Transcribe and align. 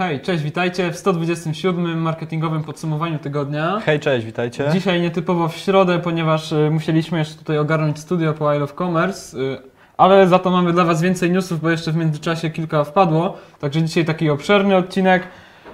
Hej, 0.00 0.20
cześć, 0.20 0.44
witajcie 0.44 0.92
w 0.92 0.96
127 0.96 2.02
marketingowym 2.02 2.64
podsumowaniu 2.64 3.18
tygodnia. 3.18 3.80
Hej, 3.84 4.00
cześć, 4.00 4.26
witajcie. 4.26 4.68
Dzisiaj 4.72 5.00
nietypowo 5.00 5.48
w 5.48 5.56
środę, 5.56 5.98
ponieważ 5.98 6.52
y, 6.52 6.70
musieliśmy 6.70 7.18
jeszcze 7.18 7.34
tutaj 7.34 7.58
ogarnąć 7.58 7.98
studio 7.98 8.32
po 8.32 8.54
I 8.54 8.58
Love 8.58 8.74
Commerce, 8.74 9.38
y, 9.38 9.58
ale 9.96 10.28
za 10.28 10.38
to 10.38 10.50
mamy 10.50 10.72
dla 10.72 10.84
Was 10.84 11.02
więcej 11.02 11.30
newsów, 11.30 11.60
bo 11.60 11.70
jeszcze 11.70 11.92
w 11.92 11.96
międzyczasie 11.96 12.50
kilka 12.50 12.84
wpadło. 12.84 13.36
Także 13.58 13.82
dzisiaj 13.82 14.04
taki 14.04 14.30
obszerny 14.30 14.76
odcinek, 14.76 15.22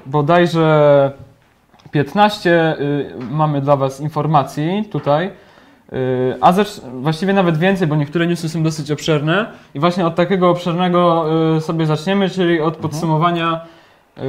bodajże 0.07 1.13
15 1.91 2.77
y, 2.81 3.15
mamy 3.31 3.61
dla 3.61 3.77
Was 3.77 4.01
informacji 4.01 4.85
tutaj. 4.91 5.31
A 6.41 6.53
właściwie 6.93 7.33
nawet 7.33 7.59
więcej, 7.59 7.87
bo 7.87 7.97
niektóre 7.97 8.27
newsy 8.27 8.49
są 8.49 8.63
dosyć 8.63 8.91
obszerne. 8.91 9.47
I 9.75 9.81
właśnie 9.81 10.07
od 10.07 10.15
takiego 10.15 10.51
obszernego 10.51 11.25
sobie 11.61 11.87
zaczniemy, 11.87 12.31
czyli 12.31 12.61
od 12.61 12.77
podsumowania 12.77 13.61
y, 13.65 13.76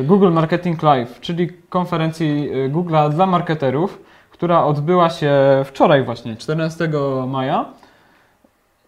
Google 0.03 0.29
Marketing 0.31 0.83
Live, 0.83 1.19
czyli 1.19 1.49
konferencji 1.69 2.49
y, 2.55 2.69
Google'a 2.69 3.09
dla 3.09 3.25
marketerów, 3.25 4.01
która 4.31 4.63
odbyła 4.65 5.09
się 5.09 5.33
wczoraj 5.65 6.03
właśnie, 6.03 6.35
14 6.35 6.89
maja. 7.27 7.65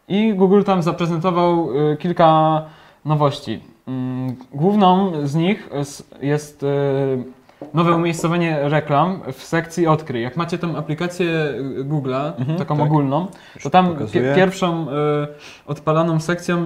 I 0.08 0.34
Google 0.34 0.64
tam 0.64 0.82
zaprezentował 0.84 1.78
y, 1.92 1.98
kilka 1.98 2.62
nowości. 3.06 3.60
Mm, 3.88 4.36
Główną 4.54 5.12
z 5.28 5.36
nich 5.36 5.70
jest- 6.22 6.66
nowe 7.74 7.96
umiejscowienie 7.96 8.60
reklam 8.64 9.20
w 9.34 9.44
sekcji 9.44 9.88
odkryj. 9.88 10.24
Jak 10.24 10.38
macie 10.38 10.58
tą 10.58 10.78
aplikację 10.78 11.54
Google'a, 11.84 12.32
Mhm, 12.40 12.58
taką 12.58 12.78
tak. 12.78 12.86
ogólną, 12.86 13.28
to 13.64 13.70
tam 13.70 13.96
pi- 13.96 14.20
pierwszą 14.36 14.88
y, 14.90 14.92
odpalaną 15.68 16.20
sekcją 16.20 16.58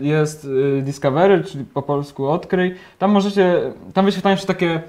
y, 0.00 0.04
jest 0.04 0.44
y, 0.44 0.82
Discovery, 0.82 1.44
czyli 1.44 1.64
po 1.64 1.82
polsku 1.82 2.26
odkryj. 2.28 2.74
Tam 2.98 3.10
możecie, 3.10 3.60
tam 3.94 4.04
wyświetlają 4.04 4.36
się 4.36 4.46
takie 4.46 4.80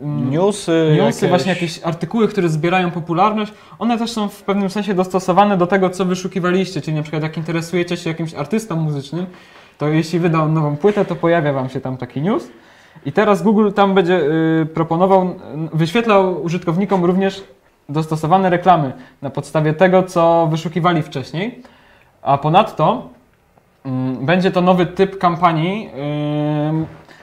mm, 0.00 0.30
Newsy, 0.30 0.96
Newsy, 0.98 1.28
właśnie 1.28 1.52
jakieś 1.52 1.80
artykuły, 1.82 2.28
które 2.28 2.48
zbierają 2.48 2.90
popularność, 2.90 3.52
one 3.78 3.98
też 3.98 4.10
są 4.10 4.28
w 4.28 4.42
pewnym 4.42 4.70
sensie 4.70 4.94
dostosowane 4.94 5.56
do 5.56 5.66
tego, 5.66 5.90
co 5.90 6.04
wyszukiwaliście, 6.04 6.80
czyli 6.80 6.96
na 6.96 7.02
przykład 7.02 7.22
jak 7.22 7.36
interesujecie 7.36 7.96
się 7.96 8.10
jakimś 8.10 8.34
artystą 8.34 8.76
muzycznym, 8.76 9.26
to 9.78 9.88
jeśli 9.88 10.18
wydał 10.18 10.48
nową 10.48 10.76
płytę, 10.76 11.04
to 11.04 11.16
pojawia 11.16 11.52
Wam 11.52 11.68
się 11.68 11.80
tam 11.80 11.96
taki 11.96 12.20
news. 12.22 12.48
I 13.06 13.12
teraz 13.12 13.42
Google 13.42 13.72
tam 13.72 13.94
będzie 13.94 14.20
y, 14.62 14.66
proponował, 14.74 15.34
wyświetlał 15.72 16.42
użytkownikom 16.42 17.04
również 17.04 17.44
dostosowane 17.88 18.50
reklamy 18.50 18.92
na 19.22 19.30
podstawie 19.30 19.72
tego, 19.72 20.02
co 20.02 20.48
wyszukiwali 20.50 21.02
wcześniej. 21.02 21.62
A 22.22 22.38
ponadto 22.38 23.08
mm, 23.84 24.26
będzie 24.26 24.50
to 24.50 24.60
nowy 24.60 24.86
typ 24.86 25.18
kampanii 25.18 25.90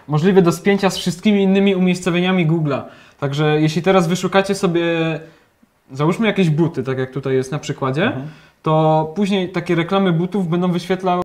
możliwy 0.08 0.42
do 0.42 0.52
spięcia 0.52 0.90
z 0.90 0.98
wszystkimi 0.98 1.44
innymi 1.44 1.76
umiejscowieniami 1.76 2.48
Google'a. 2.48 2.82
Także 3.20 3.62
jeśli 3.62 3.82
teraz 3.82 4.08
wyszukacie 4.08 4.56
sobie, 4.56 4.84
załóżmy 5.92 6.28
jakieś 6.28 6.50
buty, 6.50 6.84
tak 6.84 6.98
jak 6.98 7.12
tutaj 7.12 7.34
jest 7.34 7.52
na 7.52 7.60
przykładzie, 7.60 8.04
Mhm. 8.06 8.28
to 8.64 9.12
później 9.16 9.50
takie 9.52 9.76
reklamy 9.76 10.14
butów 10.14 10.48
będą 10.48 10.72
wyświetlały. 10.72 11.22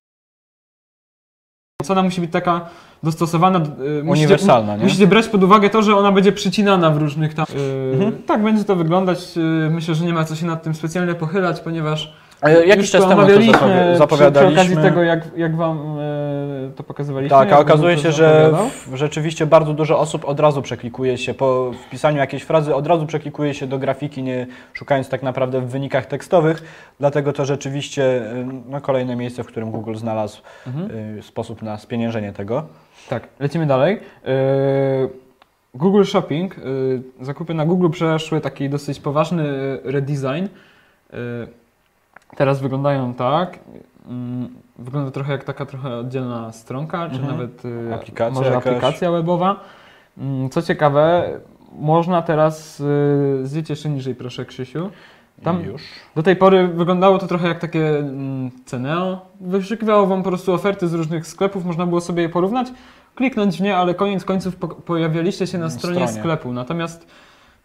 Ona 1.88 2.02
musi 2.02 2.20
być 2.20 2.32
taka 2.32 2.68
dostosowana. 3.04 3.58
y, 3.58 3.62
musicie- 3.62 4.06
Uniwersalna, 4.26 4.76
nie? 4.76 4.84
Musicie 4.84 5.06
brać 5.06 5.28
pod 5.28 5.42
uwagę 5.44 5.70
to, 5.70 5.82
że 5.82 5.96
ona 5.96 6.12
będzie 6.12 6.32
przycinana 6.32 6.90
w 6.90 6.96
różnych 6.96 7.34
tam. 7.34 7.46
y, 7.56 7.92
Mhm. 7.94 8.22
Tak 8.26 8.42
będzie 8.42 8.64
to 8.64 8.76
wyglądać. 8.76 9.18
y, 9.36 9.70
Myślę, 9.70 9.94
że 9.94 10.04
nie 10.04 10.12
ma 10.12 10.24
co 10.24 10.34
się 10.36 10.46
nad 10.46 10.62
tym 10.62 10.74
specjalnie 10.74 11.14
pochylać, 11.14 11.60
ponieważ 11.60 12.12
E, 12.42 12.66
Jakiś 12.66 12.76
już 12.82 12.90
czas 12.90 13.00
temu 13.02 13.12
to 13.14 13.18
omawialiśmy 13.18 13.52
zapowi- 13.52 13.58
przy, 13.80 13.88
przy 13.88 13.98
zapowiadaliśmy. 13.98 14.52
okazji 14.60 14.76
tego, 14.76 15.02
jak, 15.02 15.30
jak 15.36 15.56
wam 15.56 15.78
e, 15.98 16.70
to 16.76 16.82
pokazywaliśmy. 16.82 17.38
Tak, 17.38 17.52
a 17.52 17.58
okazuje 17.58 17.98
się, 17.98 18.12
że 18.12 18.52
w, 18.86 18.96
rzeczywiście 18.96 19.46
bardzo 19.46 19.72
dużo 19.74 19.98
osób 19.98 20.24
od 20.24 20.40
razu 20.40 20.62
przeklikuje 20.62 21.18
się 21.18 21.34
po 21.34 21.70
wpisaniu 21.86 22.18
jakiejś 22.18 22.42
frazy, 22.42 22.74
od 22.74 22.86
razu 22.86 23.06
przeklikuje 23.06 23.54
się 23.54 23.66
do 23.66 23.78
grafiki, 23.78 24.22
nie 24.22 24.46
szukając 24.72 25.08
tak 25.08 25.22
naprawdę 25.22 25.60
w 25.60 25.66
wynikach 25.70 26.06
tekstowych. 26.06 26.62
Dlatego 27.00 27.32
to 27.32 27.44
rzeczywiście 27.44 28.02
y, 28.02 28.46
no, 28.68 28.80
kolejne 28.80 29.16
miejsce, 29.16 29.42
w 29.44 29.46
którym 29.46 29.70
Google 29.70 29.94
znalazł 29.94 30.40
Mhm. 30.66 30.90
y, 31.18 31.22
sposób 31.22 31.62
na 31.62 31.78
spieniężenie 31.78 32.32
tego. 32.32 32.62
Tak, 33.08 33.28
lecimy 33.40 33.66
dalej. 33.66 34.00
E, 34.24 34.30
Google 35.74 36.04
Shopping. 36.04 36.56
e, 36.58 37.24
Zakupy 37.24 37.54
na 37.54 37.64
Google 37.66 37.88
przeszły 37.90 38.40
taki 38.40 38.68
dosyć 38.70 39.00
poważny 39.00 39.44
redesign. 39.84 40.44
E, 41.12 41.16
Teraz 42.36 42.60
wyglądają 42.60 43.14
tak. 43.14 43.58
Wygląda 44.78 45.10
trochę 45.10 45.32
jak 45.32 45.44
taka 45.44 45.66
trochę 45.66 45.96
oddzielna 45.96 46.52
stronka, 46.52 47.08
czy 47.10 47.16
Mhm. 47.16 47.32
nawet 47.32 47.62
Aplikacja 47.94 48.34
może 48.40 48.50
jakaś. 48.50 48.66
aplikacja 48.66 49.10
webowa. 49.10 49.60
Co 50.50 50.62
ciekawe, 50.62 51.30
można 51.78 52.22
teraz, 52.22 52.82
zjedź 53.42 53.70
jeszcze 53.70 53.88
niżej 53.90 54.14
proszę 54.14 54.44
Krzysiu. 54.44 54.90
Tam- 55.42 55.64
już. 55.64 55.82
Do 56.16 56.22
tej 56.22 56.36
pory 56.36 56.68
wyglądało 56.68 57.18
to 57.18 57.26
trochę 57.26 57.48
jak 57.48 57.58
takie 57.58 57.98
mm, 57.98 58.50
Ceneo. 58.64 59.20
Wyszukiwało 59.40 60.06
Wam 60.06 60.22
po 60.22 60.28
prostu 60.28 60.52
oferty 60.52 60.88
z 60.88 60.94
różnych 60.94 61.26
sklepów, 61.26 61.64
można 61.64 61.86
było 61.86 62.00
sobie 62.00 62.22
je 62.22 62.28
porównać, 62.28 62.68
kliknąć 63.14 63.56
w 63.58 63.60
nie, 63.60 63.76
ale 63.76 63.94
koniec 63.94 64.24
końców 64.24 64.56
po 64.56 64.68
pojawialiście 64.68 65.46
się 65.46 65.58
na 65.58 65.64
Na 65.64 65.70
stronie, 65.70 65.96
stronie. 66.08 66.20
sklepu. 66.22 66.52
Natomiast 66.52 67.06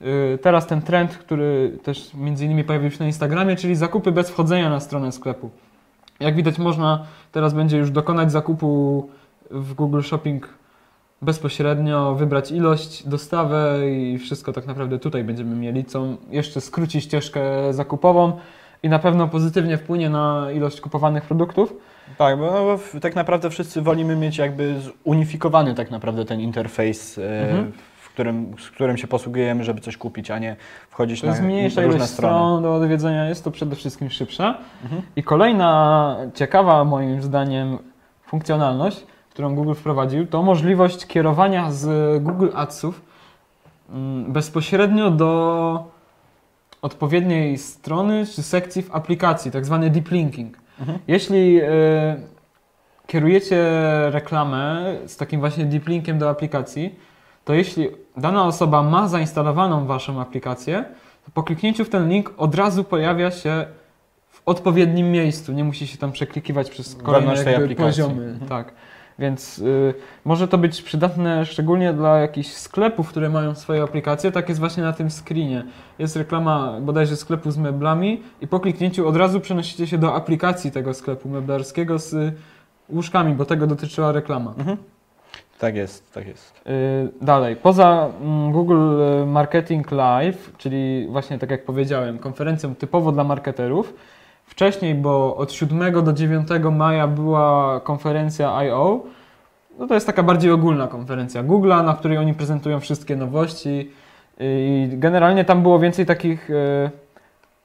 y, 0.02 0.38
teraz 0.42 0.68
ten 0.68 0.82
trend, 0.82 1.18
który 1.18 1.78
też 1.84 2.14
między 2.14 2.46
innymi 2.46 2.64
pojawił 2.64 2.92
się 2.92 2.98
na 3.00 3.06
Instagramie, 3.06 3.56
czyli 3.56 3.76
zakupy 3.76 4.12
bez 4.12 4.30
wchodzenia 4.30 4.70
na 4.70 4.80
stronę 4.80 5.12
sklepu. 5.12 5.50
Jak 6.20 6.36
widać 6.36 6.58
można 6.58 7.06
teraz 7.32 7.54
będzie 7.54 7.78
już 7.78 7.92
dokonać 7.92 8.32
zakupu 8.32 9.10
w 9.52 9.74
Google 9.74 10.02
Shopping 10.02 10.50
bezpośrednio, 11.22 12.16
wybrać 12.16 12.52
ilość, 12.52 13.08
dostawę 13.08 13.90
i 13.92 14.18
wszystko 14.18 14.54
tak 14.54 14.66
naprawdę 14.68 15.00
tutaj 15.00 15.24
będziemy 15.24 15.56
mieli, 15.56 15.86
co 15.86 16.06
jeszcze 16.30 16.62
skróci 16.62 17.02
ścieżkę 17.02 17.74
zakupową 17.74 18.34
i 18.84 18.90
na 18.90 19.00
pewno 19.00 19.28
pozytywnie 19.28 19.78
wpłynie 19.78 20.10
na 20.10 20.48
ilość 20.52 20.82
kupowanych 20.82 21.24
produktów. 21.24 21.74
Tak, 22.18 22.40
bo 22.40 22.46
no, 22.94 23.00
tak 23.00 23.16
naprawdę 23.16 23.50
wszyscy 23.50 23.82
wolimy 23.82 24.16
mieć 24.16 24.38
jakby 24.38 24.76
zunifikowany 25.06 25.76
tak 25.76 25.92
naprawdę 25.92 26.26
ten 26.26 26.40
interfejs, 26.42 27.18
e, 27.18 27.42
Mhm. 27.50 27.72
w 28.02 28.10
którym, 28.10 28.54
z 28.60 28.70
którym 28.70 28.98
się 28.98 29.08
posługujemy, 29.08 29.64
żeby 29.64 29.82
coś 29.82 29.98
kupić, 29.98 30.32
a 30.32 30.40
nie 30.40 30.56
wchodzić 30.90 31.22
To 31.22 31.28
na 31.28 31.42
mniejsza 31.42 31.82
różne 31.82 31.98
ilość 31.98 32.12
strony. 32.14 32.34
stron 32.36 32.64
do 32.64 32.76
odwiedzenia, 32.76 33.30
jest 33.30 33.44
to 33.44 33.52
przede 33.52 33.76
wszystkim 33.76 34.10
szybsza. 34.10 34.58
Mhm. 34.84 35.02
I 35.16 35.24
kolejna 35.24 36.16
ciekawa 36.34 36.84
moim 36.84 37.22
zdaniem 37.22 37.78
funkcjonalność, 38.28 39.06
którą 39.40 39.56
Google 39.56 39.74
wprowadził, 39.74 40.28
to 40.28 40.44
możliwość 40.44 41.06
kierowania 41.06 41.72
z 41.72 42.24
Google 42.24 42.48
Adsów 42.56 43.02
mm, 43.90 44.32
bezpośrednio 44.34 45.12
do 45.12 45.92
odpowiedniej 46.82 47.58
strony 47.58 48.26
czy 48.26 48.44
sekcji 48.44 48.82
w 48.82 48.96
aplikacji, 48.96 49.52
tak 49.52 49.66
zwany 49.66 49.90
deep 49.90 50.12
linking. 50.12 50.58
Mhm. 50.80 51.00
Jeśli 51.08 51.62
y, 51.62 51.66
kierujecie 53.08 53.66
reklamę 54.10 54.96
z 55.06 55.18
takim 55.18 55.40
właśnie 55.40 55.66
deep 55.66 55.88
linkiem 55.88 56.20
do 56.20 56.30
aplikacji, 56.30 56.96
to 57.46 57.54
jeśli 57.54 57.90
dana 58.18 58.46
osoba 58.46 58.84
ma 58.84 59.08
zainstalowaną 59.08 59.86
waszą 59.86 60.22
aplikację, 60.22 60.86
to 61.26 61.32
po 61.34 61.44
kliknięciu 61.44 61.86
w 61.86 61.90
ten 61.90 62.10
link 62.10 62.34
od 62.38 62.56
razu 62.56 62.84
pojawia 62.84 63.32
się 63.32 63.66
w 64.30 64.42
odpowiednim 64.46 65.12
miejscu. 65.12 65.52
Nie 65.52 65.64
musi 65.64 65.88
się 65.88 65.98
tam 65.98 66.12
przeklikiwać 66.12 66.70
przez 66.70 66.96
kolejne 66.96 67.44
tej 67.44 67.56
aplikacji. 67.56 68.04
poziomy. 68.04 68.26
Mhm. 68.26 68.50
Tak. 68.50 68.74
Więc 69.20 69.60
y, 69.60 69.94
może 70.26 70.48
to 70.48 70.58
być 70.58 70.82
przydatne 70.82 71.46
szczególnie 71.46 71.94
dla 71.94 72.18
jakichś 72.18 72.50
sklepów, 72.50 73.10
które 73.10 73.30
mają 73.30 73.56
swoje 73.56 73.84
aplikacje. 73.84 74.32
Tak 74.32 74.50
jest 74.50 74.60
właśnie 74.60 74.84
na 74.84 74.94
tym 74.94 75.10
screenie. 75.10 75.64
Jest 76.00 76.16
reklama 76.16 76.78
bodajże 76.82 77.16
sklepu 77.16 77.52
z 77.52 77.58
meblami 77.58 78.24
i 78.42 78.48
po 78.48 78.60
kliknięciu 78.60 79.08
od 79.08 79.16
razu 79.16 79.40
przenosicie 79.40 79.88
się 79.88 79.98
do 79.98 80.16
aplikacji 80.16 80.72
tego 80.72 80.94
sklepu 80.94 81.30
meblarskiego 81.30 82.00
z 82.00 82.14
y, 82.14 82.34
łóżkami, 82.90 83.34
bo 83.34 83.46
tego 83.46 83.68
dotyczyła 83.68 84.12
reklama. 84.12 84.54
Mhm. 84.58 84.78
Tak 85.60 85.76
jest, 85.76 86.14
tak 86.14 86.28
jest. 86.28 86.62
Y, 86.68 87.26
Dalej, 87.26 87.56
poza 87.56 88.10
mm, 88.22 88.52
Google 88.52 89.02
y, 89.24 89.26
Marketing 89.26 89.92
Live, 89.92 90.52
czyli 90.58 91.08
właśnie 91.10 91.40
tak 91.40 91.52
jak 91.52 91.66
powiedziałem, 91.66 92.20
konferencją 92.20 92.76
typowo 92.76 93.12
dla 93.12 93.24
marketerów, 93.24 93.94
wcześniej, 94.50 94.96
bo 94.96 95.36
od 95.36 95.52
7 95.52 96.04
do 96.04 96.14
9 96.14 96.48
maja 96.72 97.08
była 97.08 97.80
konferencja 97.80 98.64
I.O., 98.64 99.04
no 99.80 99.88
to 99.88 99.94
jest 99.94 100.08
taka 100.08 100.24
bardziej 100.24 100.52
ogólna 100.52 100.88
konferencja 100.88 101.44
Google'a, 101.44 101.86
na 101.86 101.94
której 101.94 102.18
oni 102.18 102.34
prezentują 102.34 102.80
wszystkie 102.80 103.16
nowości 103.16 103.92
i 104.40 104.90
generalnie 104.94 105.46
tam 105.46 105.62
było 105.62 105.80
więcej 105.80 106.06
takich 106.06 106.50
y, 106.50 106.90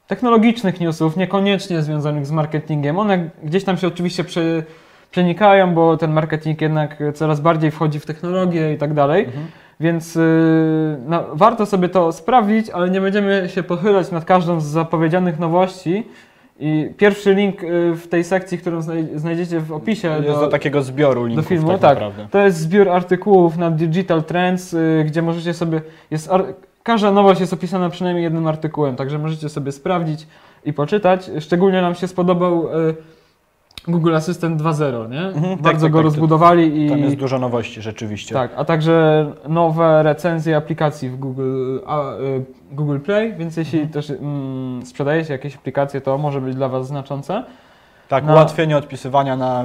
technologicznych 0.07 0.79
newsów, 0.79 1.17
niekoniecznie 1.17 1.81
związanych 1.81 2.25
z 2.25 2.31
marketingiem. 2.31 2.99
One 2.99 3.29
gdzieś 3.43 3.63
tam 3.63 3.77
się 3.77 3.87
oczywiście 3.87 4.23
prze, 4.23 4.63
przenikają, 5.11 5.73
bo 5.73 5.97
ten 5.97 6.13
marketing 6.13 6.61
jednak 6.61 7.03
coraz 7.13 7.39
bardziej 7.39 7.71
wchodzi 7.71 7.99
w 7.99 8.05
technologię 8.05 8.73
i 8.73 8.77
tak 8.77 8.93
dalej. 8.93 9.25
Mhm. 9.25 9.47
Więc 9.79 10.19
no, 11.07 11.23
warto 11.33 11.65
sobie 11.65 11.89
to 11.89 12.11
sprawdzić, 12.11 12.69
ale 12.69 12.89
nie 12.89 13.01
będziemy 13.01 13.49
się 13.49 13.63
pochylać 13.63 14.11
nad 14.11 14.25
każdą 14.25 14.59
z 14.59 14.65
zapowiedzianych 14.65 15.39
nowości 15.39 16.03
I 16.59 16.89
pierwszy 16.97 17.33
link 17.33 17.63
y, 17.63 17.95
w 17.95 18.07
tej 18.07 18.23
sekcji, 18.23 18.57
którą 18.57 18.79
znaj- 18.79 19.17
znajdziecie 19.17 19.59
w 19.59 19.71
opisie 19.71 20.07
Jest 20.07 20.27
do, 20.27 20.39
do 20.39 20.47
takiego 20.47 20.81
zbioru 20.83 21.25
linków 21.25 21.47
filmu, 21.47 21.67
tak, 21.67 21.81
tak. 21.81 21.93
naprawdę. 21.93 22.27
to 22.31 22.39
jest 22.45 22.57
zbiór 22.57 22.89
artykułów 22.89 23.57
na 23.57 23.71
Digital 23.71 24.23
Trends, 24.23 24.73
y, 24.73 25.03
gdzie 25.07 25.21
możecie 25.21 25.53
sobie. 25.53 25.81
Jest 26.11 26.29
każda 26.83 27.11
nowość 27.11 27.39
jest 27.39 27.53
opisana 27.53 27.89
przynajmniej 27.89 28.23
jednym 28.23 28.47
artykułem, 28.47 28.95
także 28.95 29.19
możecie 29.19 29.49
sobie 29.49 29.71
sprawdzić 29.71 30.27
i 30.65 30.73
poczytać. 30.73 31.31
Szczególnie 31.39 31.81
nam 31.81 31.95
się 31.95 32.07
spodobał 32.07 32.67
y, 32.89 32.95
Google 33.87 34.15
Assistant 34.15 34.61
2.0, 34.61 35.09
nie? 35.09 35.21
Mhm, 35.21 35.43
tak, 35.53 35.61
Bardzo 35.61 35.85
tak, 35.85 35.91
go 35.91 35.97
tak, 35.99 36.03
rozbudowali 36.03 36.85
i. 36.85 36.89
Tam 36.89 36.99
jest 36.99 37.15
dużo 37.15 37.39
nowości 37.39 37.81
rzeczywiście. 37.81 38.33
Tak, 38.35 38.51
a 38.55 38.65
także 38.65 39.25
nowe 39.49 40.03
recenzje 40.03 40.57
aplikacji 40.57 41.09
w 41.09 41.17
Google, 41.17 41.77
a, 41.87 42.13
y, 42.13 42.45
Google 42.71 42.99
Play, 42.99 43.33
więc 43.37 43.57
jeśli 43.57 43.79
Mhm. 43.79 43.93
też 43.93 44.09
mm, 44.09 44.85
sprzedajecie 44.85 45.33
jakieś 45.33 45.55
aplikacje, 45.55 46.01
to 46.01 46.17
może 46.17 46.41
być 46.41 46.55
dla 46.55 46.69
Was 46.69 46.87
znaczące. 46.87 47.43
Tak, 48.07 48.23
Na- 48.25 48.33
ułatwienie 48.33 48.77
odpisywania 48.77 49.35
na, 49.37 49.63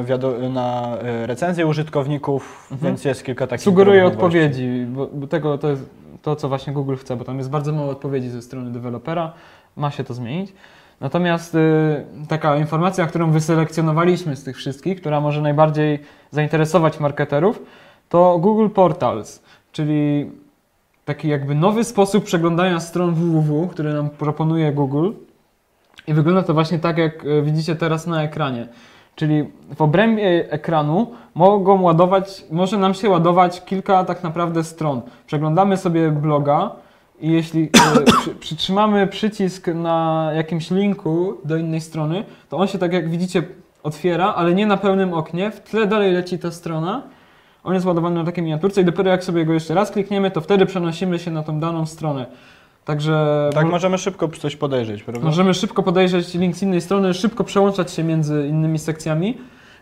na 0.53 0.97
e, 0.99 1.27
recenzje 1.27 1.67
użytkowników, 1.67 2.69
Mhm. 2.73 2.91
więc 2.91 3.05
jest 3.05 3.25
kilka 3.25 3.47
takich 3.47 3.65
nowości. 4.01 4.17
odpowiedzi, 4.17 4.87
bo, 4.89 5.07
bo 5.07 5.27
tego 5.27 5.59
to 5.59 5.71
jest 5.71 5.91
to, 6.23 6.37
co 6.37 6.49
właśnie 6.49 6.73
Google 6.73 6.95
chce, 6.97 7.17
bo 7.17 7.25
tam 7.25 7.39
jest 7.39 7.51
bardzo 7.51 7.73
mało 7.73 7.91
odpowiedzi 7.91 8.29
ze 8.29 8.43
strony 8.43 8.71
dewelopera. 8.71 9.33
Ma 9.77 9.91
się 9.91 10.05
to 10.05 10.15
zmienić. 10.15 10.53
Natomiast 11.01 11.55
y, 11.55 12.05
taka 12.29 12.57
informacja, 12.57 13.07
którą 13.07 13.31
wyselekcjonowaliśmy 13.31 14.37
z 14.37 14.45
tych 14.45 14.57
wszystkich, 14.57 15.01
która 15.01 15.21
może 15.21 15.43
najbardziej 15.43 15.99
zainteresować 16.31 17.01
marketerów, 17.01 17.63
to 18.09 18.39
Google 18.39 18.69
Portals, 18.69 19.43
czyli 19.73 20.31
taki 21.05 21.29
jakby 21.29 21.55
nowy 21.55 21.85
sposób 21.85 22.25
przeglądania 22.25 22.81
stron 22.81 23.15
www, 23.15 23.69
który 23.69 23.93
nam 23.93 24.11
proponuje 24.11 24.73
Google. 24.73 25.11
I 26.07 26.15
wygląda 26.15 26.43
to 26.43 26.55
właśnie 26.55 26.79
tak, 26.79 26.99
jak 26.99 27.25
y, 27.25 27.43
widzicie 27.43 27.77
teraz 27.77 28.07
na 28.07 28.23
ekranie. 28.23 28.69
Czyli 29.17 29.45
w 29.77 29.83
obrębie 29.83 30.53
ekranu 30.53 31.13
mogą 31.35 31.83
ładować, 31.83 32.45
może 32.51 32.79
nam 32.79 32.95
się 32.95 33.11
ładować 33.11 33.65
kilka 33.65 34.05
tak 34.05 34.23
naprawdę 34.23 34.65
stron. 34.65 35.03
Przeglądamy 35.27 35.77
sobie 35.77 36.11
bloga 36.11 36.71
i 37.21 37.31
jeśli 37.33 37.63
e, 37.63 38.13
przy, 38.13 38.35
przytrzymamy 38.35 39.07
przycisk 39.07 39.67
na 39.67 40.31
jakimś 40.35 40.71
linku 40.71 41.35
do 41.45 41.57
innej 41.57 41.81
strony, 41.81 42.25
to 42.49 42.57
on 42.57 42.69
się 42.69 42.79
tak 42.79 42.93
jak 42.93 43.11
widzicie 43.11 43.43
otwiera, 43.83 44.35
ale 44.35 44.55
nie 44.55 44.67
na 44.67 44.77
pełnym 44.77 45.15
oknie. 45.15 45.51
W 45.51 45.61
tle 45.61 45.87
dalej 45.87 46.13
leci 46.13 46.39
ta 46.39 46.51
strona. 46.51 47.03
On 47.65 47.75
jest 47.75 47.87
ładowany 47.87 48.17
na 48.17 48.25
takiej 48.25 48.45
miniaturce 48.45 48.81
i 48.81 48.85
dopiero 48.85 49.11
jak 49.11 49.25
sobie 49.25 49.45
go 49.45 49.53
jeszcze 49.53 49.75
raz 49.75 49.91
klikniemy, 49.91 50.31
to 50.31 50.41
wtedy 50.41 50.67
przenosimy 50.67 51.19
się 51.19 51.31
na 51.31 51.43
tą 51.43 51.61
daną 51.61 51.87
stronę. 51.87 52.27
Także 52.85 53.51
Tak 53.55 53.65
mo- 53.65 53.71
możemy 53.71 53.99
szybko 53.99 54.29
coś 54.29 54.57
podejrzeć, 54.57 55.03
prawda? 55.03 55.27
Możemy 55.27 55.55
szybko 55.55 55.83
podejrzeć 55.83 56.35
link 56.35 56.57
z 56.57 56.63
innej 56.63 56.81
strony, 56.81 57.15
szybko 57.15 57.45
przełączać 57.45 57.93
się 57.93 58.05
między 58.05 58.47
innymi 58.49 58.79
sekcjami. 58.79 59.39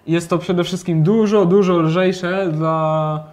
Jest 0.06 0.30
to 0.30 0.38
przede 0.38 0.64
wszystkim 0.64 1.02
dużo, 1.02 1.46
dużo 1.46 1.78
lżejsze 1.78 2.48
dla 2.52 3.24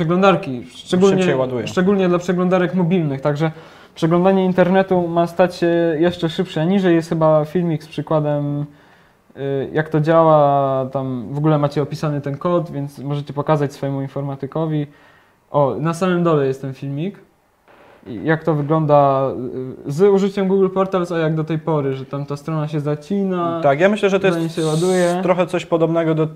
przeglądarki. 0.00 0.64
Szczególnie, 0.74 1.22
szczególnie 1.66 2.08
dla 2.08 2.18
przeglądarek 2.18 2.74
mobilnych. 2.74 3.20
Także 3.20 3.50
przeglądanie 3.94 4.44
internetu 4.44 5.08
ma 5.08 5.26
stać 5.26 5.56
się 5.56 5.66
jeszcze 5.98 6.28
szybsze. 6.28 6.66
Niżej 6.66 6.94
jest 6.94 7.08
chyba 7.08 7.44
filmik 7.44 7.82
z 7.82 7.88
przykładem, 7.88 8.66
y, 9.36 9.68
jak 9.72 9.88
to 9.88 10.00
działa. 10.00 10.86
Tam 10.86 11.28
w 11.30 11.38
ogóle 11.38 11.58
macie 11.58 11.82
opisany 11.82 12.20
ten 12.20 12.36
kod, 12.36 12.70
więc 12.70 12.98
możecie 12.98 13.32
pokazać 13.32 13.72
swojemu 13.72 14.02
informatykowi. 14.02 14.86
O, 15.50 15.74
na 15.80 15.94
samym 15.94 16.22
dole 16.22 16.46
jest 16.46 16.60
ten 16.60 16.74
filmik. 16.74 17.18
Jak 18.06 18.44
to 18.44 18.54
wygląda 18.54 19.30
y, 19.86 19.92
z 19.92 20.00
użyciem 20.00 20.48
Google 20.48 20.68
Portals, 20.68 21.12
a 21.12 21.18
jak 21.18 21.34
do 21.34 21.44
tej 21.44 21.58
pory, 21.58 21.94
że 21.94 22.06
tam 22.06 22.26
ta 22.26 22.36
strona 22.36 22.68
się 22.68 22.80
zacina. 22.80 23.60
Tak, 23.62 23.80
ja 23.80 23.88
myślę, 23.88 24.10
że 24.10 24.20
to 24.20 24.26
jest 24.26 24.56
się 24.56 24.66
ładuje. 24.66 25.20
trochę 25.22 25.46
coś 25.46 25.66
podobnego 25.66 26.14
do. 26.14 26.28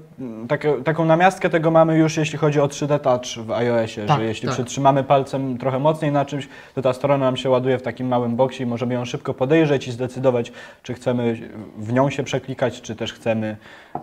Takie, 0.49 0.73
taką 0.73 1.05
namiastkę 1.05 1.51
tego 1.51 1.71
mamy 1.71 1.99
już 1.99 2.17
jeśli 2.17 2.39
chodzi 2.39 2.61
o 2.61 2.67
3D 2.67 2.99
Touch 3.01 3.47
w 3.47 3.51
iOSie, 3.51 4.07
Tak, 4.07 4.19
że 4.19 4.25
jeśli 4.25 4.49
tak. 4.49 4.55
przytrzymamy 4.55 5.05
palcem 5.05 5.59
trochę 5.59 5.79
mocniej 5.79 6.13
na 6.13 6.25
czymś, 6.25 6.49
to 6.75 6.83
ta 6.83 6.93
strona 6.93 7.25
nam 7.25 7.37
się 7.37 7.51
ładuje 7.51 7.79
w 7.79 7.83
takim 7.83 8.09
małym 8.09 8.37
boksie 8.37 8.63
i 8.63 8.67
możemy 8.67 8.95
ją 8.95 9.05
szybko 9.05 9.35
podejrzeć 9.35 9.89
i 9.89 9.93
zdecydować, 9.93 10.53
czy 10.83 10.95
chcemy 10.95 11.51
w 11.79 11.93
nią 11.93 12.11
się 12.11 12.23
przeklikać, 12.23 12.83
czy 12.83 12.97
też 12.97 13.13
chcemy, 13.13 13.57
yy, 13.95 14.01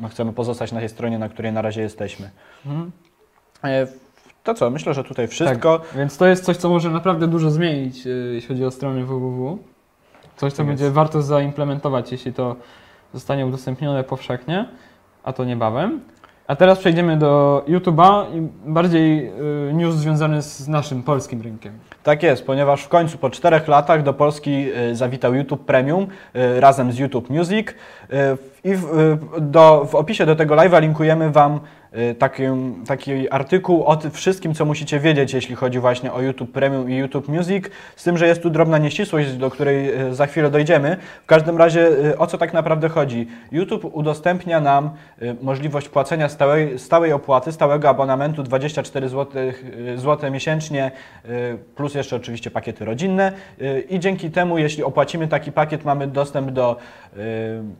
no 0.00 0.08
chcemy 0.08 0.32
pozostać 0.32 0.72
na 0.72 0.80
tej 0.80 0.88
stronie, 0.88 1.18
na 1.18 1.28
której 1.28 1.52
na 1.52 1.62
razie 1.62 1.80
jesteśmy. 1.80 2.30
Mhm. 2.66 2.90
E, 4.40 4.44
To 4.44 4.54
co, 4.54 4.70
myślę, 4.70 4.94
że 4.94 5.04
tutaj 5.04 5.28
wszystko. 5.28 5.78
Tak, 5.78 5.88
więc 5.98 6.16
to 6.16 6.26
jest 6.26 6.44
coś, 6.44 6.56
co 6.56 6.68
może 6.68 6.90
naprawdę 6.90 7.26
dużo 7.26 7.50
zmienić, 7.50 8.06
y, 8.06 8.30
jeśli 8.34 8.48
chodzi 8.48 8.64
o 8.64 8.70
strony 8.70 9.04
www. 9.04 9.58
Coś, 10.36 10.52
co 10.52 10.56
Tak 10.56 10.66
będzie 10.66 10.84
jest. 10.84 10.94
warto 10.94 11.22
zaimplementować, 11.22 12.12
jeśli 12.12 12.32
to 12.32 12.56
zostanie 13.14 13.46
udostępnione 13.46 14.04
powszechnie, 14.04 14.68
a 15.24 15.32
to 15.32 15.44
niebawem. 15.44 16.00
A 16.46 16.56
teraz 16.56 16.78
przejdziemy 16.78 17.16
do 17.16 17.62
YouTube'a 17.68 18.24
i 18.36 18.48
bardziej 18.70 19.32
y, 19.68 19.72
news 19.72 19.94
związany 19.94 20.42
z 20.42 20.68
naszym 20.68 21.02
polskim 21.02 21.42
rynkiem. 21.42 21.72
Tak 22.02 22.22
jest, 22.22 22.46
ponieważ 22.46 22.82
w 22.84 22.88
końcu 22.88 23.18
po 23.18 23.30
czterech 23.30 23.68
latach 23.68 24.02
do 24.02 24.12
Polski 24.14 24.66
y, 24.90 24.96
zawitał 24.96 25.34
YouTube 25.34 25.64
Premium 25.64 26.06
razem 26.58 26.92
z 26.92 26.98
YouTube 26.98 27.30
Music 27.30 27.68
i 28.64 28.74
w, 28.74 29.16
do, 29.40 29.84
w 29.90 29.94
opisie 29.94 30.26
do 30.26 30.36
tego 30.36 30.54
live'a 30.54 30.80
linkujemy 30.80 31.30
Wam 31.30 31.60
taki, 32.18 32.42
taki 32.86 33.30
artykuł 33.30 33.84
o 33.84 33.96
tym 33.96 34.10
wszystkim, 34.10 34.54
co 34.54 34.64
musicie 34.64 35.00
wiedzieć, 35.00 35.32
jeśli 35.32 35.54
chodzi 35.54 35.78
właśnie 35.78 36.12
o 36.12 36.20
YouTube 36.22 36.52
Premium 36.52 36.90
i 36.90 36.96
YouTube 36.96 37.28
Music, 37.28 37.64
z 37.96 38.04
tym, 38.04 38.18
że 38.18 38.26
jest 38.26 38.42
tu 38.42 38.50
drobna 38.50 38.78
nieścisłość, 38.78 39.32
do 39.32 39.50
której 39.50 40.00
y, 40.08 40.14
za 40.14 40.26
chwilę 40.26 40.50
dojdziemy. 40.50 40.96
W 41.22 41.26
każdym 41.26 41.58
razie 41.58 41.88
y, 41.88 42.18
o 42.18 42.26
co 42.26 42.38
tak 42.38 42.52
naprawdę 42.52 42.88
chodzi? 42.88 43.28
YouTube 43.52 43.84
udostępnia 43.92 44.60
nam 44.60 44.90
y, 45.22 45.36
możliwość 45.42 45.88
płacenia 45.88 46.28
stałej, 46.28 46.78
stałej 46.78 47.12
opłaty, 47.12 47.52
stałego 47.52 47.88
abonamentu 47.88 48.42
24 48.42 49.08
zł, 49.08 49.42
zł 49.96 50.30
miesięcznie 50.30 50.90
y, 51.28 51.58
plus 51.74 51.94
jeszcze 51.94 52.16
oczywiście 52.16 52.50
pakiety 52.50 52.84
rodzinne. 52.84 53.32
Y, 53.62 53.80
i 53.90 53.98
dzięki 54.00 54.30
temu, 54.30 54.58
jeśli 54.58 54.84
opłacimy 54.84 55.28
taki 55.28 55.52
pakiet, 55.52 55.84
mamy 55.84 56.06
dostęp 56.06 56.50
do 56.50 56.76
y, 57.16 57.18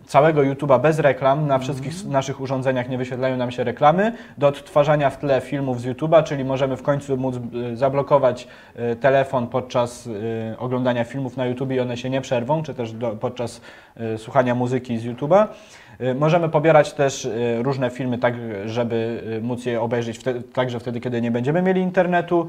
całego 0.06 0.40
YouTube'a 0.40 0.80
bez 0.80 0.98
reklam, 0.98 1.46
na 1.46 1.58
wszystkich 1.58 1.92
s- 1.92 2.04
naszych 2.06 2.40
urządzeniach 2.40 2.88
nie 2.88 2.98
wyświetlają 2.98 3.36
nam 3.36 3.50
się 3.50 3.64
reklamy, 3.64 3.99
do 4.38 4.48
odtwarzania 4.48 5.10
w 5.10 5.18
tle 5.18 5.40
filmów 5.40 5.80
z 5.80 5.86
YouTube'a, 5.86 6.22
czyli 6.22 6.44
możemy 6.44 6.76
w 6.76 6.82
końcu 6.82 7.16
móc 7.16 7.34
y, 7.72 7.76
zablokować 7.76 8.48
y, 8.92 8.96
telefon 8.96 9.46
podczas 9.46 10.06
y, 10.06 10.54
oglądania 10.58 11.04
filmów 11.04 11.36
na 11.36 11.46
YouTube 11.46 11.72
i 11.72 11.80
one 11.80 11.96
się 11.96 12.10
nie 12.10 12.20
przerwą, 12.20 12.62
czy 12.62 12.74
też 12.74 12.92
do, 12.92 13.10
podczas 13.10 13.60
słuchania 14.16 14.54
muzyki 14.54 14.98
z 14.98 15.04
YouTube'a. 15.04 15.46
Możemy 16.14 16.48
pobierać 16.48 16.92
też 16.92 17.28
różne 17.62 17.90
filmy, 17.90 18.18
tak 18.18 18.34
żeby 18.66 19.22
móc 19.42 19.66
je 19.66 19.80
obejrzeć 19.80 20.18
wtedy, 20.18 20.42
także 20.42 20.80
wtedy, 20.80 21.00
kiedy 21.00 21.22
nie 21.22 21.30
będziemy 21.30 21.62
mieli 21.62 21.80
internetu. 21.80 22.48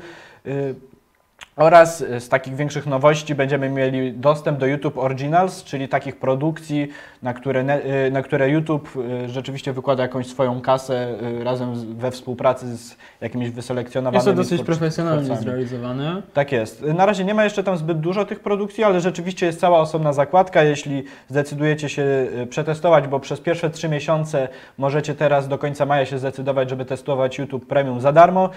Oraz 1.56 2.02
y, 2.02 2.20
z 2.20 2.30
takich 2.30 2.56
większych 2.56 2.88
nowości 2.88 3.36
będziemy 3.36 3.70
mieli 3.70 4.14
dostęp 4.14 4.60
do 4.60 4.66
YouTube 4.66 4.98
Originals, 4.98 5.64
czyli 5.64 5.88
takich 5.88 6.16
produkcji, 6.16 6.88
na 7.24 7.34
które, 7.34 7.80
y, 8.08 8.12
na 8.12 8.22
które 8.22 8.50
YouTube 8.50 8.96
y, 9.26 9.30
rzeczywiście 9.30 9.74
wykłada 9.74 10.04
jakąś 10.04 10.28
swoją 10.28 10.62
kasę 10.62 11.18
razem 11.44 11.98
we 11.98 12.12
współpracy 12.12 12.78
z 12.78 12.98
jakimiś 13.22 13.50
wyselekcjonowanymi 13.50 14.18
Jest 14.18 14.38
to 14.38 14.44
dosyć 14.44 14.64
profesjonalnie 14.64 15.36
zrealizowane. 15.36 16.22
Tak 16.34 16.52
jest. 16.52 16.82
Na 16.82 17.06
razie 17.06 17.26
nie 17.26 17.34
ma 17.34 17.44
jeszcze 17.44 17.64
tam 17.64 17.78
zbyt 17.78 18.00
dużo 18.00 18.26
tych 18.26 18.40
produkcji, 18.40 18.84
ale 18.84 19.02
rzeczywiście 19.02 19.46
jest 19.46 19.60
cała 19.60 19.80
osobna 19.80 20.14
zakładka. 20.14 20.64
Jeśli 20.64 21.04
zdecydujecie 21.30 21.90
się 21.90 22.28
przetestować, 22.50 23.08
bo 23.08 23.20
przez 23.20 23.40
pierwsze 23.40 23.70
trzy 23.70 23.90
miesiące 23.90 24.48
możecie 24.78 25.16
teraz 25.16 25.48
do 25.48 25.58
końca 25.58 25.86
maja 25.86 26.06
się 26.06 26.20
zdecydować, 26.20 26.70
żeby 26.70 26.86
testować 26.86 27.38
YouTube 27.38 27.66
Premium 27.66 28.02
za 28.02 28.12
darmo, 28.12 28.50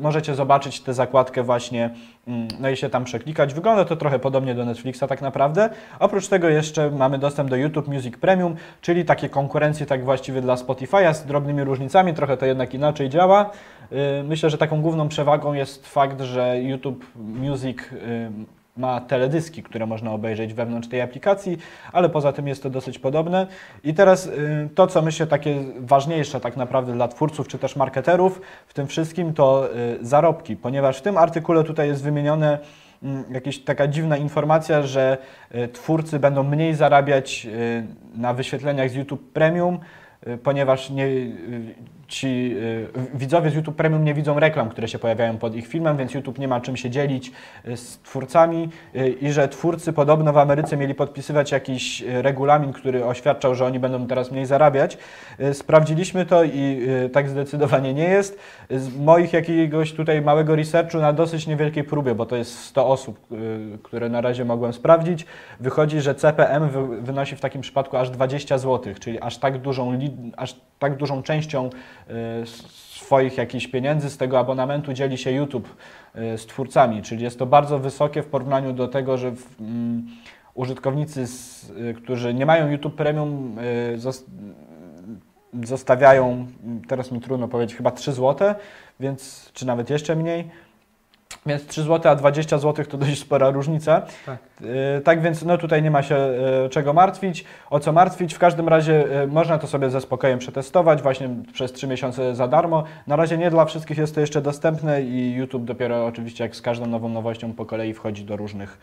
możecie 0.00 0.34
zobaczyć 0.34 0.80
tę 0.80 0.94
zakładkę 0.94 1.42
właśnie, 1.42 1.90
no 2.60 2.70
i 2.70 2.76
się 2.76 2.88
tam 2.88 3.04
przeklikać. 3.04 3.54
Wygląda 3.54 3.84
to 3.84 3.96
trochę 3.96 4.18
podobnie 4.18 4.54
do 4.54 4.64
Netflixa 4.64 5.04
tak 5.08 5.22
naprawdę. 5.22 5.70
Oprócz 5.98 6.28
tego 6.28 6.48
jeszcze 6.48 6.90
mamy 6.90 7.18
dostęp 7.18 7.50
do 7.50 7.56
YouTube 7.56 7.88
Music 7.88 8.16
Premium, 8.16 8.56
czyli 8.80 9.04
takie 9.04 9.28
konkurencje 9.28 9.86
tak 9.86 10.04
właściwie 10.04 10.40
dla 10.40 10.54
Spotify'a 10.54 11.14
z 11.14 11.26
drobnymi 11.26 11.64
różnicami, 11.64 12.14
trochę 12.14 12.36
to 12.36 12.46
jednak 12.46 12.74
inaczej 12.74 13.08
działa. 13.08 13.50
Y, 13.92 14.22
Myślę, 14.24 14.50
że 14.50 14.58
taką 14.58 14.82
główną 14.82 15.08
przewagą 15.08 15.52
jest 15.52 15.88
fakt, 15.88 16.20
że 16.20 16.62
YouTube 16.62 17.06
Music 17.16 17.78
ma 18.80 19.00
teledyski, 19.00 19.62
które 19.62 19.86
można 19.86 20.12
obejrzeć 20.12 20.54
wewnątrz 20.54 20.88
tej 20.88 21.00
aplikacji, 21.00 21.58
ale 21.92 22.08
poza 22.08 22.32
tym 22.32 22.48
jest 22.48 22.62
to 22.62 22.70
dosyć 22.70 22.98
podobne. 22.98 23.46
I 23.84 23.94
teraz 23.94 24.26
y, 24.26 24.68
to, 24.74 24.86
co 24.86 25.02
myślę 25.02 25.26
takie 25.26 25.64
ważniejsze 25.78 26.40
tak 26.40 26.56
naprawdę 26.56 26.92
dla 26.92 27.08
twórców 27.08 27.48
czy 27.48 27.58
też 27.58 27.76
marketerów 27.76 28.40
w 28.66 28.74
tym 28.74 28.86
wszystkim, 28.86 29.34
to 29.34 29.68
y, 29.76 29.98
zarobki, 30.00 30.56
ponieważ 30.56 30.98
w 30.98 31.02
tym 31.02 31.16
artykule 31.16 31.64
tutaj 31.64 31.88
jest 31.88 32.02
wymienione 32.02 32.58
mm, 33.02 33.24
jakaś 33.30 33.58
taka 33.58 33.86
dziwna 33.88 34.16
informacja, 34.16 34.82
że 34.82 35.18
y, 35.54 35.68
twórcy 35.68 36.18
będą 36.18 36.42
mniej 36.42 36.74
zarabiać 36.74 37.46
na 38.14 38.34
wyświetleniach 38.34 38.90
z 38.90 38.94
YouTube 38.94 39.32
Premium, 39.32 39.78
ponieważ 40.42 40.90
nie, 40.90 41.06
y, 41.06 41.74
ci 42.10 42.56
y, 42.56 42.88
widzowie 43.14 43.50
z 43.50 43.54
YouTube 43.54 43.76
Premium 43.76 44.04
nie 44.04 44.14
widzą 44.14 44.40
reklam, 44.40 44.68
które 44.68 44.88
się 44.88 44.98
pojawiają 44.98 45.38
pod 45.38 45.54
ich 45.54 45.66
filmem, 45.66 45.96
więc 45.96 46.14
YouTube 46.14 46.38
nie 46.38 46.48
ma 46.48 46.60
czym 46.60 46.76
się 46.76 46.90
dzielić 46.90 47.32
y, 47.68 47.76
z 47.76 47.98
twórcami 47.98 48.68
y, 48.96 49.08
i 49.08 49.32
że 49.32 49.48
twórcy 49.48 49.92
podobno 49.92 50.32
w 50.32 50.38
Ameryce 50.38 50.76
mieli 50.76 50.94
podpisywać 50.94 51.52
jakiś 51.52 52.02
y, 52.02 52.22
regulamin, 52.22 52.72
który 52.72 53.04
oświadczał, 53.04 53.54
że 53.54 53.66
oni 53.66 53.78
będą 53.78 54.06
teraz 54.06 54.30
mniej 54.30 54.46
zarabiać. 54.46 54.98
Y, 55.40 55.54
Sprawdziliśmy 55.54 56.26
to 56.26 56.44
i 56.44 56.88
y, 57.04 57.08
tak 57.08 57.28
zdecydowanie 57.28 57.94
nie 57.94 58.04
jest. 58.04 58.38
Z 58.70 58.96
moich 58.96 59.32
jakiegoś 59.32 59.92
tutaj 59.92 60.22
małego 60.22 60.56
researchu 60.56 60.98
na 60.98 61.12
dosyć 61.12 61.46
niewielkiej 61.46 61.84
próbie, 61.84 62.14
bo 62.14 62.26
to 62.26 62.36
jest 62.36 62.58
100 62.58 62.86
osób, 62.86 63.18
y, 63.32 63.78
które 63.82 64.08
na 64.08 64.20
razie 64.20 64.44
mogłem 64.44 64.72
sprawdzić, 64.72 65.26
wychodzi, 65.60 66.00
że 66.00 66.14
CPM 66.14 66.68
wy, 66.68 67.02
wynosi 67.02 67.36
w 67.36 67.40
takim 67.40 67.60
przypadku 67.60 67.96
aż 67.96 68.10
20 68.10 68.58
zł, 68.58 68.94
czyli 69.00 69.20
aż 69.20 69.38
tak 69.38 69.58
dużą, 69.58 69.92
aż 70.36 70.56
tak 70.78 70.96
dużą 70.96 71.22
częścią 71.22 71.70
y, 72.42 72.46
swoich 72.96 73.38
jakichś 73.38 73.66
pieniędzy 73.66 74.10
z 74.10 74.16
tego 74.16 74.38
abonamentu 74.38 74.92
dzieli 74.92 75.18
się 75.18 75.30
YouTube 75.32 75.76
y, 76.34 76.38
z 76.38 76.46
twórcami, 76.46 77.02
czyli 77.02 77.24
jest 77.24 77.38
to 77.38 77.46
bardzo 77.46 77.78
wysokie 77.78 78.22
w 78.22 78.26
porównaniu 78.26 78.72
do 78.72 78.88
tego, 78.88 79.16
że 79.18 79.30
w, 79.30 79.60
mm, 79.60 80.06
użytkownicy, 80.54 81.26
z, 81.26 81.70
y, 81.70 81.94
którzy 81.94 82.34
nie 82.34 82.46
mają 82.46 82.70
YouTube 82.70 82.94
Premium, 82.94 83.56
zos- 83.96 84.24
zostawiają, 85.62 86.46
teraz 86.88 87.12
mi 87.12 87.20
trudno 87.20 87.48
powiedzieć, 87.48 87.76
chyba 87.76 87.90
3 87.90 88.12
zł, 88.12 88.54
więc 89.00 89.50
czy 89.52 89.66
nawet 89.66 89.90
jeszcze 89.90 90.16
mniej. 90.16 90.50
Więc 91.46 91.66
3 91.66 91.82
zł, 91.82 92.12
a 92.12 92.16
20 92.16 92.58
zł 92.58 92.84
to 92.84 92.98
dość 92.98 93.20
spora 93.20 93.50
różnica. 93.50 94.02
Tak. 94.26 94.38
Yy, 94.60 94.68
tak 95.04 95.22
więc 95.22 95.42
no 95.42 95.58
tutaj 95.58 95.82
nie 95.82 95.90
ma 95.90 96.02
się 96.02 96.14
yy, 96.62 96.68
czego 96.68 96.92
martwić. 96.92 97.44
O 97.70 97.80
co 97.80 97.92
martwić? 97.92 98.34
W 98.34 98.38
każdym 98.38 98.68
razie 98.68 98.92
yy, 98.92 99.26
można 99.26 99.58
to 99.58 99.66
sobie 99.66 99.90
ze 99.90 100.00
spokojem 100.00 100.38
przetestować 100.38 101.02
właśnie 101.02 101.28
przez 101.52 101.72
3 101.72 101.86
miesiące 101.86 102.34
za 102.34 102.48
darmo. 102.48 102.84
Na 103.06 103.16
razie 103.16 103.38
nie 103.38 103.50
dla 103.50 103.64
wszystkich 103.64 103.98
jest 103.98 104.14
to 104.14 104.20
jeszcze 104.20 104.42
dostępne 104.42 105.02
i 105.02 105.34
YouTube 105.34 105.64
dopiero 105.64 106.06
oczywiście 106.06 106.44
jak 106.44 106.56
z 106.56 106.62
każdą 106.62 106.86
nową 106.86 107.08
nowością 107.08 107.52
po 107.52 107.66
kolei 107.66 107.94
wchodzi 107.94 108.24
do 108.24 108.36
różnych, 108.36 108.78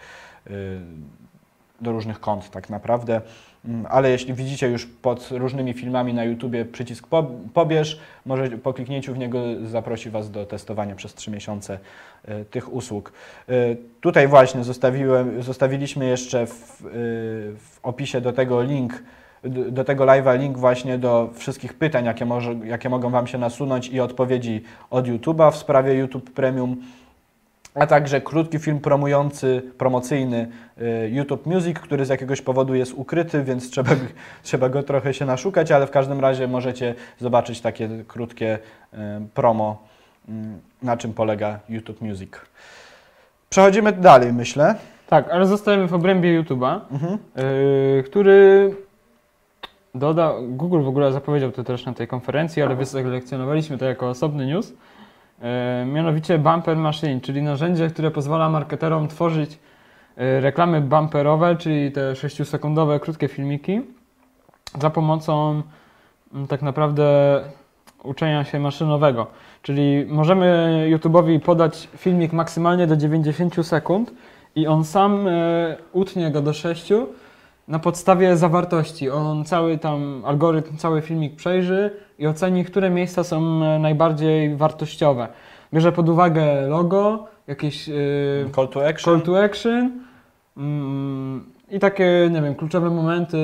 do 1.81 1.91
różnych 1.91 2.19
kont 2.19 2.49
tak 2.49 2.69
naprawdę. 2.69 3.21
Mm, 3.65 3.85
Ale 3.89 4.09
jeśli 4.09 4.33
widzicie 4.33 4.67
już 4.67 4.85
pod 4.85 5.29
różnymi 5.31 5.73
filmami 5.73 6.13
na 6.13 6.23
YouTubie 6.23 6.65
przycisk 6.65 7.07
po, 7.07 7.23
pobierz, 7.53 7.99
może 8.25 8.49
po 8.49 8.73
kliknięciu 8.73 9.13
w 9.13 9.17
niego 9.17 9.39
zaprosi 9.65 10.09
Was 10.09 10.31
do 10.31 10.45
testowania 10.45 10.95
przez 10.95 11.13
3 11.13 11.31
miesiące 11.31 11.79
e, 12.25 12.45
tych 12.45 12.73
usług. 12.73 13.13
E, 13.49 13.53
Tutaj 14.01 14.27
właśnie 14.27 14.63
zostawiłem, 14.63 15.43
zostawiliśmy 15.43 16.05
jeszcze 16.05 16.47
w, 16.47 16.51
e, 16.51 16.89
w 17.57 17.79
opisie 17.83 18.21
do 18.21 18.33
tego 18.33 18.61
link, 18.61 19.03
do 19.71 19.83
tego 19.83 20.05
live'a 20.05 20.39
link 20.39 20.57
właśnie 20.57 20.97
do 20.97 21.29
wszystkich 21.33 21.73
pytań, 21.73 22.05
jakie, 22.05 22.25
może, 22.25 22.53
jakie 22.53 22.89
mogą 22.89 23.09
Wam 23.09 23.27
się 23.27 23.37
nasunąć 23.37 23.89
i 23.89 23.99
odpowiedzi 23.99 24.63
od 24.89 25.07
YouTube'a 25.07 25.51
w 25.51 25.55
sprawie 25.55 25.93
YouTube 25.93 26.31
Premium 26.31 26.77
a 27.79 27.87
także 27.87 28.21
krótki 28.21 28.59
film 28.59 28.79
promujący, 28.79 29.61
promocyjny 29.77 30.47
y, 30.81 31.09
YouTube 31.09 31.45
Music, 31.45 31.79
który 31.79 32.05
z 32.05 32.09
jakiegoś 32.09 32.41
powodu 32.41 32.75
jest 32.75 32.93
ukryty, 32.95 33.43
więc 33.43 33.69
trzeba, 33.69 33.91
trzeba 34.43 34.69
go 34.69 34.83
trochę 34.83 35.13
się 35.13 35.25
naszukać, 35.25 35.71
ale 35.71 35.87
w 35.87 35.91
każdym 35.91 36.19
razie 36.19 36.47
możecie 36.47 36.95
zobaczyć 37.19 37.61
takie 37.61 37.89
krótkie 38.07 38.59
y, 38.93 38.97
promo, 39.33 39.83
y, 40.29 40.31
na 40.81 40.97
czym 40.97 41.13
polega 41.13 41.59
YouTube 41.69 42.01
Music. 42.01 42.31
Przechodzimy 43.49 43.91
dalej, 43.91 44.33
myślę. 44.33 44.75
Tak, 45.07 45.29
ale 45.29 45.45
zostajemy 45.45 45.87
w 45.87 45.93
obrębie 45.93 46.43
YouTube'a, 46.43 46.79
Mhm. 46.91 47.17
yy, 47.35 48.03
który 48.03 48.75
doda, 49.95 50.33
Google 50.41 50.81
w 50.81 50.87
ogóle 50.87 51.11
zapowiedział 51.11 51.51
to 51.51 51.63
też 51.63 51.85
na 51.85 51.93
tej 51.93 52.07
konferencji, 52.07 52.61
ale 52.61 52.75
wyselekcjonowaliśmy 52.75 53.77
to 53.77 53.85
jako 53.85 54.09
osobny 54.09 54.45
news. 54.45 54.73
Yy, 55.41 55.85
mianowicie 55.85 56.37
Bumper 56.37 56.77
Machine, 56.77 57.21
czyli 57.21 57.41
narzędzie, 57.41 57.89
które 57.89 58.11
pozwala 58.11 58.49
marketerom 58.49 59.07
tworzyć 59.07 59.59
yy, 60.17 60.41
reklamy 60.41 60.81
bumperowe, 60.81 61.55
czyli 61.55 61.91
te 61.91 62.13
6-sekundowe 62.13 62.99
krótkie 62.99 63.27
filmiki 63.27 63.81
za 64.79 64.89
pomocą 64.89 65.61
mm, 66.33 66.47
tak 66.47 66.61
naprawdę 66.61 67.39
uczenia 68.03 68.43
się 68.43 68.59
maszynowego. 68.59 69.27
Czyli 69.61 70.05
możemy 70.09 70.87
YouTube'owi 70.91 71.39
podać 71.39 71.87
filmik 71.97 72.33
maksymalnie 72.33 72.87
do 72.87 72.97
90 72.97 73.67
sekund 73.67 74.13
i 74.55 74.67
on 74.67 74.83
sam 74.83 75.27
e, 75.27 75.77
utnie 75.91 76.31
go 76.31 76.41
do 76.41 76.53
6 76.53 76.93
na 77.67 77.79
podstawie 77.79 78.37
zawartości. 78.37 79.09
On 79.09 79.45
cały 79.45 79.77
tam 79.77 80.23
algorytm, 80.25 80.77
cały 80.77 81.01
filmik 81.01 81.35
przejrzy 81.35 81.91
i 82.19 82.27
oceni, 82.27 82.65
które 82.65 82.89
miejsca 82.89 83.23
są 83.23 83.63
e, 83.63 83.79
najbardziej 83.79 84.55
wartościowe. 84.55 85.27
Bierze 85.73 85.91
pod 85.91 86.09
uwagę 86.09 86.67
logo, 86.67 87.27
jakieś 87.47 87.89
e, 87.89 87.93
Call 88.55 88.67
to 88.67 88.87
action. 88.87 89.13
call 89.13 89.25
to 89.25 89.43
action 89.43 89.91
mm, 90.57 91.45
i 91.71 91.79
takie, 91.79 92.29
nie 92.31 92.41
wiem, 92.41 92.55
kluczowe 92.55 92.89
momenty 92.89 93.37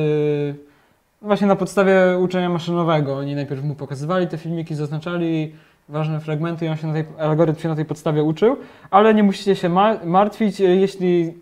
właśnie 1.22 1.48
na 1.48 1.56
podstawie 1.56 2.18
uczenia 2.20 2.50
maszynowego. 2.50 3.16
Oni 3.16 3.36
najpierw 3.36 3.64
mu 3.64 3.76
pokazywali 3.76 4.28
te 4.28 4.38
filmiki, 4.38 4.76
zaznaczali 4.76 5.56
ważne 5.90 6.20
fragmenty 6.20 6.66
i 6.66 6.70
on 6.70 6.78
się 6.78 6.88
na 6.88 6.94
tej, 6.94 7.06
algorytm 7.20 7.60
się 7.60 7.70
na 7.70 7.76
tej 7.76 7.86
podstawie 7.86 8.24
uczył, 8.24 8.58
ale 8.92 9.14
nie 9.14 9.24
musicie 9.24 9.56
się 9.56 9.70
ma- 9.70 9.98
martwić, 10.06 10.62
e, 10.62 10.64
jeśli 10.64 11.34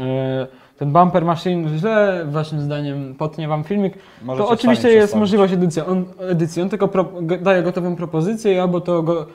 e, 0.00 0.46
ten 0.78 0.92
bumper 0.92 1.24
machine 1.24 1.78
źle 1.78 2.26
waszym 2.26 2.60
zdaniem 2.60 3.14
potnie 3.14 3.48
wam 3.48 3.64
filmik, 3.64 3.94
Możecie 4.22 4.46
to 4.46 4.52
oczywiście 4.52 4.88
jest 4.88 5.14
możliwość 5.16 5.52
edycji. 5.52 5.82
On, 5.82 6.04
edycji. 6.20 6.62
on 6.62 6.68
tylko 6.68 6.88
pro, 6.88 7.04
daje 7.40 7.62
gotową 7.62 7.96
propozycję 7.96 8.62
albo 8.62 8.80
to 8.80 9.02
go 9.02 9.26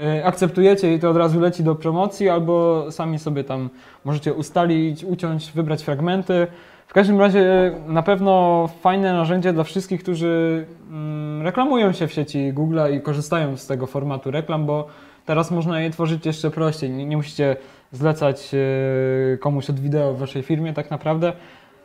e, 0.00 0.24
akceptujecie 0.24 0.94
i 0.94 1.00
to 1.00 1.10
od 1.10 1.16
razu 1.16 1.40
leci 1.40 1.62
do 1.62 1.74
promocji, 1.74 2.28
albo 2.28 2.86
sami 2.90 3.18
sobie 3.18 3.44
tam 3.44 3.70
możecie 4.04 4.34
ustalić, 4.34 5.04
uciąć, 5.04 5.52
wybrać 5.52 5.82
fragmenty. 5.82 6.46
W 6.86 6.92
każdym 6.92 7.20
razie 7.20 7.72
na 7.86 8.02
pewno 8.02 8.68
fajne 8.80 9.12
narzędzie 9.12 9.52
dla 9.52 9.64
wszystkich, 9.64 10.02
którzy 10.02 10.66
mm, 10.90 11.42
reklamują 11.42 11.92
się 11.92 12.08
w 12.08 12.12
sieci 12.12 12.52
Google'a 12.54 12.92
i 12.94 13.00
korzystają 13.00 13.56
z 13.56 13.66
tego 13.66 13.86
formatu 13.86 14.30
reklam, 14.30 14.66
bo 14.66 14.86
teraz 15.26 15.50
można 15.50 15.80
je 15.80 15.90
tworzyć 15.90 16.26
jeszcze 16.26 16.50
prościej. 16.50 16.90
Nie, 16.90 17.06
nie 17.06 17.16
musicie 17.16 17.56
zlecać 17.92 18.50
e, 18.54 19.36
komuś 19.38 19.70
od 19.70 19.80
wideo 19.80 20.12
w 20.14 20.18
waszej 20.18 20.42
firmie 20.42 20.72
tak 20.72 20.90
naprawdę 20.90 21.32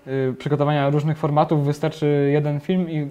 y, 0.08 0.36
przygotowania 0.40 0.90
różnych 0.90 1.18
formatów 1.18 1.66
wystarczy 1.66 2.30
jeden 2.34 2.60
film 2.60 2.90
i 2.90 2.98
y, 2.98 3.08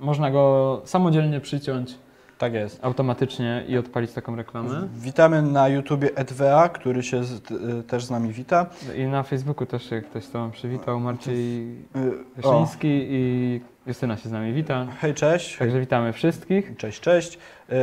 można 0.00 0.30
go 0.30 0.80
samodzielnie 0.84 1.40
przyciąć 1.40 1.98
Tak 2.38 2.52
jest. 2.54 2.84
automatycznie 2.84 3.64
i 3.68 3.78
odpalić 3.78 4.12
taką 4.12 4.36
reklamę. 4.36 4.88
Witamy 4.94 5.42
na 5.42 5.68
YouTubie 5.68 6.10
ETWA, 6.14 6.68
który 6.68 7.02
się 7.02 7.24
z, 7.24 7.50
y, 7.50 7.82
też 7.82 8.04
z 8.04 8.10
nami 8.10 8.32
wita. 8.32 8.66
I 8.96 9.04
na 9.04 9.22
Facebooku 9.22 9.66
też 9.66 9.90
się 9.90 10.00
ktoś 10.00 10.24
z 10.24 10.30
Tobą 10.30 10.50
przywitał, 10.50 11.00
Marciej 11.00 11.62
Y, 11.96 12.42
o, 12.42 12.52
Wyszyński 12.52 12.88
i 13.10 13.60
Justyna 13.86 14.16
się 14.16 14.28
z 14.28 14.32
nami 14.32 14.52
wita. 14.52 14.86
hej, 15.00 15.14
cześć. 15.14 15.58
Także 15.58 15.80
witamy 15.80 16.12
wszystkich. 16.12 16.76
Cześć, 16.76 17.00
cześć. 17.00 17.38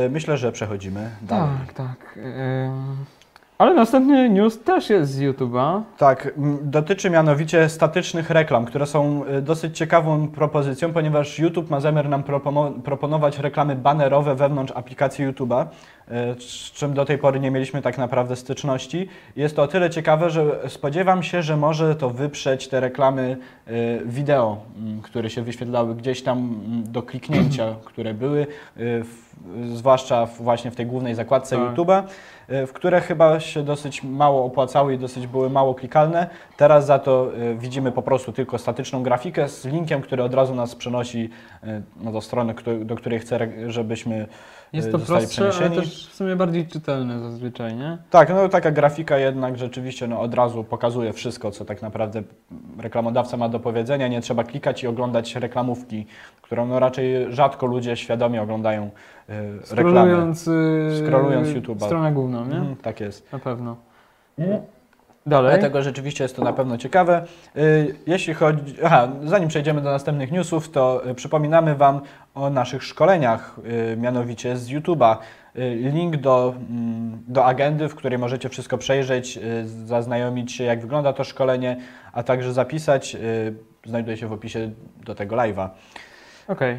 Y, 0.06 0.10
Myślę, 0.10 0.36
że 0.36 0.52
przechodzimy 0.52 1.10
dalej. 1.22 1.48
Tak, 1.66 1.72
tak. 1.74 2.18
Ale 3.60 3.74
następny 3.74 4.30
news 4.30 4.62
też 4.62 4.90
jest 4.90 5.12
z 5.12 5.20
YouTube'a. 5.20 5.82
Tak, 5.98 6.34
dotyczy 6.62 7.10
mianowicie 7.10 7.68
statycznych 7.68 8.30
reklam, 8.30 8.64
które 8.64 8.86
są 8.86 9.24
y, 9.24 9.42
dosyć 9.42 9.78
ciekawą 9.78 10.28
propozycją, 10.28 10.92
ponieważ 10.92 11.38
YouTube 11.38 11.70
ma 11.70 11.80
zamiar 11.80 12.08
nam 12.08 12.22
proponować 12.84 13.38
reklamy 13.38 13.76
banerowe 13.76 14.34
wewnątrz 14.34 14.72
aplikacji 14.76 15.26
YouTube'a, 15.26 15.66
y, 15.66 16.40
z 16.40 16.72
czym 16.72 16.94
do 16.94 17.04
tej 17.04 17.18
pory 17.18 17.40
nie 17.40 17.50
mieliśmy 17.50 17.82
tak 17.82 17.98
naprawdę 17.98 18.36
styczności. 18.36 19.08
Jest 19.36 19.56
to 19.56 19.62
o 19.62 19.68
tyle 19.68 19.90
ciekawe, 19.90 20.30
że 20.30 20.60
spodziewam 20.68 21.22
się, 21.22 21.42
że 21.42 21.56
może 21.56 21.94
to 21.94 22.10
wyprzeć 22.10 22.68
te 22.68 22.80
reklamy 22.80 23.36
y, 23.68 24.02
wideo, 24.06 24.56
które 25.02 25.30
się 25.30 25.42
wyświetlały 25.42 25.94
gdzieś 25.94 26.22
tam 26.22 26.60
do 26.84 27.02
kliknięcia, 27.02 27.74
które 27.90 28.14
były, 28.14 28.46
zwłaszcza 29.74 30.26
właśnie 30.26 30.70
w 30.70 30.76
tej 30.76 30.86
głównej 30.86 31.14
zakładce 31.14 31.56
Tak. 31.56 31.74
YouTube'a, 31.74 32.02
w 32.50 32.72
które 32.72 33.00
chyba 33.00 33.40
się 33.40 33.62
dosyć 33.62 34.02
mało 34.02 34.44
opłacały 34.44 34.94
i 34.94 34.98
dosyć 34.98 35.26
były 35.26 35.50
mało 35.50 35.74
klikalne. 35.74 36.30
Teraz 36.56 36.86
za 36.86 36.98
to 36.98 37.30
y, 37.36 37.56
widzimy 37.58 37.92
po 37.92 38.02
prostu 38.02 38.32
tylko 38.32 38.58
statyczną 38.58 39.02
grafikę 39.02 39.48
z 39.48 39.64
linkiem, 39.64 40.02
który 40.02 40.22
od 40.22 40.34
razu 40.34 40.54
nas 40.54 40.74
przenosi 40.74 41.30
y, 41.64 41.82
no, 42.00 42.12
do 42.12 42.20
strony, 42.20 42.54
do 42.84 42.96
której 42.96 43.18
chcę, 43.18 43.38
żebyśmy 43.66 44.26
Jest 44.72 44.88
y, 44.88 44.92
to 44.92 44.98
prostsze, 44.98 45.50
ale 45.60 45.70
też 45.70 46.08
w 46.08 46.14
sumie 46.14 46.36
bardziej 46.36 46.66
czytelne 46.66 47.20
zazwyczaj, 47.20 47.76
nie? 47.76 47.98
Tak, 48.10 48.28
no 48.28 48.48
taka 48.48 48.70
grafika 48.70 49.18
jednak 49.18 49.58
rzeczywiście 49.58 50.06
no, 50.06 50.20
od 50.20 50.34
razu 50.34 50.64
pokazuje 50.64 51.12
wszystko, 51.12 51.50
co 51.50 51.64
tak 51.64 51.82
naprawdę 51.82 52.22
reklamodawca 52.78 53.36
ma 53.36 53.48
do 53.48 53.60
powiedzenia. 53.60 54.08
Nie 54.08 54.20
trzeba 54.20 54.44
klikać 54.44 54.82
i 54.82 54.86
oglądać 54.86 55.36
reklamówki, 55.36 56.06
którą 56.42 56.66
no, 56.66 56.78
raczej 56.78 57.32
rzadko 57.32 57.66
ludzie 57.66 57.96
świadomie 57.96 58.42
oglądają 58.42 58.84
y, 58.84 59.32
reklamy. 59.70 60.00
Scrollując, 60.00 60.46
yy, 60.46 61.06
Scrollując 61.06 61.48
YouTube'a. 61.48 61.86
stronę 61.86 62.12
główną, 62.12 62.44
nie? 62.44 62.56
Mhm, 62.56 62.76
tak 62.76 63.00
jest. 63.00 63.32
Na 63.32 63.38
pewno. 63.38 63.76
Dalej. 65.26 65.50
Dlatego 65.52 65.82
rzeczywiście 65.82 66.24
jest 66.24 66.36
to 66.36 66.44
na 66.44 66.52
pewno 66.52 66.78
ciekawe. 66.78 67.24
Y, 67.56 67.94
Jeśli 68.06 68.34
chodzi. 68.34 68.74
Aha, 68.84 69.08
zanim 69.24 69.48
przejdziemy 69.48 69.80
do 69.80 69.90
następnych 69.90 70.32
newsów, 70.32 70.70
to 70.70 71.08
y, 71.10 71.14
przypominamy 71.14 71.74
Wam 71.74 72.00
o 72.34 72.50
naszych 72.50 72.84
szkoleniach, 72.84 73.56
y, 73.92 73.96
mianowicie 73.96 74.56
z 74.56 74.68
YouTube'a. 74.68 75.16
Link 75.92 76.16
do, 76.16 76.54
mm, 76.70 77.22
do 77.28 77.44
agendy, 77.44 77.88
w 77.88 77.94
której 77.94 78.18
możecie 78.18 78.48
wszystko 78.48 78.78
przejrzeć, 78.78 79.38
zaznajomić 79.64 80.52
się, 80.52 80.64
jak 80.64 80.80
wygląda 80.80 81.12
to 81.12 81.24
szkolenie, 81.24 81.76
a 82.12 82.22
także 82.22 82.52
zapisać, 82.52 83.16
znajduje 83.86 84.16
się 84.16 84.26
w 84.26 84.32
opisie 84.32 84.70
do 85.04 85.14
tego 85.14 85.36
live'a. 85.36 85.68
Okej, 86.48 86.78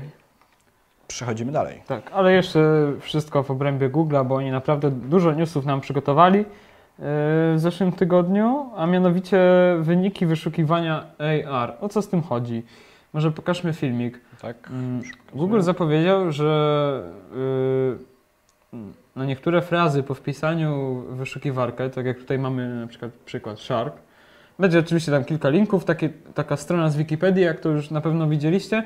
Przechodzimy 1.07 1.51
dalej. 1.51 1.81
tak, 1.87 2.11
ale 2.13 2.33
jeszcze 2.33 2.59
wszystko 2.99 3.43
w 3.43 3.51
obrębie 3.51 3.89
Google'a, 3.89 4.25
bo 4.25 4.35
oni 4.35 4.51
naprawdę 4.51 4.91
dużo 4.91 5.31
newsów 5.31 5.65
nam 5.65 5.81
przygotowali 5.81 6.45
w 7.01 7.53
zeszłym 7.57 7.91
tygodniu, 7.91 8.69
a 8.75 8.85
mianowicie 8.85 9.39
wyniki 9.79 10.25
wyszukiwania 10.25 11.05
AR. 11.49 11.73
O 11.81 11.89
co 11.89 12.01
z 12.01 12.09
tym 12.09 12.21
chodzi? 12.21 12.63
Może 13.13 13.31
pokażmy 13.31 13.73
filmik. 13.73 14.19
Tak. 14.41 14.69
Mm, 14.69 15.01
Google 15.33 15.61
zapowiedział, 15.61 16.31
że 16.31 17.03
yy, 18.73 18.79
na 19.15 19.25
niektóre 19.25 19.61
frazy 19.61 20.03
po 20.03 20.13
wpisaniu 20.13 21.03
w 21.09 21.15
wyszukiwarkę, 21.15 21.89
tak 21.89 22.05
jak 22.05 22.17
tutaj 22.17 22.39
mamy 22.39 22.75
na 22.75 22.87
przykład 22.87 23.11
przykład 23.11 23.59
Shark, 23.59 23.95
będzie 24.59 24.79
oczywiście 24.79 25.11
tam 25.11 25.25
kilka 25.25 25.49
linków, 25.49 25.85
takie, 25.85 26.09
taka 26.33 26.57
strona 26.57 26.89
z 26.89 26.97
Wikipedii, 26.97 27.43
jak 27.43 27.59
to 27.59 27.69
już 27.69 27.91
na 27.91 28.01
pewno 28.01 28.27
widzieliście, 28.27 28.83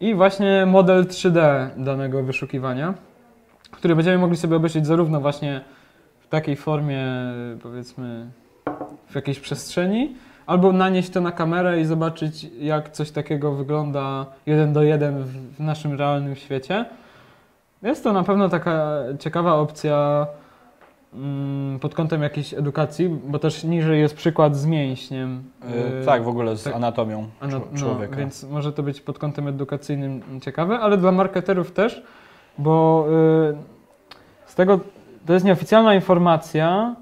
i 0.00 0.14
właśnie 0.14 0.66
model 0.66 1.04
3D 1.04 1.68
danego 1.76 2.22
wyszukiwania, 2.22 2.94
który 3.70 3.96
będziemy 3.96 4.18
mogli 4.18 4.36
sobie 4.36 4.56
obejrzeć 4.56 4.86
zarówno 4.86 5.20
właśnie 5.20 5.60
w 6.28 6.30
takiej 6.30 6.56
formie, 6.56 7.04
powiedzmy, 7.62 8.30
w 9.10 9.14
jakiejś 9.14 9.40
przestrzeni, 9.40 10.14
albo 10.46 10.72
nanieść 10.72 11.10
to 11.10 11.20
na 11.20 11.32
kamerę 11.32 11.80
i 11.80 11.84
zobaczyć, 11.84 12.46
jak 12.60 12.90
coś 12.90 13.10
takiego 13.10 13.52
wygląda 13.52 14.26
jeden 14.46 14.72
do 14.72 14.82
jeden 14.82 15.24
w, 15.24 15.60
naszym 15.60 15.92
realnym 15.92 16.36
świecie. 16.36 16.84
Jest 17.82 18.04
to 18.04 18.12
na 18.12 18.22
pewno 18.22 18.48
taka 18.48 18.98
ciekawa 19.18 19.54
opcja 19.54 20.26
mm, 21.14 21.78
pod 21.78 21.94
kątem 21.94 22.22
jakiejś 22.22 22.54
edukacji, 22.54 23.08
bo 23.08 23.38
też 23.38 23.64
niżej 23.64 24.00
jest 24.00 24.16
przykład 24.16 24.56
z 24.56 24.66
mięśniem. 24.66 25.42
Yy, 25.98 26.06
tak, 26.06 26.24
w 26.24 26.28
ogóle 26.28 26.56
z 26.56 26.62
tak. 26.62 26.74
anatomią 26.74 27.28
no, 27.42 27.48
czł- 27.48 27.60
no, 27.72 27.78
człowieka. 27.78 28.16
więc 28.16 28.44
może 28.44 28.72
to 28.72 28.82
być 28.82 29.00
pod 29.00 29.18
kątem 29.18 29.48
edukacyjnym 29.48 30.22
ciekawe, 30.40 30.78
ale 30.78 30.96
dla 30.96 31.12
marketerów 31.12 31.72
też, 31.72 32.02
bo 32.58 33.06
y, 33.50 33.56
z 34.46 34.54
tego 34.54 34.80
to 35.28 35.34
jest 35.34 35.46
nieoficjalna 35.46 35.94
informacja, 35.94 36.96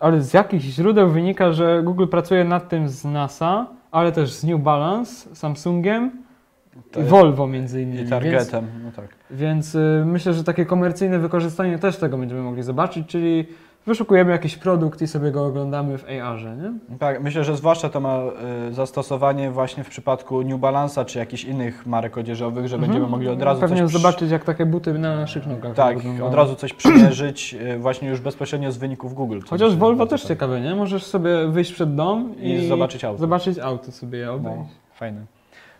ale 0.00 0.22
z 0.22 0.34
jakichś 0.34 0.64
źródeł 0.64 1.10
wynika, 1.10 1.52
że 1.52 1.82
Google 1.84 2.06
pracuje 2.06 2.44
nad 2.44 2.68
tym 2.68 2.88
z 2.88 3.04
NASA, 3.04 3.66
ale 3.90 4.12
też 4.12 4.32
z 4.32 4.44
New 4.44 4.60
Balance, 4.60 5.34
Samsungiem 5.34 6.10
i 7.00 7.02
Volvo 7.02 7.46
między 7.46 7.82
innymi. 7.82 7.94
I 7.94 7.98
Więc, 7.98 8.10
targetem, 8.10 8.66
no 8.84 8.92
tak. 8.92 9.08
więc 9.30 9.74
y, 9.74 10.02
myślę, 10.06 10.34
że 10.34 10.44
takie 10.44 10.66
komercyjne 10.66 11.18
wykorzystanie 11.18 11.78
też 11.78 11.96
tego 11.96 12.18
będziemy 12.18 12.42
mogli 12.42 12.62
zobaczyć, 12.62 13.06
czyli 13.06 13.46
wyszukujemy 13.86 14.32
jakiś 14.32 14.56
produkt 14.56 15.02
i 15.02 15.06
sobie 15.06 15.30
go 15.30 15.46
oglądamy 15.46 15.98
w 15.98 16.04
AR-ze, 16.04 16.56
nie? 16.56 16.72
Tak, 16.98 17.22
myślę, 17.22 17.44
że 17.44 17.56
zwłaszcza 17.56 17.88
to 17.88 18.00
ma 18.00 18.18
y, 18.70 18.74
zastosowanie 18.74 19.50
właśnie 19.50 19.84
w 19.84 19.88
przypadku 19.88 20.42
New 20.42 20.60
Balance'a 20.60 21.04
czy 21.04 21.18
jakichś 21.18 21.44
innych 21.44 21.86
marek 21.86 22.18
odzieżowych, 22.18 22.68
że 22.68 22.78
będziemy 22.78 23.06
mogli 23.06 23.28
od 23.28 23.42
razu 23.42 23.54
Mhm. 23.62 23.70
Pewnie 23.70 23.82
coś 23.84 23.92
przy- 23.92 24.02
zobaczyć, 24.02 24.30
jak 24.30 24.44
takie 24.44 24.66
buty 24.66 24.92
na 24.98 25.16
naszych 25.16 25.46
nogach 25.46 25.74
Tak, 25.74 25.96
wyglądają. 25.96 26.26
od 26.28 26.34
razu 26.34 26.54
coś 26.54 26.72
przymierzyć 26.72 27.54
y, 27.54 27.78
właśnie 27.78 28.08
już 28.08 28.20
bezpośrednio 28.20 28.72
z 28.72 28.76
wyników 28.78 29.14
Google. 29.14 29.40
Chociaż 29.50 29.76
Volvo 29.76 30.06
też 30.06 30.20
bardzo 30.20 30.28
ciekawe, 30.28 30.60
nie? 30.60 30.74
Możesz 30.74 31.04
sobie 31.06 31.48
wyjść 31.48 31.72
przed 31.72 31.94
dom 31.94 32.34
i, 32.40 32.50
I 32.52 32.68
zobaczyć 32.68 33.04
auto. 33.04 33.18
Zobaczyć 33.20 33.58
auto 33.58 33.92
sobie 33.92 34.18
je 34.18 34.32
obejść. 34.32 34.58
No, 34.58 34.66
fajne. 34.94 35.20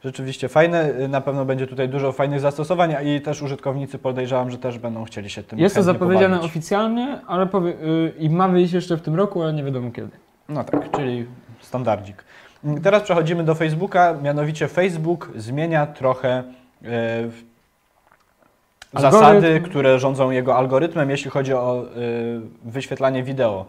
Rzeczywiście 0.05 0.49
fajne, 0.49 0.91
y, 1.01 1.09
na 1.09 1.21
pewno 1.21 1.45
będzie 1.45 1.67
tutaj 1.67 1.89
dużo 1.89 2.13
fajnych 2.13 2.41
zastosowań 2.41 2.95
i 3.05 3.21
też 3.21 3.43
użytkownicy 3.43 3.99
podejrzewam, 3.99 4.51
że 4.51 4.59
też 4.59 4.79
będą 4.79 5.05
chcieli 5.05 5.31
się 5.31 5.43
tym 5.43 5.59
Jest 5.59 5.75
to 5.75 5.83
zapowiedziane 5.83 6.37
pobawić. 6.37 6.51
oficjalnie, 6.51 7.19
ale 7.27 7.47
powie, 7.47 7.71
y, 7.73 8.13
i 8.19 8.31
ma 8.31 8.49
wyjść 8.49 8.73
jeszcze 8.73 8.97
w 8.97 9.03
tym 9.03 9.15
roku, 9.15 9.43
ale 9.43 9.53
nie 9.53 9.65
wiadomo 9.65 9.91
kiedy. 9.91 10.11
No 10.49 10.65
tak, 10.65 10.91
czyli 10.91 11.27
standardzik. 11.61 12.25
Mm, 12.65 12.83
Teraz 12.83 13.03
przechodzimy 13.03 13.45
do 13.45 13.55
Facebooka, 13.55 14.15
mianowicie 14.23 14.69
Facebook 14.69 15.31
zmienia 15.37 15.87
trochę 15.87 16.43
Algorytm. 18.93 19.19
zasady, 19.21 19.61
które 19.61 19.99
rządzą 19.99 20.31
jego 20.31 20.57
algorytmem, 20.57 21.11
jeśli 21.11 21.31
chodzi 21.31 21.55
o 21.55 21.85
e, 21.85 21.91
wyświetlanie 22.65 23.23
wideo. 23.23 23.67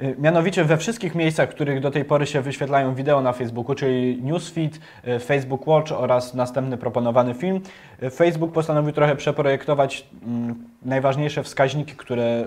E, 0.00 0.14
Mianowicie 0.18 0.64
we 0.64 0.76
wszystkich 0.76 1.14
miejscach, 1.14 1.50
w 1.50 1.54
których 1.54 1.80
do 1.80 1.90
tej 1.90 2.04
pory 2.04 2.26
się 2.26 2.40
wyświetlają 2.40 2.94
wideo 2.94 3.20
na 3.20 3.32
Facebooku, 3.32 3.74
czyli 3.74 4.22
Newsfeed, 4.22 4.80
e, 5.04 5.18
Facebook 5.18 5.66
Watch 5.66 5.92
oraz 5.92 6.34
następny 6.34 6.76
proponowany 6.76 7.34
film, 7.34 7.60
e, 8.02 8.10
Facebook 8.10 8.52
postanowił 8.52 8.92
trochę 8.92 9.16
przeprojektować 9.16 10.06
mm, 10.26 10.64
najważniejsze 10.82 11.42
wskaźniki, 11.42 11.92
które 11.92 12.44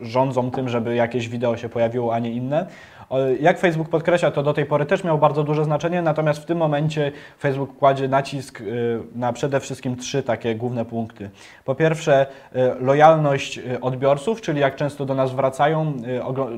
rządzą 0.00 0.50
tym, 0.50 0.68
żeby 0.68 0.94
jakieś 0.94 1.28
wideo 1.28 1.56
się 1.56 1.68
pojawiło, 1.68 2.14
a 2.14 2.18
nie 2.18 2.30
inne. 2.30 2.66
Jak 3.40 3.58
Facebook 3.58 3.88
podkreśla, 3.88 4.30
to 4.30 4.42
do 4.42 4.52
tej 4.52 4.66
pory 4.66 4.86
też 4.86 5.04
miało 5.04 5.18
bardzo 5.18 5.44
duże 5.44 5.64
znaczenie, 5.64 6.02
natomiast 6.02 6.42
w 6.42 6.44
tym 6.44 6.58
momencie 6.58 7.12
Facebook 7.38 7.76
kładzie 7.76 8.08
nacisk 8.08 8.60
y, 8.60 9.00
na 9.14 9.32
przede 9.32 9.60
wszystkim 9.60 9.96
trzy 9.96 10.22
takie 10.22 10.54
główne 10.54 10.84
punkty. 10.84 11.30
Po 11.64 11.74
pierwsze, 11.74 12.26
y, 12.56 12.58
lojalność 12.80 13.58
y, 13.58 13.80
odbiorców, 13.80 14.40
czyli 14.40 14.60
jak 14.60 14.76
często 14.76 15.04
do 15.04 15.14
nas 15.14 15.32
wracają, 15.32 15.92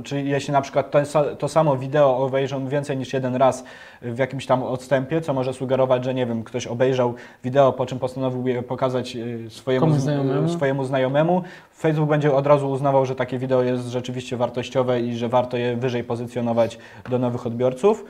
czyli 0.04 0.30
jeśli 0.30 0.52
na 0.52 0.60
przykład 0.60 0.90
to, 0.90 1.34
to 1.38 1.48
samo 1.48 1.76
wideo 1.76 2.16
obejrzą 2.16 2.68
więcej 2.68 2.96
niż 2.96 3.12
jeden 3.12 3.36
raz 3.36 3.64
w 4.02 4.18
jakimś 4.18 4.46
tam 4.46 4.62
odstępie, 4.62 5.20
co 5.20 5.34
może 5.34 5.54
sugerować, 5.54 6.04
że 6.04 6.14
nie 6.14 6.26
wiem, 6.26 6.44
ktoś 6.44 6.66
obejrzał 6.66 7.14
wideo, 7.44 7.72
po 7.72 7.86
czym 7.86 7.98
postanowił 7.98 8.46
je 8.46 8.62
pokazać 8.62 9.16
swojemu, 9.48 9.92
znajomemu. 9.92 10.48
swojemu 10.48 10.84
znajomemu, 10.84 11.42
Facebook 11.82 12.08
będzie 12.08 12.34
od 12.34 12.46
razu 12.46 12.70
uznawał, 12.70 13.06
że 13.06 13.14
takie 13.14 13.38
wideo 13.38 13.62
jest 13.62 13.88
rzeczywiście 13.88 14.36
wartościowe 14.36 15.00
i 15.00 15.16
że 15.16 15.28
warto 15.28 15.56
je 15.56 15.76
wyżej 15.76 16.04
pozycjonować 16.04 16.78
do 17.10 17.18
nowych 17.18 17.46
odbiorców. 17.46 18.04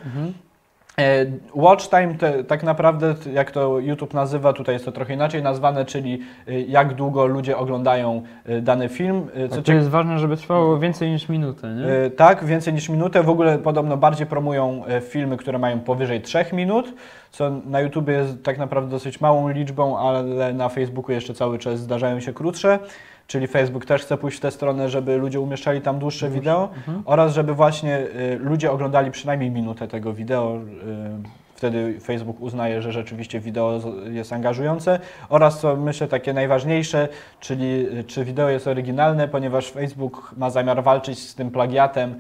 E, 0.99 1.27
Watch 1.55 1.89
time 1.89 2.15
te, 2.15 2.45
tak 2.45 2.63
naprawdę, 2.63 3.15
jak 3.33 3.51
to 3.51 3.79
YouTube 3.79 4.15
nazywa, 4.15 4.53
tutaj 4.53 4.75
jest 4.75 4.85
to 4.85 4.93
trochę 4.93 5.15
inaczej 5.15 5.43
nazwane, 5.43 5.85
czyli 5.85 6.21
e, 6.49 6.61
jak 6.61 6.95
długo 6.95 7.27
ludzie 7.27 7.57
oglądają 7.57 8.23
e, 8.45 8.61
dany 8.61 8.89
film. 8.89 9.27
Co 9.51 9.57
Co 9.57 9.63
to 9.63 9.73
jest 9.73 9.89
ważne, 9.89 10.19
żeby 10.19 10.37
trwało 10.37 10.79
więcej 10.79 11.11
niż 11.11 11.29
minutę, 11.29 11.75
nie? 11.75 12.11
Tak, 12.11 12.45
więcej 12.45 12.75
niż 12.75 12.89
minutę. 12.89 13.23
W 13.23 13.29
ogóle 13.29 13.59
podobno 13.59 13.97
bardziej 13.97 14.27
promują 14.27 14.85
filmy, 15.01 15.37
które 15.37 15.59
mają 15.59 15.81
powyżej 15.81 16.21
3 16.21 16.45
minut, 16.53 16.95
co 17.31 17.51
na 17.51 17.81
YouTube 17.81 18.09
jest 18.09 18.45
tak 18.45 18.59
naprawdę 18.59 18.91
dosyć 18.91 19.21
małą 19.21 19.49
liczbą, 19.49 19.99
ale 19.99 20.53
na 20.53 20.69
Facebooku 20.69 21.13
jeszcze 21.13 21.35
cały 21.35 21.59
czas 21.59 21.81
zdarzają 21.81 22.21
się 22.21 22.33
krótsze. 22.33 22.79
Czyli 23.27 23.47
Facebook 23.47 23.87
też 23.87 24.03
chce 24.03 24.17
pójść 24.17 24.39
w 24.39 24.41
tę 24.41 24.51
stronę, 24.51 24.89
żeby 24.89 25.17
ludzie 25.17 25.41
umieszczali 25.41 25.81
tam 25.81 25.99
dłuższe 25.99 26.31
wideo 26.31 26.69
Mhm. 26.77 27.03
oraz 27.07 27.35
żeby 27.35 27.55
właśnie 27.55 27.99
y, 27.99 28.39
ludzie 28.41 28.73
oglądali 28.73 29.11
przynajmniej 29.11 29.51
minutę 29.51 29.89
tego 29.89 30.13
wideo. 30.13 30.57
y, 30.57 31.43
Wtedy 31.55 32.01
Facebook 32.01 32.41
uznaje, 32.41 32.83
że 32.83 32.93
rzeczywiście 32.93 33.41
wideo 33.41 33.81
jest 34.11 34.33
angażujące 34.33 34.99
oraz 35.29 35.61
co 35.61 35.77
myślę 35.77 36.09
takie 36.09 36.33
najważniejsze, 36.33 37.09
czyli 37.41 37.87
y, 37.99 38.05
czy 38.05 38.25
wideo 38.25 38.49
jest 38.49 38.67
oryginalne, 38.67 39.29
ponieważ 39.29 39.71
Facebook 39.71 40.35
ma 40.37 40.51
zamiar 40.51 40.83
walczyć 40.83 41.19
z 41.29 41.35
tym 41.35 41.51
plagiatem, 41.51 42.15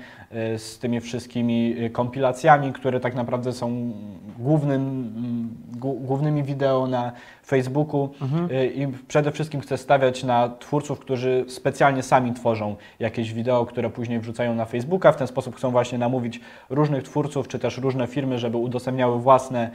z 0.56 0.78
tymi 0.78 1.00
wszystkimi 1.00 1.76
kompilacjami, 1.92 2.72
które 2.72 3.00
tak 3.00 3.14
naprawdę 3.14 3.52
są 3.52 3.92
głównym, 4.38 4.80
mm, 5.16 5.48
głó- 5.80 6.00
głównymi 6.00 6.42
wideo 6.42 6.86
na 6.86 7.12
Facebooku 7.46 8.02
Mhm. 8.20 8.50
Y, 8.50 8.66
i 8.66 8.88
przede 9.08 9.32
wszystkim 9.32 9.60
chce 9.60 9.78
stawiać 9.78 10.24
na 10.24 10.48
twórców, 10.48 10.98
którzy 10.98 11.44
specjalnie 11.48 12.02
sami 12.02 12.32
tworzą 12.32 12.76
jakieś 12.98 13.32
wideo, 13.32 13.66
które 13.66 13.90
później 13.90 14.20
wrzucają 14.20 14.54
na 14.54 14.64
Facebooka. 14.64 15.12
W 15.12 15.16
ten 15.16 15.26
sposób 15.26 15.56
chcą 15.56 15.70
właśnie 15.70 15.98
namówić 15.98 16.40
różnych 16.70 17.02
twórców, 17.02 17.48
czy 17.48 17.58
też 17.58 17.78
różne 17.78 18.06
firmy, 18.06 18.38
żeby 18.38 18.56
udostępniały 18.56 19.20
własne 19.20 19.70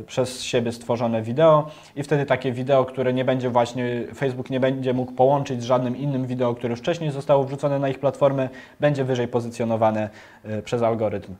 y, 0.00 0.04
przez 0.06 0.42
siebie 0.42 0.72
stworzone 0.72 1.22
wideo 1.22 1.66
i 1.96 2.02
wtedy 2.02 2.26
takie 2.26 2.52
wideo, 2.52 2.84
które 2.84 3.12
nie 3.12 3.24
będzie 3.24 3.50
właśnie, 3.50 3.84
Facebook 4.14 4.50
nie 4.50 4.60
będzie 4.60 4.94
mógł 4.94 5.12
połączyć 5.12 5.62
z 5.62 5.64
żadnym 5.64 5.96
innym 5.96 6.26
wideo, 6.26 6.54
które 6.54 6.76
wcześniej 6.76 7.10
zostało 7.10 7.44
wrzucone 7.44 7.78
na 7.78 7.88
ich 7.88 7.98
platformę, 7.98 8.48
będzie 8.80 9.04
wyżej 9.04 9.28
pozycjonowane 9.28 10.10
y, 10.44 10.62
przez 10.62 10.82
algorytm. 10.82 11.34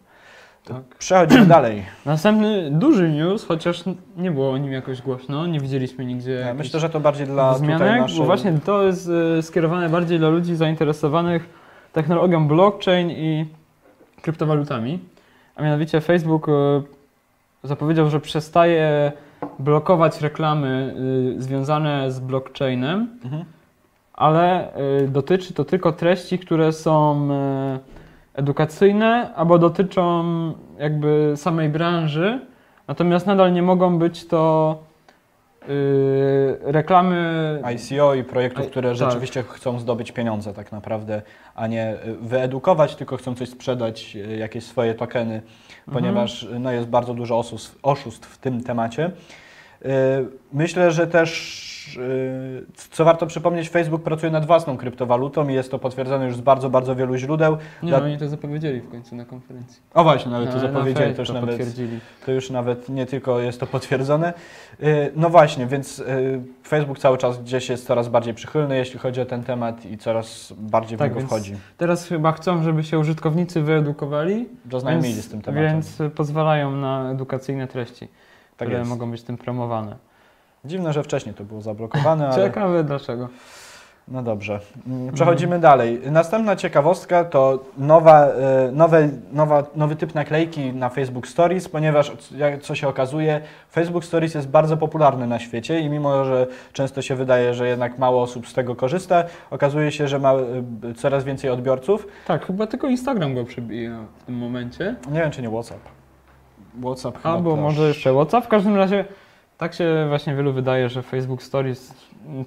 Tak. 0.64 0.82
Przechodzimy 0.98 1.46
dalej. 1.46 1.84
Następny 2.06 2.70
duży 2.70 3.08
news, 3.08 3.44
chociaż 3.44 3.84
nie 4.16 4.30
było 4.30 4.50
o 4.50 4.58
nim 4.58 4.72
jakoś 4.72 5.02
głośno, 5.02 5.46
nie 5.46 5.60
widzieliśmy 5.60 6.04
nigdzie 6.04 6.32
Ja 6.32 6.54
myślę, 6.54 6.80
że 6.80 6.90
to 6.90 7.00
bardziej 7.00 7.26
dla 7.26 7.54
zmianek, 7.58 8.00
naszej... 8.00 8.18
bo 8.18 8.24
właśnie 8.24 8.52
to 8.64 8.82
jest 8.82 9.10
e, 9.38 9.42
skierowane 9.42 9.88
bardziej 9.88 10.18
dla 10.18 10.28
ludzi 10.28 10.56
zainteresowanych 10.56 11.48
technologią 11.92 12.48
blockchain 12.48 13.10
i 13.10 13.46
kryptowalutami. 14.22 14.98
A 15.56 15.62
mianowicie 15.62 16.00
Facebook 16.00 16.48
e, 16.48 16.52
zapowiedział, 17.64 18.10
że 18.10 18.20
przestaje 18.20 19.12
blokować 19.58 20.20
reklamy 20.20 20.94
e, 21.38 21.42
związane 21.42 22.12
z 22.12 22.20
blockchainem, 22.20 23.08
Mhm. 23.24 23.44
ale 24.14 24.72
dotyczy 25.08 25.54
to 25.54 25.64
tylko 25.64 25.92
treści, 25.92 26.38
które 26.38 26.72
są 26.72 27.28
edukacyjne, 28.34 29.34
albo 29.34 29.58
dotyczą 29.58 30.24
jakby 30.78 31.32
samej 31.36 31.68
branży, 31.68 32.40
natomiast 32.88 33.26
nadal 33.26 33.52
nie 33.52 33.62
mogą 33.62 33.98
być 33.98 34.26
to 34.26 34.78
y, 35.68 36.58
reklamy. 36.62 37.62
ICO 37.74 38.14
i 38.14 38.24
projektów, 38.24 38.66
I- 38.66 38.70
które 38.70 38.88
tak. 38.88 38.96
rzeczywiście 38.98 39.42
chcą 39.42 39.78
zdobyć 39.78 40.12
pieniądze 40.12 40.54
tak 40.54 40.72
naprawdę, 40.72 41.22
a 41.54 41.66
nie 41.66 41.92
y, 42.06 42.14
wyedukować, 42.20 42.96
tylko 42.96 43.16
chcą 43.16 43.34
coś 43.34 43.48
sprzedać, 43.48 44.16
y, 44.16 44.36
jakieś 44.36 44.64
swoje 44.64 44.94
tokeny, 44.94 45.34
Mhm. 45.34 45.92
ponieważ 45.92 46.42
y, 46.42 46.58
no, 46.58 46.72
jest 46.72 46.88
bardzo 46.88 47.14
dużo 47.14 47.38
oszustw, 47.38 47.78
oszustw 47.82 48.28
w 48.28 48.38
tym 48.38 48.62
temacie. 48.64 49.10
Myślę, 50.52 50.90
że 50.90 51.06
też, 51.06 51.71
co 52.90 53.04
warto 53.04 53.26
przypomnieć, 53.26 53.68
Facebook 53.68 54.02
pracuje 54.02 54.32
nad 54.32 54.46
własną 54.46 54.76
kryptowalutą 54.76 55.48
i 55.48 55.54
jest 55.54 55.70
to 55.70 55.78
potwierdzone 55.78 56.24
już 56.26 56.36
z 56.36 56.40
bardzo, 56.40 56.70
bardzo 56.70 56.96
wielu 56.96 57.16
źródeł. 57.16 57.56
Nie, 57.82 57.88
Dla- 57.88 57.98
no, 57.98 58.04
oni 58.04 58.18
to 58.18 58.28
zapowiedzieli 58.28 58.80
w 58.80 58.90
końcu 58.90 59.16
na 59.16 59.24
konferencji. 59.24 59.82
O 59.94 60.02
właśnie, 60.04 60.32
nawet 60.32 60.50
to 60.50 60.56
Na- 60.56 60.62
na 60.62 60.68
zapowiedzieli, 60.68 61.06
Face 61.06 61.14
to 61.16 61.22
już, 61.22 61.28
to 61.28 61.34
nawet, 61.34 61.56
to 62.26 62.32
już 62.32 62.50
nawet 62.50 62.88
nie 62.88 63.06
tylko 63.06 63.40
jest 63.40 63.60
to 63.60 63.66
potwierdzone. 63.66 64.32
Y, 64.82 65.12
No 65.16 65.30
właśnie, 65.30 65.66
więc 65.66 65.98
y, 65.98 66.40
Facebook 66.66 66.98
cały 66.98 67.18
czas 67.18 67.42
gdzieś 67.42 67.68
jest 67.68 67.86
coraz 67.86 68.08
bardziej 68.08 68.34
przychylny, 68.34 68.76
jeśli 68.76 68.98
chodzi 68.98 69.20
o 69.20 69.24
ten 69.24 69.44
temat 69.44 69.86
i 69.86 69.98
coraz 69.98 70.52
bardziej 70.58 70.96
w 70.96 70.98
Tak, 70.98 71.08
niego 71.10 71.18
więc 71.20 71.30
wchodzi. 71.30 71.54
Teraz 71.76 72.06
chyba 72.08 72.32
chcą, 72.32 72.62
żeby 72.62 72.84
się 72.84 72.98
użytkownicy 72.98 73.62
wyedukowali, 73.62 74.48
Zaznajomili 74.72 75.14
więc, 75.14 75.24
z 75.26 75.28
tym 75.28 75.42
tematem. 75.42 75.64
więc 75.72 76.00
y, 76.00 76.10
pozwalają 76.10 76.70
na 76.76 77.10
edukacyjne 77.10 77.66
treści, 77.68 78.08
tak 78.56 78.68
które 78.68 78.78
jest. 78.78 78.90
mogą 78.90 79.10
być 79.10 79.22
tym 79.22 79.36
promowane. 79.36 79.96
Dziwne, 80.64 80.92
że 80.92 81.02
wcześniej 81.02 81.34
to 81.34 81.44
było 81.44 81.60
zablokowane, 81.62 82.28
ale 82.28 82.44
Ciekawe 82.44 82.84
dlaczego. 82.84 83.28
no 84.08 84.22
dobrze. 84.22 84.60
Mm, 84.86 85.12
Przechodzimy 85.14 85.58
dalej. 85.58 86.00
Następna 86.10 86.56
ciekawostka 86.56 87.24
to 87.24 87.58
nowa, 87.78 88.28
y, 88.28 88.72
nowe, 88.72 89.08
nowa, 89.32 89.64
nowy 89.76 89.96
typ 89.96 90.14
naklejki 90.14 90.72
na 90.72 90.88
Facebook 90.88 91.26
Stories, 91.28 91.68
ponieważ 91.68 92.12
jak 92.36 92.62
co 92.62 92.74
się 92.74 92.88
okazuje, 92.88 93.40
Facebook 93.70 94.04
Stories 94.04 94.34
jest 94.34 94.48
bardzo 94.48 94.76
popularny 94.76 95.26
na 95.26 95.38
świecie 95.38 95.80
i 95.80 95.88
mimo, 95.90 96.24
że 96.24 96.46
często 96.72 97.02
się 97.02 97.14
wydaje, 97.14 97.54
że 97.54 97.68
jednak 97.68 97.98
mało 97.98 98.22
osób 98.22 98.48
z 98.48 98.54
tego 98.54 98.74
korzysta, 98.76 99.24
okazuje 99.50 99.92
się, 99.92 100.08
że 100.08 100.18
ma 100.18 100.32
y, 100.90 100.94
coraz 100.94 101.24
więcej 101.24 101.50
odbiorców. 101.50 102.06
Tak, 102.26 102.46
chyba 102.46 102.66
tylko 102.66 102.86
Instagram 102.88 103.34
go 103.34 103.44
przebija 103.44 103.98
w 104.18 104.22
tym 104.24 104.34
momencie. 104.36 104.94
Nie 105.12 105.20
wiem, 105.20 105.30
czy 105.30 105.42
nie 105.42 105.48
WhatsApp. 105.50 105.80
WhatsApp 106.82 107.16
chyba 107.16 107.30
Albo 107.34 107.56
może 107.56 107.88
jeszcze 107.88 108.12
WhatsApp. 108.12 108.44
W 108.46 108.48
każdym 108.48 108.76
razie 108.76 109.04
tak 109.62 109.74
się 109.74 110.06
właśnie 110.08 110.34
wielu 110.34 110.52
wydaje, 110.52 110.88
że 110.88 111.02
Facebook 111.02 111.42
Stories 111.42 111.94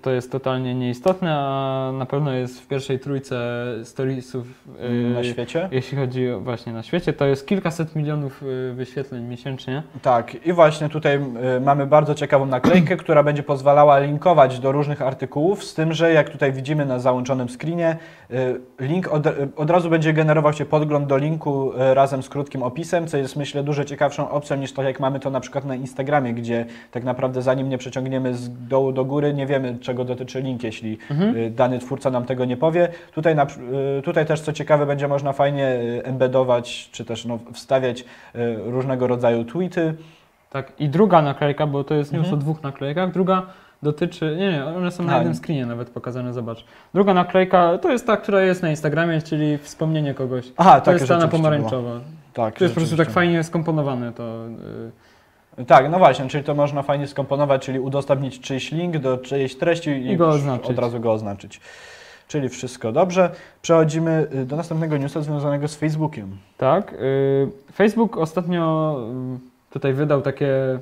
to 0.02 0.12
jest 0.12 0.32
totalnie 0.32 0.76
nieistotne, 0.76 1.36
a 1.36 1.92
na 1.94 2.06
pewno 2.06 2.32
jest 2.32 2.62
w 2.62 2.68
pierwszej 2.68 3.00
trójce 3.00 3.66
storiesów 3.84 4.66
Mm, 4.80 5.14
na 5.14 5.20
yy, 5.20 5.26
świecie. 5.26 5.70
Jeśli 5.72 5.98
chodzi 5.98 6.32
o 6.32 6.40
właśnie 6.40 6.74
na 6.74 6.84
świecie, 6.84 7.14
to 7.14 7.26
jest 7.26 7.48
kilkaset 7.48 7.96
milionów 7.96 8.42
yy, 8.42 8.74
wyświetleń 8.74 9.24
miesięcznie. 9.24 9.84
Tak, 10.02 10.46
i 10.46 10.54
właśnie 10.54 10.90
tutaj 10.90 11.16
y, 11.58 11.62
mamy 11.62 11.88
bardzo 11.88 12.16
ciekawą 12.16 12.46
naklejkę, 12.46 12.98
która 13.04 13.24
będzie 13.24 13.44
pozwalała 13.44 14.00
linkować 14.00 14.60
do 14.60 14.72
różnych 14.72 15.02
artykułów, 15.02 15.64
z 15.64 15.74
tym, 15.74 15.94
że 15.94 16.14
jak 16.14 16.30
tutaj 16.30 16.54
widzimy 16.54 16.86
na 16.86 17.00
załączonym 17.00 17.50
screenie, 17.50 17.98
y, 18.32 18.62
link 18.80 19.08
od, 19.08 19.26
y, 19.26 19.32
od 19.56 19.70
razu 19.70 19.90
będzie 19.90 20.14
generował 20.14 20.54
się 20.54 20.66
podgląd 20.66 21.08
do 21.08 21.18
linku 21.18 21.74
y, 21.74 21.94
razem 21.94 22.24
z 22.24 22.30
krótkim 22.30 22.64
opisem, 22.64 23.08
co 23.08 23.18
jest 23.18 23.36
myślę 23.36 23.64
dużo 23.64 23.86
ciekawszą 23.86 24.30
opcją 24.30 24.58
niż 24.58 24.74
tak 24.74 24.86
jak 24.86 25.00
mamy 25.00 25.20
to 25.20 25.30
na 25.30 25.40
przykład 25.40 25.66
na 25.66 25.76
Instagramie, 25.76 26.34
gdzie 26.34 26.66
tak 26.92 27.04
naprawdę 27.04 27.42
zanim 27.42 27.70
nie 27.70 27.78
przeciągniemy 27.78 28.34
z 28.34 28.68
dołu 28.68 28.92
do 28.92 29.06
góry, 29.06 29.34
nie 29.34 29.46
wiemy 29.46 29.64
czego 29.82 30.06
dotyczy 30.06 30.41
link, 30.41 30.63
jeśli 30.63 30.97
Mhm. 31.12 31.38
y, 31.38 31.49
dany 31.51 31.80
twórca 31.80 32.10
nam 32.10 32.25
tego 32.25 32.45
nie 32.45 32.58
powie. 32.58 32.88
Tutaj, 33.13 33.36
na, 33.36 33.43
y, 33.99 34.01
tutaj 34.01 34.25
też 34.25 34.41
co 34.41 34.54
ciekawe 34.54 34.86
będzie 34.86 35.08
można 35.08 35.34
fajnie 35.34 35.67
y, 35.67 36.01
embedować, 36.06 36.89
czy 36.91 37.06
też 37.06 37.25
no, 37.25 37.39
wstawiać 37.54 38.06
różnego 38.65 39.08
rodzaju 39.08 39.43
tweety. 39.45 39.93
Tak, 40.49 40.71
i 40.80 40.89
druga 40.89 41.21
naklejka, 41.21 41.67
bo 41.67 41.84
to 41.84 41.93
jest 41.95 42.12
news 42.13 42.23
Mhm. 42.25 42.39
o 42.39 42.41
dwóch 42.41 42.63
naklejkach, 42.63 43.12
druga 43.12 43.43
dotyczy, 43.84 44.36
nie, 44.39 44.51
nie, 44.51 44.65
one 44.65 44.91
są 44.91 45.04
na 45.04 45.12
A, 45.12 45.15
jednym 45.15 45.34
nie. 45.34 45.39
screenie 45.39 45.65
nawet 45.65 45.89
pokazane, 45.89 46.34
zobacz. 46.34 46.65
Druga 46.93 47.13
naklejka 47.13 47.78
to 47.78 47.91
jest 47.91 48.08
ta, 48.08 48.17
która 48.17 48.41
jest 48.41 48.62
na 48.63 48.69
Instagramie, 48.69 49.21
czyli 49.21 49.58
wspomnienie 49.58 50.13
kogoś. 50.13 50.45
Aha, 50.58 50.80
To 50.80 50.86
tak, 50.86 50.93
jest 50.93 51.08
ta 51.08 51.17
na 51.17 51.28
było. 51.28 51.82
Tak, 52.34 52.58
To 52.58 52.63
jest 52.63 52.75
po 52.75 52.82
prostu 52.82 52.97
tak 52.97 53.10
fajnie 53.10 53.43
skomponowane 53.43 54.13
to. 54.13 54.23
yy, 54.23 54.91
Tak, 55.68 55.89
no 55.89 55.98
właśnie, 55.98 56.28
czyli 56.28 56.44
to 56.44 56.56
można 56.56 56.82
fajnie 56.82 57.08
skomponować, 57.08 57.65
czyli 57.65 57.80
udostępnić 57.80 58.39
czyjś 58.39 58.72
link 58.72 58.98
do 58.98 59.18
czyjejś 59.18 59.56
treści 59.56 59.89
i, 59.89 60.12
I 60.12 60.22
od 60.63 60.80
razu 60.80 61.00
go 61.00 61.12
oznaczyć. 61.12 61.62
Czyli 62.28 62.50
wszystko 62.50 62.91
dobrze. 62.91 63.30
Przechodzimy 63.62 64.28
y, 64.36 64.46
do 64.46 64.56
następnego 64.56 64.98
newsa 64.98 65.22
związanego 65.22 65.68
z 65.68 65.76
Facebookiem. 65.76 66.38
Tak. 66.58 66.94
y, 66.94 67.48
Facebook 67.74 68.18
ostatnio 68.18 68.98
y, 69.36 69.74
tutaj 69.74 69.94
wydał 69.94 70.22
takie 70.22 70.80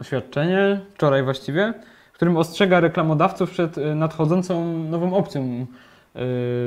oświadczenie, 0.00 0.80
wczoraj 0.94 1.22
właściwie, 1.22 1.74
w 2.12 2.14
którym 2.14 2.36
ostrzega 2.36 2.80
reklamodawców 2.80 3.50
przed 3.50 3.76
nadchodzącą 3.94 4.64
nową 4.78 5.14
opcją 5.14 5.66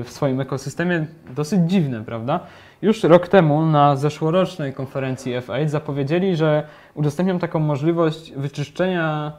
w 0.04 0.06
swoim 0.08 0.42
ekosystemie. 0.42 1.06
Dosyć 1.36 1.60
dziwne, 1.66 2.04
prawda? 2.04 2.40
Już 2.86 3.04
rok 3.04 3.28
temu 3.28 3.66
na 3.66 3.96
zeszłorocznej 3.96 4.74
konferencji 4.74 5.34
F8 5.34 5.68
zapowiedzieli, 5.68 6.36
że 6.36 6.64
udostępnią 6.94 7.40
taką 7.40 7.60
możliwość 7.60 8.32
wyczyszczenia, 8.32 9.32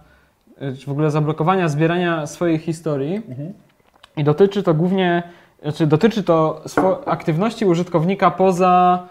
czy 0.59 0.87
w 0.87 0.89
ogóle 0.89 1.11
zablokowania 1.11 1.69
zbierania 1.69 2.27
swojej 2.27 2.59
historii. 2.59 3.23
I 4.17 4.25
dotyczy 4.25 4.63
to 4.63 4.75
głównie, 4.75 5.23
znaczy 5.63 5.87
dotyczy 5.87 6.23
to 6.23 6.63
aktywności 7.07 7.65
użytkownika 7.65 8.31
poza 8.31 9.07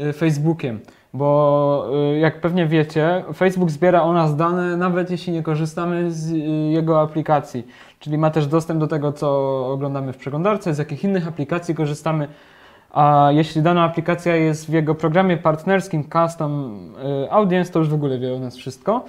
y, 0.00 0.12
Facebookiem. 0.12 0.80
Bo 1.14 1.90
y, 2.14 2.18
jak 2.18 2.40
pewnie 2.40 2.66
wiecie, 2.66 3.24
Facebook 3.34 3.70
zbiera 3.70 4.02
o 4.02 4.12
nas 4.12 4.36
dane, 4.36 4.76
nawet 4.76 5.10
jeśli 5.10 5.32
nie 5.32 5.42
korzystamy 5.42 6.10
z 6.10 6.32
y, 6.32 6.36
jego 6.72 7.00
aplikacji. 7.00 7.66
Czyli 7.98 8.18
ma 8.18 8.30
też 8.30 8.46
dostęp 8.46 8.80
do 8.80 8.86
tego, 8.86 9.12
co 9.12 9.28
oglądamy 9.72 10.12
w 10.12 10.16
przeglądarce, 10.16 10.74
z 10.74 10.78
jakich 10.78 11.04
innych 11.04 11.28
aplikacji 11.28 11.74
korzystamy. 11.74 12.28
A 12.90 13.28
jeśli 13.32 13.62
dana 13.62 13.84
aplikacja 13.84 14.36
jest 14.36 14.66
w 14.66 14.72
jego 14.72 14.94
programie 14.94 15.36
partnerskim 15.36 16.04
Custom 16.04 16.78
y, 17.24 17.32
Audience, 17.32 17.72
to 17.72 17.78
już 17.78 17.88
w 17.88 17.94
ogóle 17.94 18.18
wie 18.18 18.34
o 18.34 18.38
nas 18.38 18.56
wszystko. 18.56 19.04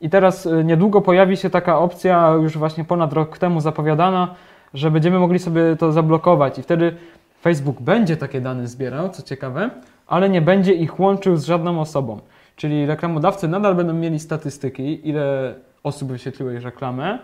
I 0.00 0.10
teraz 0.10 0.46
y, 0.46 0.64
niedługo 0.64 1.00
pojawi 1.00 1.36
się 1.36 1.50
taka 1.50 1.78
opcja, 1.78 2.28
już 2.42 2.58
właśnie 2.58 2.84
ponad 2.84 3.12
rok 3.12 3.38
temu 3.38 3.60
zapowiadana, 3.60 4.34
że 4.74 4.90
będziemy 4.90 5.18
mogli 5.18 5.38
sobie 5.38 5.76
to 5.76 5.92
zablokować 5.92 6.58
i 6.58 6.62
wtedy 6.62 6.96
Facebook 7.42 7.80
będzie 7.80 8.16
takie 8.16 8.40
dane 8.40 8.68
zbierał, 8.68 9.08
co 9.08 9.22
ciekawe, 9.22 9.70
ale 10.06 10.28
nie 10.28 10.42
będzie 10.42 10.72
ich 10.72 11.00
łączył 11.00 11.36
z 11.36 11.44
żadną 11.44 11.80
osobą. 11.80 12.20
Czyli 12.56 12.86
reklamodawcy 12.86 13.48
nadal 13.48 13.74
będą 13.74 13.92
mieli 13.92 14.18
statystyki, 14.18 15.08
ile 15.08 15.54
osób 15.82 16.08
wyświetliło 16.08 16.52
ich 16.52 16.62
reklamę 16.62 17.18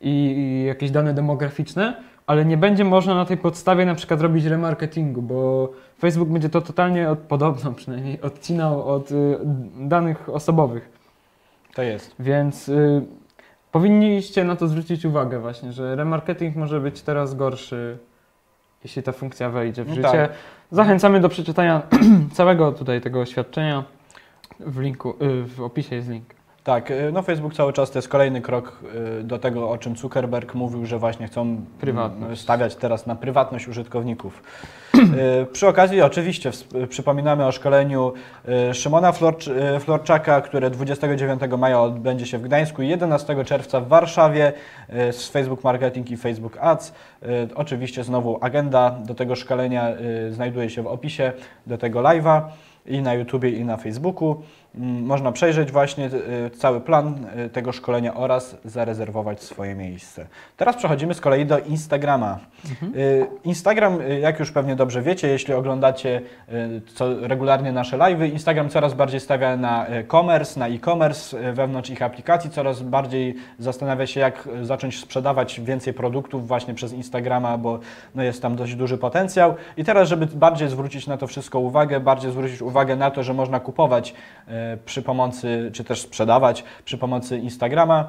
i, 0.00 0.08
i 0.10 0.64
jakieś 0.64 0.90
dane 0.90 1.14
demograficzne, 1.14 1.96
ale 2.26 2.44
nie 2.44 2.56
będzie 2.56 2.84
można 2.84 3.14
na 3.14 3.24
tej 3.24 3.36
podstawie 3.36 3.86
na 3.86 3.94
przykład 3.94 4.20
robić 4.20 4.44
remarketingu, 4.44 5.22
bo 5.22 5.68
Facebook 5.98 6.28
będzie 6.28 6.48
to 6.48 6.60
totalnie, 6.60 7.10
od, 7.10 7.18
podobno 7.18 7.72
przynajmniej, 7.80 8.20
odcinał 8.20 8.88
od 8.88 9.10
y, 9.10 9.38
danych 9.76 10.28
osobowych. 10.28 10.90
To 11.74 11.82
jest. 11.82 12.14
Więc 12.18 12.68
y, 12.68 13.02
powinniście 13.72 14.44
na 14.44 14.56
to 14.56 14.68
zwrócić 14.68 15.04
uwagę 15.04 15.40
właśnie, 15.40 15.72
że 15.72 15.96
remarketing 15.96 16.56
może 16.56 16.80
być 16.80 17.02
teraz 17.02 17.34
gorszy, 17.34 17.98
jeśli 18.84 19.02
ta 19.02 19.12
funkcja 19.12 19.50
wejdzie 19.50 19.84
w 19.84 19.88
No 19.88 19.94
życie. 19.94 20.08
tak. 20.08 20.32
Zachęcamy 20.70 21.20
do 21.20 21.28
przeczytania 21.28 21.82
całego 22.32 22.72
tutaj 22.72 23.00
tego 23.00 23.20
oświadczenia. 23.20 23.84
W 24.60 24.80
linku, 24.80 25.10
y, 25.22 25.44
w 25.44 25.60
opisie 25.60 25.96
jest 25.96 26.08
link. 26.08 26.24
Tak, 26.64 26.90
y, 26.90 27.12
no 27.12 27.22
Facebook 27.22 27.54
cały 27.54 27.72
czas 27.72 27.90
to 27.90 27.98
jest 27.98 28.08
kolejny 28.08 28.40
krok 28.40 28.78
y, 29.20 29.24
do 29.24 29.38
tego, 29.38 29.70
o 29.70 29.78
czym 29.78 29.96
Zuckerberg 29.96 30.54
mówił, 30.54 30.86
że 30.86 30.98
właśnie 30.98 31.26
chcą 31.26 31.42
mm, 31.42 31.66
Prywatność. 31.80 32.40
stawiać 32.42 32.76
teraz 32.76 33.06
na 33.06 33.14
prywatność 33.14 33.68
użytkowników. 33.68 34.42
Y, 34.94 35.46
Przy 35.52 35.68
okazji 35.68 36.02
oczywiście 36.02 36.50
przypominamy 36.88 37.46
o 37.46 37.52
szkoleniu 37.52 38.12
Szymona 38.72 39.12
Florcz, 39.12 39.50
Florczaka, 39.80 40.40
które 40.40 40.70
29 40.70 41.40
maja 41.58 41.80
odbędzie 41.80 42.26
się 42.26 42.38
w 42.38 42.42
Gdańsku 42.42 42.82
i 42.82 42.88
11 42.88 43.44
czerwca 43.44 43.80
w 43.80 43.88
Warszawie 43.88 44.52
z 44.88 45.28
Facebook 45.28 45.64
Marketing 45.64 46.10
i 46.10 46.16
Facebook 46.16 46.58
Ads. 46.60 46.92
Oczywiście 47.54 48.04
znowu 48.04 48.38
agenda 48.40 48.90
do 48.90 49.14
tego 49.14 49.36
szkolenia 49.36 49.88
znajduje 50.30 50.70
się 50.70 50.82
w 50.82 50.86
opisie 50.86 51.32
do 51.66 51.78
tego 51.78 52.00
live'a 52.00 52.42
i 52.86 53.02
na 53.02 53.14
YouTubie 53.14 53.50
i 53.50 53.64
na 53.64 53.76
Facebooku. 53.76 54.42
Mm, 54.74 55.04
można 55.06 55.32
przejrzeć 55.32 55.72
właśnie 55.72 56.06
y, 56.46 56.50
cały 56.50 56.80
plan 56.80 57.26
y, 57.46 57.48
tego 57.48 57.72
szkolenia 57.72 58.14
oraz 58.14 58.56
zarezerwować 58.64 59.42
swoje 59.42 59.74
miejsce. 59.74 60.26
Teraz 60.56 60.76
przechodzimy 60.76 61.14
z 61.14 61.20
kolei 61.20 61.46
do 61.46 61.58
Instagrama. 61.58 62.38
Y, 62.96 63.26
Instagram, 63.44 63.98
jak 64.20 64.40
już 64.40 64.52
pewnie 64.52 64.76
dobrze 64.76 65.02
wiecie, 65.02 65.28
jeśli 65.28 65.54
oglądacie 65.54 66.20
co, 66.94 67.28
regularnie 67.28 67.72
nasze 67.72 67.98
live'y, 67.98 68.32
Instagram 68.32 68.68
coraz 68.68 68.94
bardziej 68.94 69.20
stawia 69.20 69.56
na 69.56 69.90
y, 69.90 70.04
commerce, 70.04 70.60
na 70.60 70.68
e-commerce 70.68 71.52
wewnątrz 71.52 71.90
ich 71.90 72.02
aplikacji, 72.02 72.50
coraz 72.50 72.82
bardziej 72.82 73.34
zastanawia 73.58 74.06
się, 74.06 74.20
jak 74.20 74.48
zacząć 74.62 75.00
sprzedawać 75.00 75.60
więcej 75.60 75.94
produktów 75.94 76.48
właśnie 76.48 76.74
przez 76.74 76.92
Instagrama, 76.92 77.58
bo 77.58 77.78
no, 78.14 78.22
jest 78.22 78.42
tam 78.42 78.56
dość 78.56 78.74
duży 78.74 78.98
potencjał. 78.98 79.54
I 79.76 79.84
teraz, 79.84 80.08
żeby 80.08 80.26
bardziej 80.26 80.68
zwrócić 80.68 81.06
na 81.06 81.16
to 81.16 81.26
wszystko 81.26 81.58
uwagę, 81.58 82.00
bardziej 82.00 82.30
zwrócić 82.30 82.62
uwagę 82.62 82.96
na 82.96 83.10
to, 83.10 83.22
że 83.22 83.34
można 83.34 83.60
kupować 83.60 84.14
przy 84.84 85.02
pomocy, 85.02 85.70
czy 85.72 85.84
też 85.84 86.00
sprzedawać 86.00 86.64
przy 86.84 86.98
pomocy 86.98 87.38
Instagrama, 87.38 88.08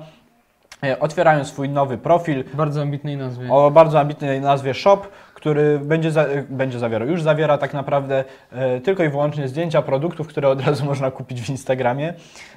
y, 0.86 1.00
otwierają 1.00 1.46
swój 1.46 1.70
nowy 1.70 1.98
profil, 1.98 2.44
bardzo 2.54 2.82
ambitnej 2.82 3.18
nazwie. 3.18 3.52
o 3.52 3.72
bardzo 3.72 4.00
ambitnej 4.00 4.42
nazwie 4.42 4.74
Shop, 4.74 5.02
który 5.34 5.80
będzie, 5.80 6.12
za, 6.12 6.26
będzie 6.50 6.80
zawierał, 6.80 7.08
już 7.08 7.22
zawiera 7.22 7.58
tak 7.58 7.74
naprawdę 7.74 8.24
e, 8.52 8.82
tylko 8.82 9.04
i 9.04 9.10
wyłącznie 9.10 9.48
zdjęcia 9.48 9.82
produktów, 9.82 10.28
które 10.28 10.50
od 10.50 10.66
razu 10.68 10.86
można 10.86 11.12
kupić 11.12 11.42
w 11.42 11.50
Instagramie. 11.50 12.14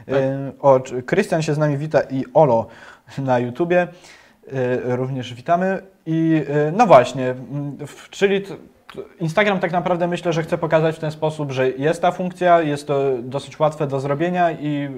E, 0.09 0.81
czy- 0.85 1.03
Krystian 1.03 1.43
się 1.43 1.55
z 1.55 1.59
nami 1.59 1.77
wita 1.77 2.01
i 2.11 2.25
Olo 2.35 2.67
na 3.19 3.39
YouTubie. 3.39 3.89
E, 4.53 4.97
również 4.97 5.35
witamy. 5.35 5.83
I 6.07 6.45
e, 6.49 6.73
no 6.73 6.87
właśnie, 6.87 7.35
w, 7.87 8.11
czyli 8.11 8.43
Instagram 9.21 9.59
tak 9.59 9.73
naprawdę 9.73 10.09
myślę, 10.09 10.33
że 10.33 10.43
chce 10.43 10.59
pokazać 10.59 10.97
w 10.97 10.99
ten 10.99 11.11
sposób, 11.11 11.53
że 11.53 11.71
jest 11.71 12.03
ta 12.03 12.11
funkcja, 12.13 12.61
jest 12.61 12.87
to 12.87 13.03
dosyć 13.23 13.59
łatwe 13.59 13.87
do 13.87 14.01
zrobienia 14.01 14.51
i 14.51 14.89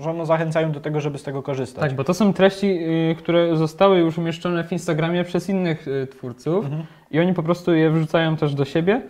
e, 0.00 0.02
że 0.02 0.12
no, 0.14 0.26
zachęcają 0.26 0.72
do 0.72 0.80
tego, 0.80 1.00
żeby 1.00 1.18
z 1.18 1.22
tego 1.22 1.42
korzystać. 1.42 1.82
Tak, 1.82 1.94
bo 1.94 2.04
to 2.04 2.14
są 2.14 2.32
treści, 2.32 2.66
y, 3.10 3.14
które 3.18 3.56
zostały 3.56 3.98
już 3.98 4.18
umieszczone 4.18 4.64
w 4.64 4.72
Instagramie 4.72 5.24
przez 5.24 5.48
innych 5.48 5.88
y, 5.88 6.06
twórców 6.06 6.64
Mhm. 6.64 6.82
i 7.10 7.20
oni 7.20 7.34
po 7.34 7.42
prostu 7.42 7.74
je 7.74 7.90
wrzucają 7.90 8.36
też 8.36 8.54
do 8.54 8.64
siebie, 8.64 9.02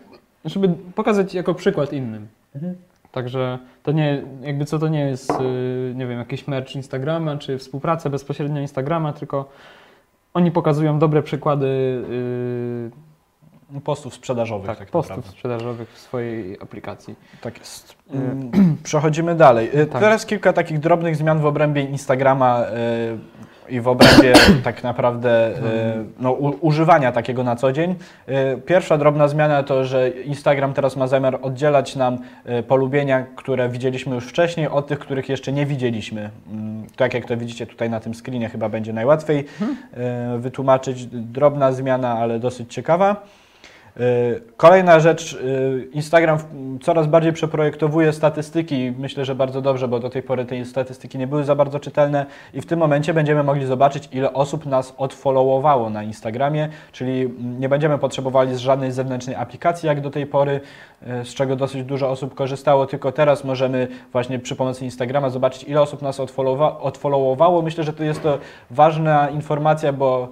żeby 0.44 0.68
pokazać 0.94 1.34
jako 1.34 1.54
przykład 1.54 1.92
innym. 1.92 2.28
Mhm. 2.54 2.74
Także 3.12 3.58
to 3.82 3.92
nie, 3.92 4.22
jakby 4.42 4.64
co 4.64 4.78
to 4.78 4.88
nie 4.88 5.00
jest, 5.00 5.30
y, 5.30 5.94
nie 5.94 6.06
wiem, 6.06 6.18
jakiś 6.18 6.46
merch 6.46 6.76
Instagrama, 6.76 7.36
czy 7.36 7.58
współpraca 7.58 8.10
bezpośrednia 8.10 8.60
Instagrama, 8.60 9.12
tylko 9.12 9.48
oni 10.34 10.50
pokazują 10.50 10.98
dobre 10.98 11.22
przykłady 11.22 11.66
y, 11.66 13.11
Postów 13.80 14.14
sprzedażowych. 14.14 14.66
tak, 14.66 14.78
tak 14.78 14.88
postów 14.90 15.10
naprawdę. 15.16 15.30
sprzedażowych 15.36 15.88
w 15.92 15.98
swojej 15.98 16.58
aplikacji. 16.60 17.14
Tak 17.40 17.58
jest. 17.58 17.94
Mm, 18.10 18.50
Przechodzimy 18.84 19.34
dalej. 19.34 19.78
Y, 19.80 19.86
Tak. 19.86 20.00
Teraz 20.02 20.26
kilka 20.26 20.52
takich 20.52 20.78
drobnych 20.78 21.16
zmian 21.16 21.38
w 21.40 21.46
obrębie 21.46 21.82
Instagrama 21.82 22.64
y, 23.68 23.72
i 23.72 23.80
w 23.80 23.88
obrębie 23.88 24.32
tak 24.64 24.82
naprawdę 24.84 25.50
y, 25.50 25.54
no, 26.18 26.32
używania 26.32 27.12
takiego 27.12 27.42
na 27.44 27.56
co 27.56 27.72
dzień. 27.72 27.94
Y, 28.28 28.60
Pierwsza 28.66 28.98
drobna 28.98 29.28
zmiana 29.28 29.62
to, 29.62 29.84
że 29.84 30.08
Instagram 30.10 30.74
teraz 30.74 30.96
ma 30.96 31.06
zamiar 31.06 31.38
oddzielać 31.42 31.96
nam 31.96 32.18
y, 32.58 32.62
polubienia, 32.62 33.26
które 33.36 33.68
widzieliśmy 33.68 34.14
już 34.14 34.26
wcześniej, 34.28 34.68
od 34.68 34.86
tych, 34.86 34.98
których 34.98 35.28
jeszcze 35.28 35.52
nie 35.52 35.66
widzieliśmy. 35.66 36.30
Mm, 36.52 36.86
Tak 36.96 37.14
jak 37.14 37.24
to 37.26 37.36
widzicie 37.36 37.66
tutaj 37.66 37.90
na 37.90 38.00
tym 38.00 38.14
screenie, 38.14 38.48
chyba 38.48 38.68
będzie 38.68 38.92
najłatwiej 38.92 39.38
y, 40.36 40.38
wytłumaczyć. 40.38 41.06
Drobna 41.06 41.72
zmiana, 41.72 42.18
ale 42.18 42.38
dosyć 42.38 42.74
ciekawa. 42.74 43.16
Y, 44.00 44.42
Kolejna 44.56 45.00
rzecz, 45.00 45.32
y, 45.32 45.88
Instagram 45.92 46.38
coraz 46.82 47.06
bardziej 47.06 47.32
przeprojektowuje 47.32 48.12
statystyki. 48.12 48.92
Myślę, 48.98 49.24
że 49.24 49.34
bardzo 49.34 49.62
dobrze, 49.62 49.88
bo 49.88 50.00
do 50.00 50.10
tej 50.10 50.22
pory 50.22 50.44
te 50.44 50.64
statystyki 50.64 51.18
nie 51.18 51.26
były 51.26 51.44
za 51.44 51.54
bardzo 51.54 51.80
czytelne 51.80 52.26
i 52.54 52.60
w 52.60 52.66
tym 52.66 52.78
momencie 52.78 53.14
będziemy 53.14 53.42
mogli 53.42 53.66
zobaczyć, 53.66 54.08
ile 54.12 54.32
osób 54.32 54.66
nas 54.66 54.94
odfollowowało 54.98 55.90
na 55.90 56.02
Instagramie, 56.02 56.68
czyli 56.92 57.30
nie 57.58 57.68
będziemy 57.68 57.98
potrzebowali 57.98 58.54
z 58.54 58.58
żadnej 58.58 58.92
zewnętrznej 58.92 59.36
aplikacji 59.36 59.86
jak 59.86 60.00
do 60.00 60.10
tej 60.10 60.26
pory, 60.26 60.60
y, 61.20 61.24
z 61.24 61.34
czego 61.34 61.56
dosyć 61.56 61.84
dużo 61.84 62.10
osób 62.10 62.34
korzystało, 62.34 62.86
tylko 62.86 63.12
teraz 63.12 63.44
możemy 63.44 63.88
właśnie 64.12 64.38
przy 64.38 64.56
pomocy 64.56 64.84
Instagrama 64.84 65.30
zobaczyć, 65.30 65.64
ile 65.64 65.80
osób 65.80 66.02
nas 66.02 66.20
odfollowowało. 66.80 67.62
Myślę, 67.62 67.84
że 67.84 67.92
to 67.92 68.04
jest 68.04 68.22
to 68.22 68.38
ważna 68.70 69.30
informacja, 69.30 69.92
bo 69.92 70.28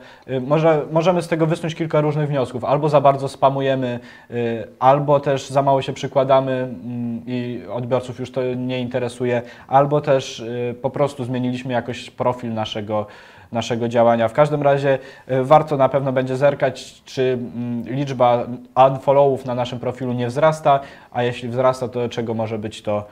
może, 0.47 0.83
możemy 0.93 1.23
z 1.23 1.29
tego 1.29 1.47
wysnuć 1.47 1.75
kilka 1.75 2.01
różnych 2.01 2.29
wniosków. 2.29 2.65
Albo 2.65 2.89
za 2.89 3.01
bardzo 3.01 3.29
spamujemy, 3.29 3.50
y, 3.59 4.69
albo 4.79 5.21
też 5.21 5.49
za 5.49 5.63
mało 5.63 5.83
się 5.83 5.93
przykładamy 5.93 6.53
mm, 6.53 7.23
i 7.27 7.63
odbiorców 7.73 8.21
już 8.21 8.31
to 8.31 8.55
nie 8.55 8.81
interesuje, 8.81 9.43
albo 9.69 10.01
też 10.01 10.41
y, 10.41 10.75
po 10.83 10.91
prostu 10.91 11.25
zmieniliśmy 11.25 11.73
jakoś 11.73 12.11
profil 12.11 12.55
naszego 12.55 13.07
naszego 13.53 13.89
działania. 13.89 14.29
W 14.29 14.33
każdym 14.33 14.63
razie 14.63 14.99
y, 15.31 15.45
warto 15.45 15.77
na 15.77 15.89
pewno 15.89 16.13
będzie 16.13 16.37
zerkać, 16.37 17.03
czy 17.05 17.23
mm, 17.23 17.85
liczba 17.85 18.47
unfollowów 18.89 19.45
na 19.45 19.55
naszym 19.55 19.79
profilu 19.79 20.13
nie 20.13 20.27
wzrasta, 20.27 20.81
a 21.13 21.23
jeśli 21.23 21.49
wzrasta, 21.49 21.89
to 21.89 22.09
czego 22.09 22.35
może 22.35 22.59
być 22.59 22.83
to, 22.83 23.07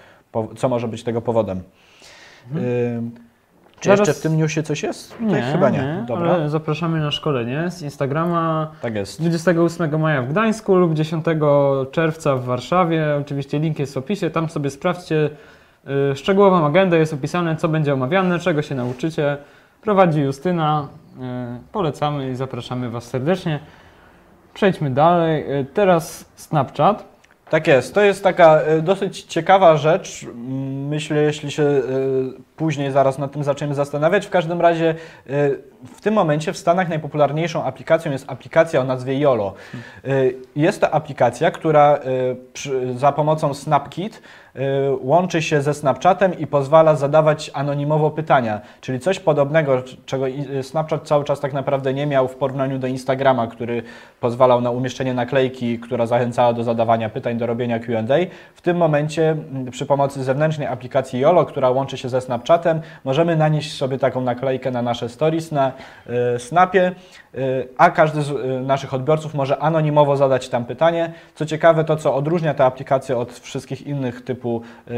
co 0.56 0.68
może 0.68 0.88
być 0.88 1.02
tego 1.02 1.22
powodem. 1.22 1.62
Y, 2.56 3.27
Czy 3.80 3.88
Zaraz- 3.88 4.08
jeszcze 4.08 4.20
w 4.20 4.22
tym 4.22 4.36
newsie 4.36 4.62
coś 4.62 4.82
jest? 4.82 5.20
Nie, 5.20 5.42
chyba 5.42 5.70
nie. 5.70 6.04
Dobra. 6.08 6.30
ale 6.34 6.48
zapraszamy 6.50 7.00
na 7.00 7.10
szkolenie 7.10 7.70
z 7.70 7.82
Instagrama 7.82 8.70
Tak 8.82 8.94
jest. 8.94 9.20
28 9.20 9.98
maja 10.00 10.22
w 10.22 10.28
Gdańsku 10.28 10.74
lub 10.76 10.94
10 10.94 11.24
czerwca 11.90 12.36
w 12.36 12.44
Warszawie. 12.44 13.04
Oczywiście 13.20 13.58
link 13.58 13.78
jest 13.78 13.94
w 13.94 13.96
opisie, 13.96 14.30
tam 14.30 14.48
sobie 14.48 14.70
sprawdźcie. 14.70 15.30
y, 16.12 16.16
Szczegółową 16.16 16.66
agendę 16.66 16.98
jest 16.98 17.12
opisane, 17.12 17.56
co 17.56 17.68
będzie 17.68 17.94
omawiane, 17.94 18.38
czego 18.38 18.62
się 18.62 18.74
nauczycie. 18.74 19.36
Prowadzi 19.82 20.20
Justyna. 20.20 20.88
y, 21.16 21.20
Polecamy 21.72 22.30
i 22.30 22.34
zapraszamy 22.34 22.90
Was 22.90 23.04
serdecznie. 23.04 23.60
Przejdźmy 24.54 24.90
dalej. 24.90 25.52
Y, 25.60 25.66
Teraz 25.74 26.24
Snapchat. 26.36 27.17
Tak 27.50 27.66
jest. 27.66 27.94
To 27.94 28.00
jest 28.00 28.22
taka 28.22 28.60
e, 28.60 28.82
dosyć 28.82 29.22
ciekawa 29.22 29.76
rzecz. 29.76 30.26
Myślę, 30.88 31.22
jeśli 31.22 31.50
się 31.50 31.62
e, 31.62 31.82
później 32.56 32.92
zaraz 32.92 33.18
nad 33.18 33.32
tym 33.32 33.44
zaczniemy 33.44 33.74
zastanawiać. 33.74 34.26
W 34.26 34.30
każdym 34.30 34.60
razie 34.60 34.88
e, 34.90 34.94
w 35.94 36.00
tym 36.00 36.14
momencie 36.14 36.52
w 36.52 36.58
Stanach 36.58 36.88
najpopularniejszą 36.88 37.64
aplikacją 37.64 38.12
jest 38.12 38.30
aplikacja 38.30 38.80
o 38.80 38.84
nazwie 38.84 39.18
YOLO. 39.18 39.54
Jest 40.56 40.80
to 40.80 40.90
aplikacja, 40.90 41.50
która 41.50 41.98
za 42.94 43.12
pomocą 43.12 43.54
SnapKit 43.54 44.22
łączy 45.00 45.42
się 45.42 45.62
ze 45.62 45.74
Snapchatem 45.74 46.38
i 46.38 46.46
pozwala 46.46 46.94
zadawać 46.96 47.50
anonimowo 47.54 48.10
pytania, 48.10 48.60
czyli 48.80 49.00
coś 49.00 49.20
podobnego, 49.20 49.82
czego 50.06 50.26
i- 50.26 50.62
Snapchat 50.62 51.02
cały 51.08 51.24
czas 51.24 51.40
tak 51.40 51.52
naprawdę 51.52 51.94
nie 51.94 52.06
miał 52.06 52.28
w 52.28 52.34
porównaniu 52.36 52.78
do 52.78 52.86
Instagrama, 52.86 53.46
który 53.46 53.82
pozwalał 54.20 54.60
na 54.60 54.70
umieszczenie 54.70 55.14
naklejki, 55.14 55.78
która 55.78 56.06
zachęcała 56.06 56.52
do 56.52 56.64
zadawania 56.64 57.08
pytań, 57.08 57.36
do 57.38 57.46
robienia 57.46 57.78
Q&A. 57.78 58.16
W 58.54 58.60
tym 58.62 58.76
momencie 58.76 59.30
m, 59.30 59.66
przy 59.70 59.86
pomocy 59.86 60.24
zewnętrznej 60.24 60.68
aplikacji 60.68 61.20
YOLO, 61.20 61.44
która 61.44 61.70
łączy 61.70 61.98
się 61.98 62.08
ze 62.08 62.20
Snapchatem, 62.20 62.80
możemy 63.04 63.36
nanieść 63.36 63.76
sobie 63.76 63.98
taką 63.98 64.20
naklejkę 64.20 64.70
na 64.70 64.82
nasze 64.82 65.08
stories 65.08 65.52
na 65.52 65.72
e, 66.06 66.38
Snapie, 66.38 66.92
a 67.78 67.90
każdy 67.90 68.22
z 68.22 68.32
naszych 68.66 68.94
odbiorców 68.94 69.34
może 69.34 69.58
anonimowo 69.58 70.16
zadać 70.16 70.48
tam 70.48 70.64
pytanie. 70.64 71.12
Co 71.34 71.46
ciekawe, 71.46 71.84
to 71.84 71.96
co 71.96 72.14
odróżnia 72.14 72.54
tę 72.54 72.64
aplikację 72.64 73.16
od 73.16 73.32
wszystkich 73.32 73.86
innych 73.86 74.24
typu 74.24 74.47
e, 74.88 74.92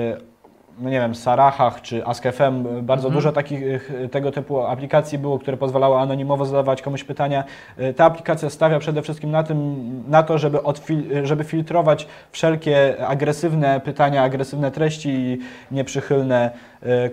no 0.79 0.91
nie 0.91 1.01
wiem, 1.01 1.15
Sarachach 1.15 1.83
czy 1.83 2.07
AskFM, 2.07 2.65
bardzo 2.83 3.09
Mhm. 3.09 3.15
dużo 3.15 3.33
takich 3.33 3.91
e, 4.05 4.09
tego 4.09 4.33
typu 4.33 4.61
aplikacji 4.61 5.19
było, 5.19 5.39
które 5.39 5.57
pozwalały 5.57 5.97
anonimowo 5.99 6.45
zadawać 6.45 6.83
komuś 6.83 7.05
pytania. 7.05 7.45
E, 7.79 7.93
Ta 7.95 8.05
aplikacja 8.05 8.51
stawia 8.51 8.79
przede 8.79 9.03
wszystkim 9.03 9.31
na 9.31 9.43
tym, 9.43 9.77
na 10.09 10.23
to, 10.23 10.39
żeby, 10.39 10.59
odfil- 10.59 11.25
żeby 11.27 11.45
filtrować 11.45 12.07
wszelkie 12.33 13.07
agresywne 13.07 13.81
pytania, 13.81 14.23
agresywne 14.23 14.71
treści 14.71 15.09
i 15.11 15.39
nieprzychylne 15.71 16.51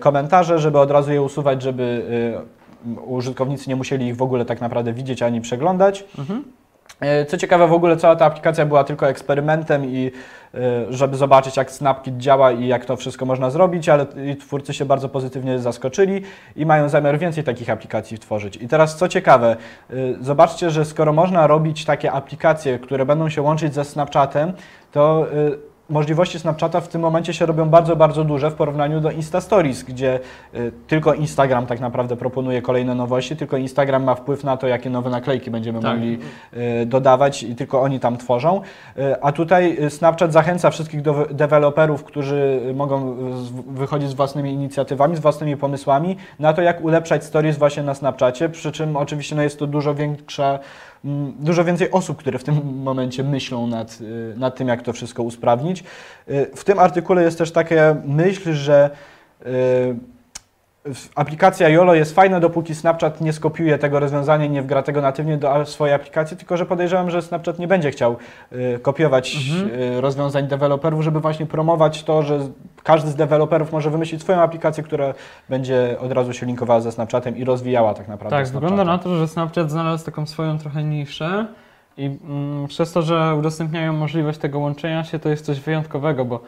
komentarze, 0.00 0.58
żeby 0.58 0.78
od 0.78 0.90
razu 0.90 1.12
je 1.12 1.22
usuwać, 1.22 1.62
żeby 1.62 2.02
użytkownicy 3.06 3.68
nie 3.70 3.76
musieli 3.76 4.06
ich 4.06 4.16
w 4.16 4.22
ogóle 4.22 4.44
tak 4.44 4.60
naprawdę 4.60 4.92
widzieć 4.92 5.22
ani 5.22 5.40
przeglądać. 5.40 6.04
Mhm. 6.18 6.44
Co 7.28 7.36
ciekawe, 7.36 7.68
w 7.68 7.72
ogóle 7.72 7.96
cała 7.96 8.16
ta 8.16 8.26
aplikacja 8.26 8.66
była 8.66 8.84
tylko 8.84 9.08
eksperymentem 9.08 9.84
i 9.84 10.10
żeby 10.90 11.16
zobaczyć, 11.16 11.56
jak 11.56 11.70
SnapKit 11.70 12.16
działa 12.16 12.52
i 12.52 12.66
jak 12.66 12.84
to 12.84 12.96
wszystko 12.96 13.26
można 13.26 13.50
zrobić, 13.50 13.88
ale 13.88 14.06
twórcy 14.40 14.74
się 14.74 14.84
bardzo 14.84 15.08
pozytywnie 15.08 15.58
zaskoczyli 15.58 16.22
i 16.56 16.66
mają 16.66 16.88
zamiar 16.88 17.18
więcej 17.18 17.44
takich 17.44 17.70
aplikacji 17.70 18.18
tworzyć. 18.18 18.56
I 18.56 18.68
teraz 18.68 18.96
co 18.96 19.08
ciekawe, 19.08 19.56
e, 19.90 19.94
zobaczcie, 20.20 20.70
że 20.70 20.84
skoro 20.84 21.12
można 21.12 21.46
robić 21.46 21.84
takie 21.84 22.12
aplikacje, 22.12 22.78
które 22.78 23.06
będą 23.06 23.28
się 23.28 23.42
łączyć 23.42 23.74
ze 23.74 23.84
Snapchatem, 23.84 24.52
to 24.92 25.26
e, 25.32 25.67
możliwości 25.88 26.38
Snapchata 26.38 26.80
w 26.80 26.88
tym 26.88 27.00
momencie 27.00 27.34
się 27.34 27.46
robią 27.46 27.68
bardzo, 27.68 27.96
bardzo 27.96 28.24
duże 28.24 28.50
w 28.50 28.54
porównaniu 28.54 29.00
do 29.00 29.10
Insta 29.10 29.40
Stories, 29.40 29.82
gdzie 29.82 30.20
y, 30.54 30.72
tylko 30.86 31.14
Instagram 31.14 31.66
tak 31.66 31.80
naprawdę 31.80 32.16
proponuje 32.16 32.62
kolejne 32.62 32.94
nowości, 32.94 33.36
tylko 33.36 33.56
Instagram 33.56 34.04
ma 34.04 34.14
wpływ 34.14 34.44
na 34.44 34.56
to, 34.56 34.66
jakie 34.66 34.90
nowe 34.90 35.10
naklejki 35.10 35.50
będziemy 35.50 35.80
Tak. 35.80 35.92
mogli 35.92 36.18
y, 36.82 36.86
dodawać 36.86 37.42
i 37.42 37.54
tylko 37.54 37.80
oni 37.82 38.00
tam 38.00 38.16
tworzą. 38.16 38.60
Y, 38.98 39.22
A 39.22 39.32
tutaj 39.32 39.78
Snapchat 39.88 40.32
zachęca 40.32 40.70
wszystkich 40.70 41.02
deweloperów, 41.30 42.04
którzy 42.04 42.60
mogą 42.74 43.16
wychodzić 43.66 44.08
z 44.08 44.14
własnymi 44.14 44.52
inicjatywami, 44.52 45.16
z 45.16 45.20
własnymi 45.20 45.56
pomysłami 45.56 46.16
na 46.38 46.52
to, 46.52 46.62
jak 46.62 46.84
ulepszać 46.84 47.24
stories 47.24 47.58
właśnie 47.58 47.82
na 47.82 47.94
Snapchacie, 47.94 48.48
przy 48.48 48.72
czym 48.72 48.96
oczywiście 48.96 49.36
no, 49.36 49.42
jest 49.42 49.58
to 49.58 49.66
dużo 49.66 49.94
większa, 49.94 50.58
dużo 51.40 51.64
więcej 51.64 51.90
osób, 51.90 52.18
które 52.18 52.38
w 52.38 52.44
tym 52.44 52.74
momencie 52.88 53.24
myślą 53.24 53.66
nad, 53.66 54.00
y, 54.00 54.34
nad 54.36 54.56
tym, 54.56 54.68
jak 54.68 54.82
to 54.82 54.92
wszystko 54.92 55.22
usprawnić. 55.22 55.84
Y, 56.30 56.50
W 56.54 56.64
tym 56.64 56.78
artykule 56.78 57.22
jest 57.22 57.38
też 57.38 57.52
taka 57.52 57.96
myśl, 58.04 58.52
że 58.52 58.90
y, 59.46 59.96
aplikacja 61.14 61.68
YOLO 61.68 61.94
jest 61.94 62.14
fajna, 62.14 62.40
dopóki 62.40 62.74
Snapchat 62.74 63.20
nie 63.20 63.32
skopiuje 63.32 63.78
tego 63.78 64.00
rozwiązania 64.00 64.44
i 64.44 64.50
nie 64.50 64.62
wgra 64.62 64.82
tego 64.82 65.00
natywnie 65.00 65.36
do 65.36 65.66
swojej 65.66 65.94
aplikacji, 65.94 66.36
tylko 66.36 66.56
że 66.56 66.66
podejrzewam, 66.66 67.10
że 67.10 67.22
Snapchat 67.22 67.58
nie 67.58 67.68
będzie 67.68 67.90
chciał 67.90 68.16
y, 68.52 68.78
kopiować 68.82 69.36
y, 69.96 70.00
rozwiązań 70.00 70.48
deweloperów, 70.48 71.02
żeby 71.02 71.20
właśnie 71.20 71.46
promować 71.46 72.04
to, 72.04 72.22
że 72.22 72.38
każdy 72.82 73.10
z 73.10 73.14
deweloperów 73.14 73.72
może 73.72 73.90
wymyślić 73.90 74.22
swoją 74.22 74.42
aplikację, 74.42 74.82
która 74.82 75.14
będzie 75.48 75.96
od 76.00 76.12
razu 76.12 76.32
się 76.32 76.46
linkowała 76.46 76.80
ze 76.80 76.92
Snapchatem 76.92 77.36
i 77.36 77.44
rozwijała 77.44 77.94
tak 77.94 78.08
naprawdę 78.08 78.36
Tak, 78.36 78.46
Snapchata. 78.46 78.70
wygląda 78.70 78.92
na 78.92 78.98
to, 78.98 79.16
że 79.16 79.28
Snapchat 79.28 79.70
znalazł 79.70 80.04
taką 80.04 80.26
swoją 80.26 80.58
trochę 80.58 80.84
niszę 80.84 81.46
i 81.96 82.04
mm, 82.24 82.66
przez 82.68 82.92
to, 82.92 83.02
że 83.02 83.34
udostępniają 83.38 83.92
możliwość 83.92 84.38
tego 84.38 84.58
łączenia 84.58 85.04
się, 85.04 85.18
to 85.18 85.28
jest 85.28 85.44
coś 85.44 85.60
wyjątkowego, 85.60 86.24
bo 86.24 86.40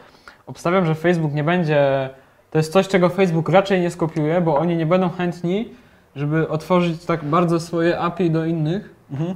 obstawiam, 0.47 0.85
że 0.85 0.95
Facebook 0.95 1.33
nie 1.33 1.43
będzie. 1.43 2.09
To 2.51 2.57
jest 2.57 2.73
coś, 2.73 2.87
czego 2.87 3.09
Facebook 3.09 3.49
raczej 3.49 3.81
nie 3.81 3.89
skopiuje, 3.91 4.41
bo 4.41 4.57
oni 4.57 4.75
nie 4.75 4.85
będą 4.85 5.09
chętni, 5.09 5.69
żeby 6.15 6.49
otworzyć 6.49 7.05
tak 7.05 7.23
bardzo 7.25 7.59
swoje 7.59 7.99
API 7.99 8.31
do 8.31 8.45
innych. 8.45 8.95
Mhm. 9.11 9.35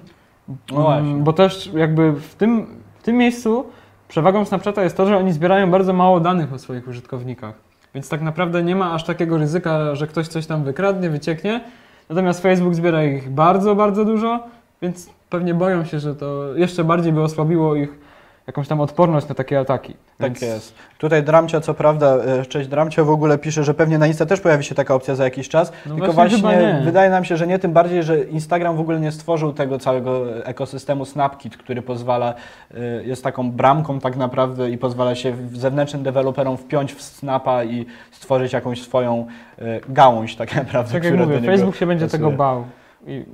No 0.71 0.82
właśnie. 0.82 1.12
Mm, 1.12 1.23
Bo 1.23 1.34
też 1.34 1.71
jakby 1.75 2.12
w 2.12 2.36
tym, 2.36 2.67
w 2.99 3.04
tym 3.04 3.17
miejscu 3.17 3.65
przewagą 4.08 4.45
Snapchata 4.45 4.84
jest 4.84 4.97
to, 4.97 5.06
że 5.06 5.17
oni 5.17 5.34
zbierają 5.34 5.71
bardzo 5.71 5.93
mało 5.93 6.19
danych 6.19 6.54
o 6.54 6.60
swoich 6.60 6.88
użytkownikach. 6.88 7.54
Więc 7.93 8.10
tak 8.10 8.21
naprawdę 8.21 8.63
nie 8.63 8.75
ma 8.75 8.93
aż 8.93 9.04
takiego 9.04 9.38
ryzyka, 9.38 9.95
że 9.95 10.08
ktoś 10.08 10.28
coś 10.28 10.45
tam 10.45 10.63
wykradnie, 10.63 11.10
wycieknie. 11.10 11.62
Natomiast 12.10 12.41
Facebook 12.41 12.75
zbiera 12.75 13.04
ich 13.04 13.30
bardzo, 13.30 13.75
bardzo 13.75 14.06
dużo, 14.06 14.43
więc 14.82 15.10
pewnie 15.30 15.54
boją 15.54 15.86
się, 15.86 15.99
że 15.99 16.15
to 16.15 16.56
jeszcze 16.56 16.84
bardziej 16.84 17.13
by 17.13 17.21
osłabiło 17.21 17.75
ich 17.75 17.99
jakąś 18.48 18.68
tam 18.68 18.82
odporność 18.82 19.28
na 19.28 19.36
takie 19.36 19.60
ataki. 19.60 19.94
Tak 20.18 20.32
Więc- 20.32 20.42
jest. 20.42 20.76
Tutaj 20.98 21.24
Dramcia, 21.24 21.62
co 21.62 21.74
prawda, 21.74 22.16
e, 22.16 22.46
cześć 22.46 22.70
Dramcia 22.70 23.04
w 23.04 23.10
ogóle 23.10 23.38
pisze, 23.38 23.64
że 23.64 23.74
pewnie 23.74 23.98
na 23.98 24.08
Insta 24.08 24.26
też 24.26 24.42
pojawi 24.42 24.64
się 24.64 24.76
taka 24.76 24.96
opcja 24.96 25.16
za 25.16 25.24
jakiś 25.24 25.50
czas. 25.50 25.72
No 25.86 25.96
tylko 25.96 26.14
właśnie 26.14 26.38
właśnie, 26.38 26.82
wydaje 26.84 27.10
nam 27.10 27.26
się, 27.26 27.38
że 27.38 27.48
nie, 27.48 27.60
tym 27.60 27.74
bardziej, 27.74 28.04
że 28.04 28.24
Instagram 28.24 28.76
w 28.76 28.80
ogóle 28.80 29.00
nie 29.00 29.12
stworzył 29.12 29.54
tego 29.54 29.80
całego 29.80 30.46
ekosystemu 30.46 31.06
SnapKit, 31.06 31.58
który 31.58 31.82
pozwala, 31.82 32.34
e, 32.74 32.80
jest 33.04 33.24
taką 33.24 33.52
bramką 33.52 34.00
tak 34.00 34.16
naprawdę 34.16 34.70
i 34.70 34.78
pozwala 34.78 35.16
się 35.16 35.36
zewnętrznym 35.54 36.04
deweloperom 36.04 36.58
wpiąć 36.58 36.94
w 36.94 37.02
Snapa 37.02 37.64
i 37.64 37.86
stworzyć 38.12 38.54
jakąś 38.54 38.82
swoją 38.82 39.28
e, 39.60 39.80
gałąź 39.90 40.36
tak 40.36 40.56
naprawdę, 40.56 40.94
Tak 40.94 41.04
jak 41.04 41.16
mówię, 41.18 41.42
Facebook 41.42 41.76
się 41.76 41.86
będzie 41.86 42.06
pasuje. 42.06 42.20
tego 42.24 42.32
bał. 42.38 42.66
I 43.08 43.26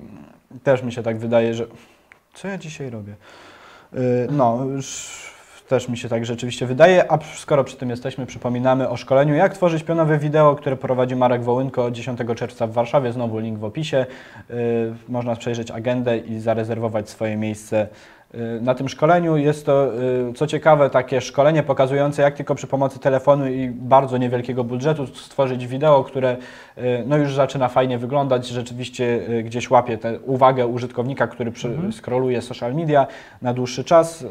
Też 0.63 0.84
mi 0.84 0.91
się 0.91 1.04
tak 1.04 1.17
wydaje, 1.17 1.54
że. 1.54 1.65
Co 2.34 2.47
ja 2.47 2.58
dzisiaj 2.58 2.89
robię? 2.89 3.15
Yy, 3.93 3.99
No, 4.32 4.60
też 5.67 5.89
mi 5.89 5.97
się 5.97 6.10
tak 6.10 6.25
rzeczywiście 6.25 6.65
wydaje. 6.65 7.12
A 7.12 7.19
skoro 7.36 7.63
przy 7.63 7.77
tym 7.77 7.89
jesteśmy, 7.89 8.25
przypominamy 8.25 8.89
o 8.89 8.97
szkoleniu, 8.97 9.34
jak 9.34 9.54
tworzyć 9.54 9.84
pionowe 9.84 10.17
wideo, 10.17 10.56
które 10.56 10.77
prowadzi 10.77 11.15
Marek 11.15 11.43
Wołynko 11.43 11.91
10 11.91 12.19
czerwca 12.36 12.67
w 12.67 12.71
Warszawie. 12.71 13.12
Znowu 13.13 13.39
link 13.39 13.60
w 13.60 13.63
opisie. 13.63 14.06
Yy, 14.49 14.56
Można 15.10 15.36
przejrzeć 15.36 15.71
agendę 15.71 16.17
i 16.17 16.39
zarezerwować 16.39 17.10
swoje 17.10 17.38
miejsce 17.38 17.88
na 18.61 18.75
tym 18.75 18.89
szkoleniu. 18.89 19.37
Jest 19.37 19.65
to, 19.65 19.91
yy, 20.27 20.33
co 20.33 20.47
ciekawe, 20.47 20.89
takie 20.89 21.21
szkolenie 21.21 21.63
pokazujące, 21.63 22.21
jak 22.21 22.35
tylko 22.35 22.55
przy 22.55 22.67
pomocy 22.67 22.99
telefonu 22.99 23.47
i 23.47 23.67
bardzo 23.69 24.17
niewielkiego 24.17 24.63
budżetu 24.63 25.07
stworzyć 25.07 25.67
wideo, 25.67 26.03
które 26.03 26.37
yy, 26.77 26.83
no 27.05 27.17
już 27.17 27.33
zaczyna 27.35 27.67
fajnie 27.67 27.97
wyglądać, 27.97 28.47
rzeczywiście 28.47 29.19
gdzieś 29.43 29.69
łapie 29.69 29.97
tę 29.97 30.19
uwagę 30.19 30.67
użytkownika, 30.67 31.27
który 31.27 31.51
Mhm. 31.51 31.91
scrolluje 31.93 32.41
social 32.41 32.75
media 32.75 33.07
na 33.41 33.53
dłuższy 33.53 33.83
czas, 33.83 34.25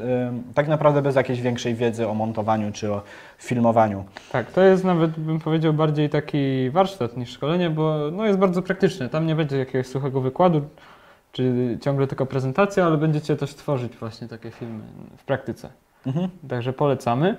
tak 0.55 0.69
naprawdę 0.69 1.03
bez 1.03 1.17
jakiejś 1.17 1.41
większej 1.41 1.75
wiedzy 1.75 2.09
o 2.09 2.15
montowaniu 2.15 2.73
czy 2.73 2.93
o 2.93 3.03
filmowaniu. 3.39 4.05
tak, 4.33 4.53
to 4.53 4.61
jest 4.63 4.85
nawet, 4.85 5.11
bym 5.11 5.39
powiedział, 5.41 5.73
bardziej 5.73 6.09
taki 6.11 6.71
warsztat 6.71 7.17
niż 7.17 7.31
szkolenie, 7.31 7.71
bo 7.71 7.97
no, 8.13 8.27
jest 8.27 8.39
bardzo 8.39 8.63
praktyczne. 8.63 9.09
Tam 9.09 9.27
nie 9.27 9.35
będzie 9.35 9.59
jakiegoś 9.59 9.87
suchego 9.87 10.21
wykładu, 10.21 10.63
czy 11.33 11.79
ciągle 11.81 12.07
tylko 12.07 12.27
prezentacja, 12.27 12.87
ale 12.87 12.97
będziecie 12.97 13.37
też 13.37 13.55
tworzyć 13.55 13.97
właśnie 13.97 14.29
takie 14.29 14.51
filmy 14.51 14.85
w 15.17 15.25
praktyce. 15.25 15.69
Mhm. 16.07 16.29
Także 16.49 16.73
polecamy. 16.73 17.37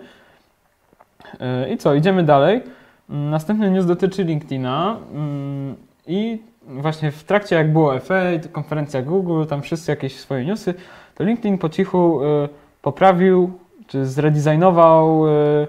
Yy, 1.40 1.74
I 1.74 1.78
co, 1.78 1.94
idziemy 1.94 2.24
dalej. 2.24 2.62
Mm, 3.10 3.30
Następny 3.30 3.72
news 3.72 3.86
dotyczy 3.86 4.24
LinkedIna 4.24 4.98
mm, 5.14 5.76
i 6.08 6.42
właśnie 6.68 7.12
w 7.12 7.24
trakcie 7.24 7.56
jak 7.56 7.74
było 7.74 8.00
FA, 8.00 8.16
konferencja 8.52 9.02
Google, 9.02 9.46
tam 9.46 9.62
wszyscy 9.62 9.92
jakieś 9.92 10.20
swoje 10.20 10.46
newsy, 10.46 10.74
to 11.16 11.24
LinkedIn 11.24 11.58
po 11.58 11.70
cichu 11.70 12.22
y, 12.24 12.50
poprawił 12.82 13.54
czy 13.88 14.06
zredesignował 14.06 15.28
y, 15.28 15.68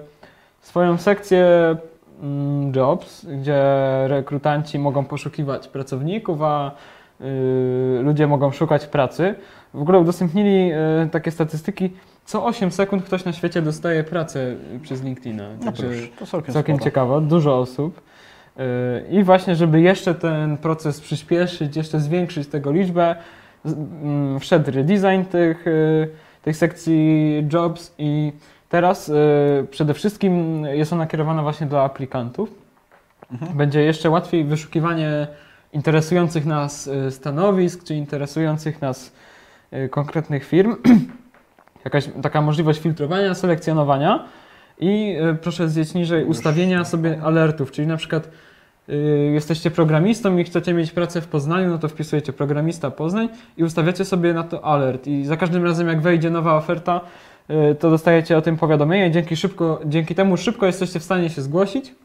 swoją 0.61 0.97
sekcję 0.97 1.75
mm, 2.21 2.71
jobs, 2.75 3.25
gdzie 3.25 3.63
rekrutanci 4.07 4.79
mogą 4.79 5.05
poszukiwać 5.05 5.67
pracowników, 5.67 6.41
a 6.41 6.71
ludzie 8.03 8.27
mogą 8.27 8.51
szukać 8.51 8.85
pracy. 8.85 9.35
W 9.73 9.81
ogóle 9.81 9.99
udostępnili 9.99 10.71
y, 11.05 11.09
takie 11.09 11.31
statystyki, 11.31 11.89
co 12.25 12.45
8 12.45 12.71
sekund 12.71 13.03
ktoś 13.03 13.25
na 13.25 13.33
świecie 13.33 13.61
dostaje 13.61 14.03
pracę 14.03 14.55
y, 14.75 14.79
przez 14.79 15.03
LinkedIna. 15.03 15.43
No 15.59 15.65
Także 15.65 15.87
proszę, 15.87 16.07
to 16.19 16.25
całkiem, 16.25 16.53
całkiem 16.53 16.79
ciekawe, 16.79 17.21
dużo 17.21 17.57
osób. 17.57 18.01
I 19.11 19.23
właśnie, 19.23 19.55
żeby 19.55 19.81
jeszcze 19.81 20.15
ten 20.15 20.57
proces 20.57 21.01
przyspieszyć, 21.01 21.75
jeszcze 21.75 21.99
zwiększyć 21.99 22.47
tego 22.47 22.71
liczbę, 22.71 23.15
mm, 23.65 24.39
wszedł 24.39 24.71
redesign 24.71 25.23
tych, 25.23 25.65
tych 26.41 26.57
sekcji 26.57 27.47
jobs 27.53 27.95
i 27.97 28.33
teraz 28.69 29.11
przede 29.71 29.93
wszystkim 29.93 30.65
jest 30.65 30.93
ona 30.93 31.07
kierowana 31.07 31.43
właśnie 31.43 31.67
dla 31.67 31.81
aplikantów. 31.83 32.49
Mhm. 33.31 33.57
Będzie 33.57 33.81
jeszcze 33.81 34.09
łatwiej 34.09 34.43
wyszukiwanie 34.43 35.27
interesujących 35.73 36.45
nas 36.45 36.85
yy, 36.85 37.11
stanowisk, 37.11 37.83
czy 37.83 37.95
interesujących 37.95 38.81
nas 38.81 39.13
yy, 39.71 39.89
konkretnych 39.89 40.45
firm. 40.45 40.75
Jakaś 41.85 42.09
taka 42.21 42.41
możliwość 42.41 42.79
filtrowania, 42.79 43.35
selekcjonowania. 43.35 44.25
I 44.79 45.15
y, 45.31 45.35
proszę 45.35 45.69
zjeść 45.69 45.93
niżej 45.93 46.25
ustawienia 46.25 46.85
sobie 46.85 47.21
alertów, 47.21 47.71
czyli 47.71 47.87
na 47.87 47.97
przykład 47.97 48.29
jesteście 49.33 49.71
programistą 49.71 50.37
i 50.37 50.43
chcecie 50.43 50.73
mieć 50.73 50.91
pracę 50.91 51.21
w 51.21 51.27
Poznaniu, 51.27 51.69
no 51.69 51.77
to 51.77 51.87
wpisujecie 51.87 52.33
programista 52.33 52.91
Poznań 52.91 53.29
i 53.57 53.63
ustawiacie 53.63 54.05
sobie 54.05 54.33
na 54.33 54.43
to 54.43 54.65
alert 54.65 55.07
i 55.07 55.25
za 55.25 55.37
każdym 55.37 55.63
razem 55.63 55.87
jak 55.87 56.01
wejdzie 56.01 56.29
nowa 56.29 56.55
oferta, 56.55 57.01
to 57.79 57.89
dostajecie 57.89 58.37
o 58.37 58.41
tym 58.41 58.57
powiadomienie, 58.57 59.11
dzięki, 59.11 59.35
szybko, 59.35 59.79
dzięki 59.85 60.15
temu 60.15 60.37
szybko 60.37 60.65
jesteście 60.65 60.99
w 60.99 61.03
stanie 61.03 61.29
się 61.29 61.41
zgłosić. 61.41 61.95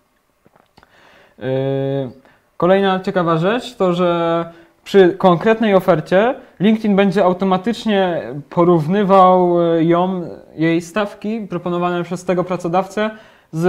Kolejna 2.59 3.01
ciekawa 3.01 3.37
rzecz 3.37 3.75
to, 3.77 3.93
że 3.93 4.45
przy 4.85 5.15
konkretnej 5.19 5.75
ofercie 5.75 6.35
LinkedIn 6.61 6.97
będzie 6.97 7.25
automatycznie 7.25 8.23
porównywał 8.51 9.63
y, 9.77 9.85
ją, 9.85 10.29
jej 10.57 10.81
stawki 10.83 11.41
proponowane 11.41 12.05
przez 12.05 12.25
tego 12.25 12.45
pracodawcę 12.45 13.11
z 13.53 13.65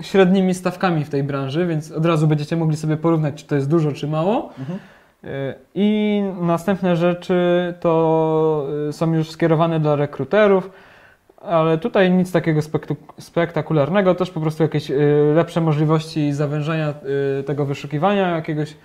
średnimi 0.00 0.54
stawkami 0.54 1.04
w 1.04 1.10
tej 1.10 1.22
branży, 1.22 1.66
więc 1.66 1.92
od 1.92 2.06
razu 2.06 2.26
będziecie 2.26 2.56
mogli 2.56 2.76
sobie 2.76 2.96
porównać, 2.96 3.34
czy 3.34 3.46
to 3.46 3.54
jest 3.54 3.70
dużo, 3.70 3.92
czy 3.92 4.06
mało. 4.06 4.50
Mhm. 4.58 4.78
Y, 5.24 5.54
I 5.74 6.22
następne 6.40 6.96
rzeczy 6.96 7.74
to 7.80 8.66
są 8.90 9.14
już 9.14 9.30
skierowane 9.30 9.80
dla 9.80 9.96
rekruterów, 9.96 10.70
ale 11.48 11.78
tutaj 11.78 12.10
nic 12.10 12.32
takiego 12.32 12.60
spektakularnego, 13.18 14.14
też 14.14 14.30
po 14.30 14.40
prostu 14.40 14.62
jakieś 14.62 14.90
y, 14.90 15.32
lepsze 15.34 15.60
możliwości 15.60 16.32
zawężania 16.32 16.94
y, 17.40 17.42
tego 17.42 17.64
wyszukiwania, 17.64 18.28
jakiegoś 18.30 18.76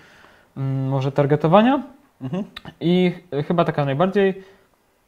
mm, 0.58 0.88
może 0.88 1.12
targetowania. 1.12 1.84
Mhm. 2.21 2.43
I 2.80 3.12
ch- 3.12 3.47
chyba 3.47 3.65
taka 3.65 3.86
najbardziej 3.86 4.43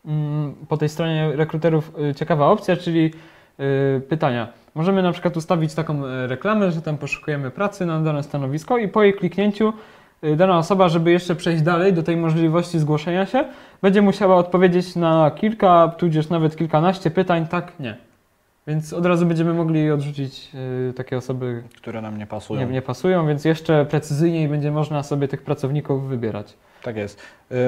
mm, 0.05 0.55
po 0.67 0.77
tej 0.77 0.89
stronie 0.89 1.31
rekruterów 1.35 1.91
y, 2.11 2.15
ciekawa 2.15 2.47
opcja, 2.47 2.77
czyli 2.77 3.11
y, 3.97 4.01
pytania. 4.09 4.47
Możemy 4.75 5.03
na 5.03 5.11
przykład 5.11 5.37
ustawić 5.37 5.73
taką 5.73 6.01
reklamę, 6.27 6.71
że 6.71 6.81
tam 6.81 6.97
poszukujemy 6.97 7.51
pracy 7.51 7.85
na 7.85 7.99
dane 7.99 8.23
stanowisko 8.23 8.77
i 8.77 8.87
po 8.87 9.03
jej 9.03 9.13
kliknięciu 9.13 9.69
y, 9.69 9.73
dana 10.35 10.57
osoba, 10.57 10.89
żeby 10.89 11.11
jeszcze 11.11 11.35
przejść 11.35 11.63
dalej 11.63 11.93
do 11.93 12.03
tej 12.03 12.17
możliwości 12.17 12.79
zgłoszenia 12.79 13.25
się, 13.25 13.45
będzie 13.81 14.01
musiała 14.01 14.35
odpowiedzieć 14.35 14.95
na 14.95 15.31
kilka, 15.31 15.87
tudzież 15.97 16.29
nawet 16.29 16.55
kilkanaście 16.55 17.11
pytań 17.11 17.47
tak, 17.47 17.79
nie. 17.79 17.97
Więc 18.67 18.93
od 18.93 19.05
razu 19.05 19.25
będziemy 19.25 19.53
mogli 19.53 19.91
odrzucić 19.91 20.49
y, 20.89 20.93
takie 20.93 21.17
osoby, 21.17 21.63
które 21.77 22.01
nam 22.01 22.17
nie 22.17 22.27
pasują. 22.27 22.59
nie, 22.59 22.65
nie 22.73 22.81
pasują, 22.81 23.27
więc 23.27 23.45
jeszcze 23.45 23.85
precyzyjniej 23.85 24.47
będzie 24.47 24.71
można 24.71 25.03
sobie 25.03 25.27
tych 25.27 25.41
pracowników 25.41 26.07
wybierać. 26.09 26.53
Tak 26.83 26.95
jest. 26.97 27.21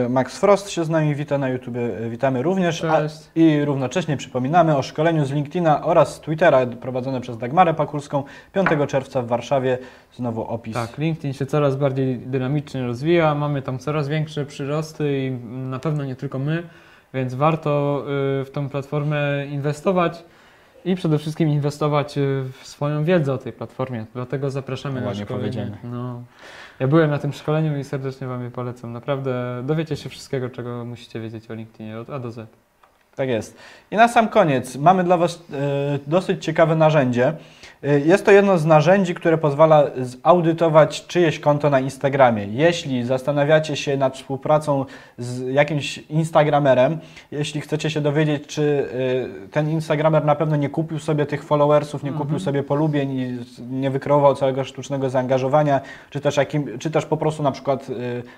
Y, 0.06 0.10
Max 0.10 0.38
Frost 0.38 0.70
się 0.70 0.86
z 0.86 0.90
nami 0.90 1.16
wita 1.16 1.38
na 1.38 1.50
YouTube. 1.50 1.76
y, 1.76 2.10
Witamy 2.10 2.42
również. 2.44 2.84
A. 2.84 3.02
I 3.36 3.66
równocześnie 3.66 4.18
przypominamy 4.18 4.78
o 4.78 4.82
szkoleniu 4.82 5.26
z 5.26 5.32
LinkedIna 5.32 5.86
oraz 5.86 6.22
Twittera 6.22 6.66
prowadzone 6.66 7.22
przez 7.22 7.38
Dagmarę 7.38 7.74
Pakulską 7.74 8.24
5 8.54 8.70
czerwca 8.88 9.22
w 9.22 9.28
Warszawie. 9.28 9.78
Znowu 10.14 10.44
opis. 10.44 10.74
Tak, 10.74 10.98
LinkedIn 10.98 11.34
się 11.34 11.46
coraz 11.46 11.76
bardziej 11.76 12.18
dynamicznie 12.18 12.84
rozwija, 12.84 13.36
mamy 13.36 13.62
tam 13.62 13.80
coraz 13.80 14.08
większe 14.08 14.46
przyrosty 14.46 15.20
i 15.26 15.32
na 15.52 15.80
pewno 15.80 16.06
nie 16.06 16.16
tylko 16.16 16.40
my, 16.40 16.64
więc 17.14 17.34
warto 17.34 18.04
y, 18.42 18.46
w 18.46 18.50
tą 18.54 18.70
platformę 18.70 19.46
inwestować 19.52 20.24
i 20.86 20.96
przede 20.96 21.18
wszystkim 21.20 21.50
inwestować 21.50 22.18
y, 22.18 22.44
w 22.62 22.68
swoją 22.68 23.04
wiedzę 23.04 23.34
o 23.34 23.38
tej 23.38 23.54
platformie. 23.54 24.06
Dlatego 24.14 24.50
zapraszamy 24.50 25.02
na 25.02 25.08
Ładnie 25.08 25.26
szkolenie. 25.26 25.44
powiedziane. 25.44 25.78
No, 25.84 26.22
ja 26.80 26.88
byłem 26.88 27.10
na 27.10 27.20
tym 27.20 27.34
szkoleniu 27.34 27.78
i 27.78 27.84
serdecznie 27.84 28.28
Wam 28.28 28.44
je 28.44 28.52
polecam. 28.52 28.94
Naprawdę 28.94 29.64
dowiecie 29.64 29.96
się 29.98 30.10
wszystkiego, 30.10 30.50
czego 30.50 30.86
musicie 30.86 31.20
wiedzieć 31.20 31.52
o 31.52 31.54
LinkedInie 31.54 32.00
od 32.00 32.10
A 32.10 32.20
do 32.20 32.32
Z. 32.32 32.50
Tak 33.16 33.30
jest. 33.30 33.58
I 33.92 33.96
na 33.96 34.08
sam 34.08 34.28
koniec 34.30 34.76
mamy 34.76 35.04
dla 35.04 35.18
Was 35.18 35.44
e, 35.54 36.00
dosyć 36.08 36.46
ciekawe 36.46 36.76
narzędzie. 36.76 37.34
E, 37.84 38.00
Jest 38.00 38.26
to 38.26 38.32
jedno 38.32 38.58
z 38.58 38.66
narzędzi, 38.66 39.16
które 39.16 39.38
pozwala 39.38 39.84
zaudytować 39.98 41.08
czyjeś 41.08 41.40
konto 41.40 41.70
na 41.70 41.80
Instagramie. 41.80 42.46
Jeśli 42.46 43.04
zastanawiacie 43.04 43.76
się 43.76 43.98
nad 43.98 44.16
współpracą 44.16 44.86
z 45.18 45.54
jakimś 45.54 45.98
Instagramerem, 45.98 46.98
jeśli 47.32 47.62
chcecie 47.62 47.90
się 47.90 48.02
dowiedzieć, 48.02 48.48
czy 48.48 48.90
e, 49.46 49.50
ten 49.50 49.70
Instagramer 49.70 50.26
na 50.26 50.36
pewno 50.36 50.56
nie 50.56 50.70
kupił 50.70 51.00
sobie 51.00 51.26
tych 51.26 51.44
followersów, 51.44 52.04
nie 52.04 52.12
kupił 52.12 52.40
sobie 52.40 52.64
polubień 52.64 53.12
i 53.12 53.38
nie 53.70 53.92
wykreował 53.92 54.36
całego 54.36 54.64
sztucznego 54.64 55.10
zaangażowania, 55.10 55.82
czy 56.10 56.22
też, 56.22 56.38
jakim, 56.38 56.80
czy 56.80 56.92
też 56.92 57.06
po 57.06 57.18
prostu 57.18 57.44
na 57.44 57.52
przykład 57.52 57.88
e, 57.90 57.94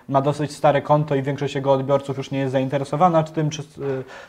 ma 0.09 0.21
dosyć 0.21 0.51
stare 0.51 0.81
konto 0.81 1.15
i 1.15 1.23
większość 1.23 1.55
jego 1.55 1.71
odbiorców 1.71 2.17
już 2.17 2.31
nie 2.31 2.39
jest 2.39 2.51
zainteresowana 2.51 3.23
tym, 3.23 3.49
czy, 3.49 3.63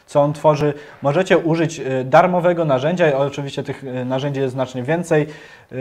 co 0.07 0.23
on 0.23 0.33
tworzy, 0.33 0.75
możecie 1.03 1.39
użyć 1.39 1.81
darmowego 2.05 2.65
narzędzia. 2.65 3.19
Oczywiście 3.19 3.63
tych 3.63 3.85
narzędzi 4.05 4.41
jest 4.41 4.53
znacznie 4.53 4.83
więcej, 4.83 4.98
e, 5.73 5.77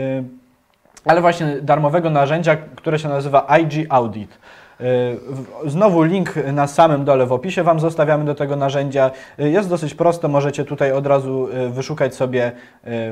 ale 1.04 1.20
właśnie 1.20 1.46
darmowego 1.62 2.10
narzędzia, 2.10 2.56
które 2.56 2.98
się 2.98 3.08
nazywa 3.08 3.58
IG 3.58 3.86
Audit. 3.88 4.38
W- 4.80 5.70
Znowu 5.70 6.02
link 6.02 6.34
na 6.52 6.66
samym 6.66 7.04
dole 7.04 7.26
w 7.26 7.32
opisie 7.32 7.62
Wam 7.62 7.80
zostawiamy 7.80 8.24
do 8.24 8.34
tego 8.34 8.56
narzędzia. 8.56 9.10
E, 9.38 9.48
Jest 9.48 9.68
dosyć 9.68 9.94
proste, 9.94 10.28
możecie 10.28 10.64
tutaj 10.64 10.92
od 10.92 11.06
razu 11.06 11.48
wyszukać 11.70 12.14
sobie, 12.14 12.52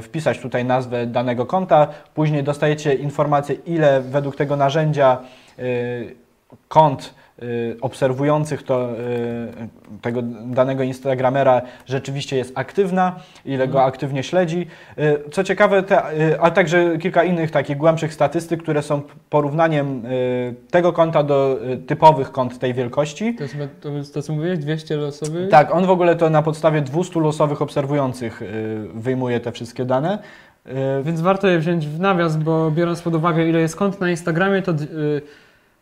wpisać 0.03 0.39
tutaj 0.39 0.65
nazwę 0.65 1.07
danego 1.07 1.47
konta, 1.47 1.87
później 2.15 2.43
dostajecie 2.45 2.95
informację, 2.95 3.55
ile 3.67 4.01
według 4.01 4.37
tego 4.37 4.57
narzędzia 4.57 5.19
kont 6.69 7.03
y, 7.07 7.26
obserwujących 7.81 8.63
to, 8.63 8.91
y, 8.91 9.99
tego 10.03 10.23
danego 10.47 10.83
Instagramera 10.83 11.63
rzeczywiście 11.87 12.37
jest 12.37 12.53
aktywna, 12.59 13.17
ile 13.45 13.69
go 13.69 13.85
aktywnie 13.85 14.23
śledzi. 14.23 14.67
Y, 14.99 15.31
Co 15.31 15.45
ciekawe, 15.45 15.83
te, 15.83 16.21
y, 16.21 16.41
a 16.41 16.51
także 16.51 16.99
kilka 16.99 17.25
innych 17.25 17.51
takich 17.51 17.77
głębszych 17.77 18.15
statystyk, 18.15 18.63
które 18.63 18.83
są 18.83 19.03
porównaniem 19.31 20.07
y, 20.07 20.55
tego 20.71 20.93
konta 20.93 21.23
do 21.23 21.59
y, 21.73 21.77
typowych 21.77 22.33
kont 22.33 22.59
tej 22.59 22.75
wielkości. 22.75 23.35
To 23.35 23.43
jest 23.43 23.57
to, 23.81 23.89
to 24.15 24.23
co 24.23 24.33
mówiłeś, 24.33 24.59
200 24.59 24.97
losowych? 24.97 25.51
Tak, 25.51 25.75
on 25.75 25.87
w 25.87 25.91
ogóle 25.91 26.17
to 26.17 26.31
na 26.31 26.43
podstawie 26.43 26.81
200 26.83 27.21
losowych 27.21 27.63
obserwujących 27.63 28.43
y, 28.43 28.47
wyjmuje 28.95 29.41
te 29.41 29.53
wszystkie 29.53 29.85
dane. 29.85 30.19
Y, 30.67 30.73
Więc 31.03 31.21
warto 31.21 31.49
je 31.49 31.59
wziąć 31.59 31.87
w 31.87 32.01
nawias, 32.01 32.37
bo 32.37 32.71
biorąc 32.71 33.03
pod 33.03 33.15
uwagę, 33.15 33.49
ile 33.49 33.61
jest 33.61 33.77
kont 33.77 34.01
na 34.01 34.11
Instagramie, 34.11 34.63
to 34.63 34.73
y, 34.73 34.77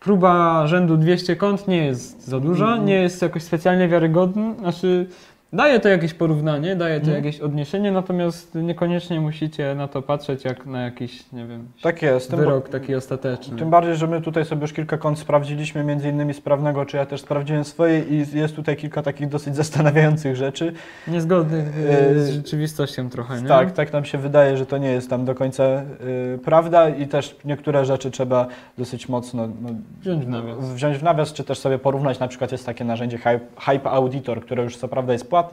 próba 0.04 0.66
rzędu 0.66 0.96
200 0.96 1.36
kont 1.36 1.68
nie 1.68 1.84
jest 1.86 2.26
za 2.28 2.40
duża, 2.40 2.66
Mhm. 2.66 2.84
nie 2.86 2.94
jest 2.94 3.22
jakoś 3.22 3.42
specjalnie 3.42 3.88
wiarygodna. 3.88 4.54
Znaczy, 4.60 5.06
daje 5.54 5.80
to 5.80 5.88
jakieś 5.88 6.14
porównanie, 6.14 6.76
daje 6.76 7.00
to 7.00 7.06
Mhm. 7.06 7.24
jakieś 7.24 7.40
odniesienie, 7.40 7.92
natomiast 7.92 8.54
niekoniecznie 8.54 9.20
musicie 9.20 9.74
na 9.74 9.88
to 9.88 10.02
patrzeć 10.02 10.44
jak 10.44 10.66
na 10.66 10.82
jakiś, 10.82 11.32
nie 11.32 11.46
wiem, 11.46 11.68
Tak 11.82 12.02
jest. 12.02 12.34
Wyrok 12.36 12.68
taki 12.68 12.94
ostateczny. 12.94 13.58
Tym 13.58 13.70
bardziej, 13.70 13.96
że 13.96 14.06
my 14.06 14.20
tutaj 14.20 14.44
sobie 14.44 14.62
już 14.62 14.72
kilka 14.72 14.98
kont 14.98 15.18
sprawdziliśmy, 15.18 15.84
między 15.84 16.08
innymi 16.08 16.34
sprawnego, 16.34 16.86
czy 16.86 16.96
ja 16.96 17.06
też 17.06 17.20
sprawdziłem 17.20 17.64
swoje 17.64 18.00
i 18.00 18.38
jest 18.38 18.56
tutaj 18.56 18.76
kilka 18.76 19.02
takich 19.02 19.28
dosyć 19.28 19.56
zastanawiających 19.64 20.36
rzeczy. 20.36 20.72
Niezgodnych 21.08 21.66
y, 21.78 22.20
z 22.20 22.28
Yy, 22.28 22.34
rzeczywistością 22.34 23.10
trochę, 23.10 23.42
nie? 23.42 23.48
Tak, 23.48 23.72
tak 23.72 23.92
nam 23.92 24.04
się 24.04 24.18
wydaje, 24.18 24.56
że 24.56 24.66
to 24.66 24.78
nie 24.78 24.90
jest 24.92 25.10
tam 25.10 25.24
do 25.24 25.34
końca 25.34 25.64
y, 25.64 26.38
prawda 26.44 26.88
i 26.88 27.06
też 27.06 27.36
niektóre 27.44 27.84
rzeczy 27.84 28.10
trzeba 28.10 28.46
dosyć 28.78 29.08
mocno 29.08 29.48
no, 29.62 29.68
Wziąć 30.00 30.24
w 30.24 30.28
nawias. 30.28 30.58
wziąć 30.74 30.98
w 30.98 31.02
nawias, 31.02 31.32
czy 31.32 31.44
też 31.44 31.58
sobie 31.58 31.78
porównać. 31.78 32.18
Na 32.20 32.28
przykład 32.28 32.52
jest 32.52 32.66
takie 32.66 32.84
narzędzie 32.84 33.18
Hype, 33.18 33.40
Hype 33.58 33.90
Auditor, 33.90 34.40
które 34.40 34.62
już 34.62 34.76
co 34.76 34.88
prawda 34.88 35.12
jest 35.12 35.30
płatne, 35.30 35.43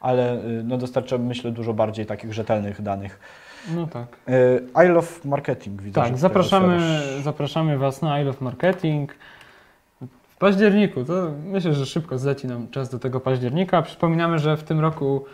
ale 0.00 0.44
y, 0.44 0.62
no, 0.64 0.78
dostarcza 0.78 1.18
myślę 1.18 1.50
dużo 1.50 1.74
bardziej 1.74 2.06
takich 2.06 2.32
rzetelnych 2.32 2.82
danych. 2.82 3.20
No 3.74 3.86
tak. 3.86 4.06
Y, 4.28 4.84
I 4.84 4.88
love 4.88 5.08
marketing 5.24 5.82
widzę. 5.82 6.00
Tak, 6.00 6.18
zapraszamy, 6.18 7.00
zapraszamy 7.22 7.78
Was 7.78 8.02
na 8.02 8.20
I 8.20 8.24
Love 8.24 8.38
Marketing. 8.40 9.14
W 10.28 10.36
październiku, 10.38 11.04
to 11.04 11.30
myślę, 11.44 11.74
że 11.74 11.86
szybko 11.86 12.18
zleci 12.18 12.46
nam 12.46 12.68
czas 12.68 12.88
do 12.88 12.98
tego 12.98 13.20
października. 13.20 13.82
Przypominamy, 13.82 14.38
że 14.38 14.56
w 14.56 14.62
tym 14.62 14.80
roku 14.80 15.24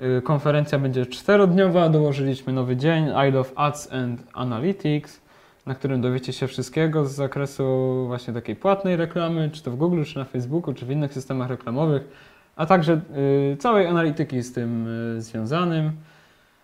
y, 0.00 0.22
konferencja 0.22 0.78
będzie 0.78 1.06
czterodniowa. 1.06 1.88
Dołożyliśmy 1.88 2.52
nowy 2.52 2.76
dzień 2.76 3.06
I 3.28 3.32
Love 3.32 3.50
Ads 3.56 3.92
and 3.92 4.22
Analytics, 4.32 5.20
na 5.66 5.74
którym 5.74 6.00
dowiecie 6.00 6.32
się 6.32 6.46
wszystkiego 6.46 7.04
z 7.04 7.12
zakresu 7.12 8.04
właśnie 8.06 8.34
takiej 8.34 8.56
płatnej 8.56 8.96
reklamy, 8.96 9.50
czy 9.50 9.62
to 9.62 9.70
w 9.70 9.76
Google, 9.76 10.02
czy 10.04 10.18
na 10.18 10.24
Facebooku, 10.24 10.74
czy 10.74 10.86
w 10.86 10.90
innych 10.90 11.12
systemach 11.12 11.48
reklamowych, 11.48 12.08
a 12.56 12.66
także 12.66 13.00
y, 13.52 13.56
całej 13.56 13.86
analityki 13.86 14.42
z 14.42 14.52
tym 14.52 14.88
y, 15.16 15.22
związanym. 15.22 15.92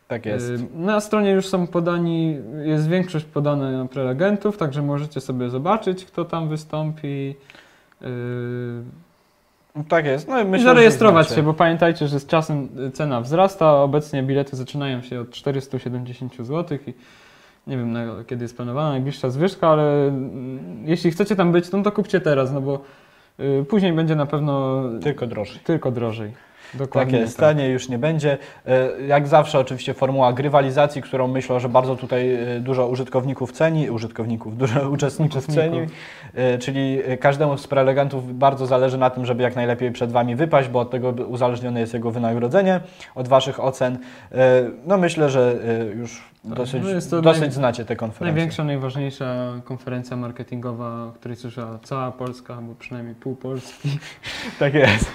Tak 0.09 0.26
jest. 0.26 0.51
Y, 0.51 0.59
Na 0.74 1.01
stronie 1.01 1.30
już 1.30 1.47
są 1.47 1.66
podani, 1.66 2.36
jest 2.64 2.88
większość 2.88 3.24
podana 3.24 3.88
prelegentów, 3.88 4.57
także 4.57 4.82
możecie 4.82 5.20
sobie 5.20 5.51
zobaczyć, 5.51 6.05
kto 6.05 6.24
tam 6.24 6.49
wystąpi. 6.49 7.34
Yy, 8.01 8.09
Tak 9.88 10.05
jest. 10.05 10.28
No, 10.28 10.40
i 10.40 10.43
I 10.43 10.49
myślę, 10.49 10.64
zarejestrować 10.64 11.28
się, 11.28 11.43
bo 11.43 11.55
pamiętajcie, 11.55 12.09
że 12.09 12.20
z 12.20 12.26
czasem 12.26 12.68
cena 12.95 13.20
wzrasta. 13.20 13.74
Obecnie 13.74 14.22
bilety 14.22 14.57
zaczynają 14.57 15.03
się 15.03 15.20
od 15.20 15.30
470 15.30 16.36
zł 16.36 16.78
i 16.86 16.95
nie 17.66 17.76
wiem, 17.76 17.97
kiedy 18.26 18.45
jest 18.45 18.57
planowana 18.57 18.90
najbliższa 18.90 19.30
zwyżka, 19.30 19.68
ale 19.68 20.07
mm, 20.09 20.82
jeśli 20.84 21.11
chcecie 21.11 21.36
tam 21.36 21.53
być, 21.53 21.72
no 21.72 21.82
to 21.82 21.93
kupcie 21.93 22.20
teraz, 22.20 22.53
no 22.53 22.61
bo 22.61 22.80
później 23.68 23.93
będzie 23.93 24.16
na 24.16 24.26
pewno 24.26 24.83
Tylko 25.03 25.26
drożej. 25.26 25.61
tylko 25.64 25.91
drożej. 25.91 26.33
Tak 26.70 26.78
Dokładnie 26.78 27.18
jest, 27.18 27.38
taniej 27.38 27.72
już 27.72 27.88
nie 27.88 27.98
będzie. 27.98 28.38
E, 28.66 28.88
Jak 29.06 29.26
zawsze 29.28 29.58
oczywiście 29.58 29.94
formuła 29.94 30.32
grywalizacji, 30.32 31.02
którą 31.02 31.28
myślę, 31.28 31.60
że 31.60 31.68
bardzo 31.68 31.96
tutaj 31.96 32.34
e, 32.56 32.60
dużo 32.60 32.88
użytkowników 32.88 33.52
ceni, 33.52 33.90
użytkowników, 33.90 34.56
dużo 34.56 34.88
uczestników, 34.96 35.46
ceni, 35.46 35.86
E, 36.34 36.58
czyli 36.58 36.98
każdemu 37.20 37.58
z 37.58 37.66
prelegentów 37.66 38.38
bardzo 38.38 38.66
zależy 38.66 38.98
na 38.98 39.10
tym, 39.10 39.26
żeby 39.26 39.42
jak 39.42 39.56
najlepiej 39.56 39.92
przed 39.92 40.12
Wami 40.12 40.36
wypaść, 40.36 40.68
bo 40.68 40.80
od 40.80 40.90
tego 40.90 41.08
uzależnione 41.08 41.80
jest 41.80 41.94
jego 41.94 42.10
wynagrodzenie, 42.10 42.80
od 43.14 43.28
Waszych 43.28 43.60
ocen. 43.64 43.98
No 44.86 44.98
myślę, 44.98 45.30
że 45.30 45.54
już 45.96 46.22
Tak, 46.48 46.52
dosyć, 46.54 46.82
no 47.12 47.20
dosyć 47.22 47.42
naj- 47.44 47.50
znacie 47.50 47.84
te 47.84 47.96
konferencje. 47.96 48.34
Największa, 48.34 48.64
najważniejsza 48.64 49.34
konferencja 49.64 50.16
marketingowa, 50.16 51.04
o 51.04 51.12
której 51.12 51.36
słyszała 51.36 51.78
cała 51.82 52.12
Polska, 52.12 52.54
albo 52.54 52.74
przynajmniej 52.74 53.14
pół 53.14 53.36
Polski. 53.36 53.98
Tak 54.58 54.74
jest. 54.74 55.10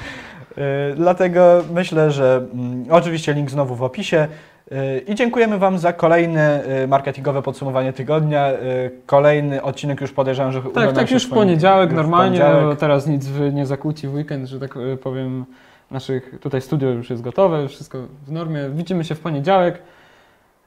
Y, 0.57 0.95
Dlatego 1.37 1.73
myślę, 1.73 2.11
że 2.11 2.45
mm, 2.53 2.85
oczywiście 2.89 3.33
link 3.33 3.51
znowu 3.51 3.75
w 3.75 3.83
opisie. 3.83 4.27
Y, 4.71 4.99
I 5.07 5.15
dziękujemy 5.15 5.57
Wam 5.57 5.77
za 5.77 5.93
kolejne 5.93 6.63
y, 6.83 6.87
marketingowe 6.87 7.41
podsumowanie 7.41 7.93
tygodnia. 7.93 8.51
Y, 8.51 8.91
Kolejny 9.05 9.61
odcinek 9.61 10.01
już 10.01 10.11
podejrzewam, 10.11 10.51
że 10.51 10.61
Tak, 10.61 10.93
tak 10.93 11.11
już 11.11 11.23
w 11.23 11.29
poni- 11.29 11.33
poniedziałek 11.33 11.89
już 11.89 11.95
normalnie, 11.97 12.39
poniedziałek. 12.39 12.65
bo 12.65 12.75
teraz 12.75 13.07
nic 13.07 13.27
nie 13.53 13.65
zakłóci 13.65 14.07
w 14.07 14.13
weekend, 14.13 14.47
że 14.47 14.59
tak 14.59 14.75
powiem. 15.03 15.45
Naszych 15.91 16.39
tutaj 16.41 16.61
studio 16.61 16.89
już 16.89 17.09
jest 17.09 17.21
gotowe, 17.21 17.67
wszystko 17.67 17.97
w 18.27 18.31
normie. 18.31 18.69
Widzimy 18.69 19.03
się 19.03 19.15
w 19.15 19.19
poniedziałek. 19.19 19.79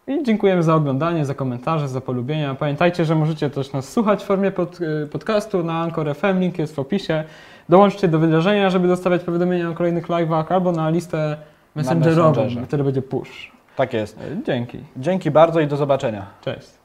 I 0.07 0.23
dziękujemy 0.23 0.63
za 0.63 0.75
oglądanie, 0.75 1.25
za 1.25 1.35
komentarze, 1.35 1.89
za 1.89 2.01
polubienia. 2.01 2.55
Pamiętajcie, 2.55 3.05
że 3.05 3.15
możecie 3.15 3.51
też 3.51 3.73
nas 3.73 3.89
słuchać 3.93 4.23
w 4.23 4.27
formie 4.27 4.51
pod, 4.51 4.79
podcastu 5.11 5.65
na 5.65 5.81
Anchor 5.81 6.15
FM, 6.15 6.41
link 6.41 6.59
jest 6.59 6.75
w 6.75 6.79
opisie. 6.79 7.25
Dołączcie 7.71 8.09
do 8.09 8.19
wydarzenia, 8.19 8.71
żeby 8.71 8.89
dostawać 8.89 9.23
powiadomienia 9.25 9.71
o 9.71 9.75
kolejnych 9.75 10.09
live'ach 10.09 10.45
albo 10.53 10.73
na 10.73 10.91
listę 10.91 11.37
messengerową, 11.75 12.29
Messengerze. 12.31 12.67
wtedy 12.67 12.85
będzie 12.85 13.03
push. 13.03 13.53
Tak 13.77 13.93
jest. 13.93 14.19
Dzięki. 14.47 14.79
Dzięki 14.97 15.31
bardzo 15.31 15.61
i 15.61 15.67
do 15.67 15.77
zobaczenia. 15.77 16.27
Cześć. 16.41 16.80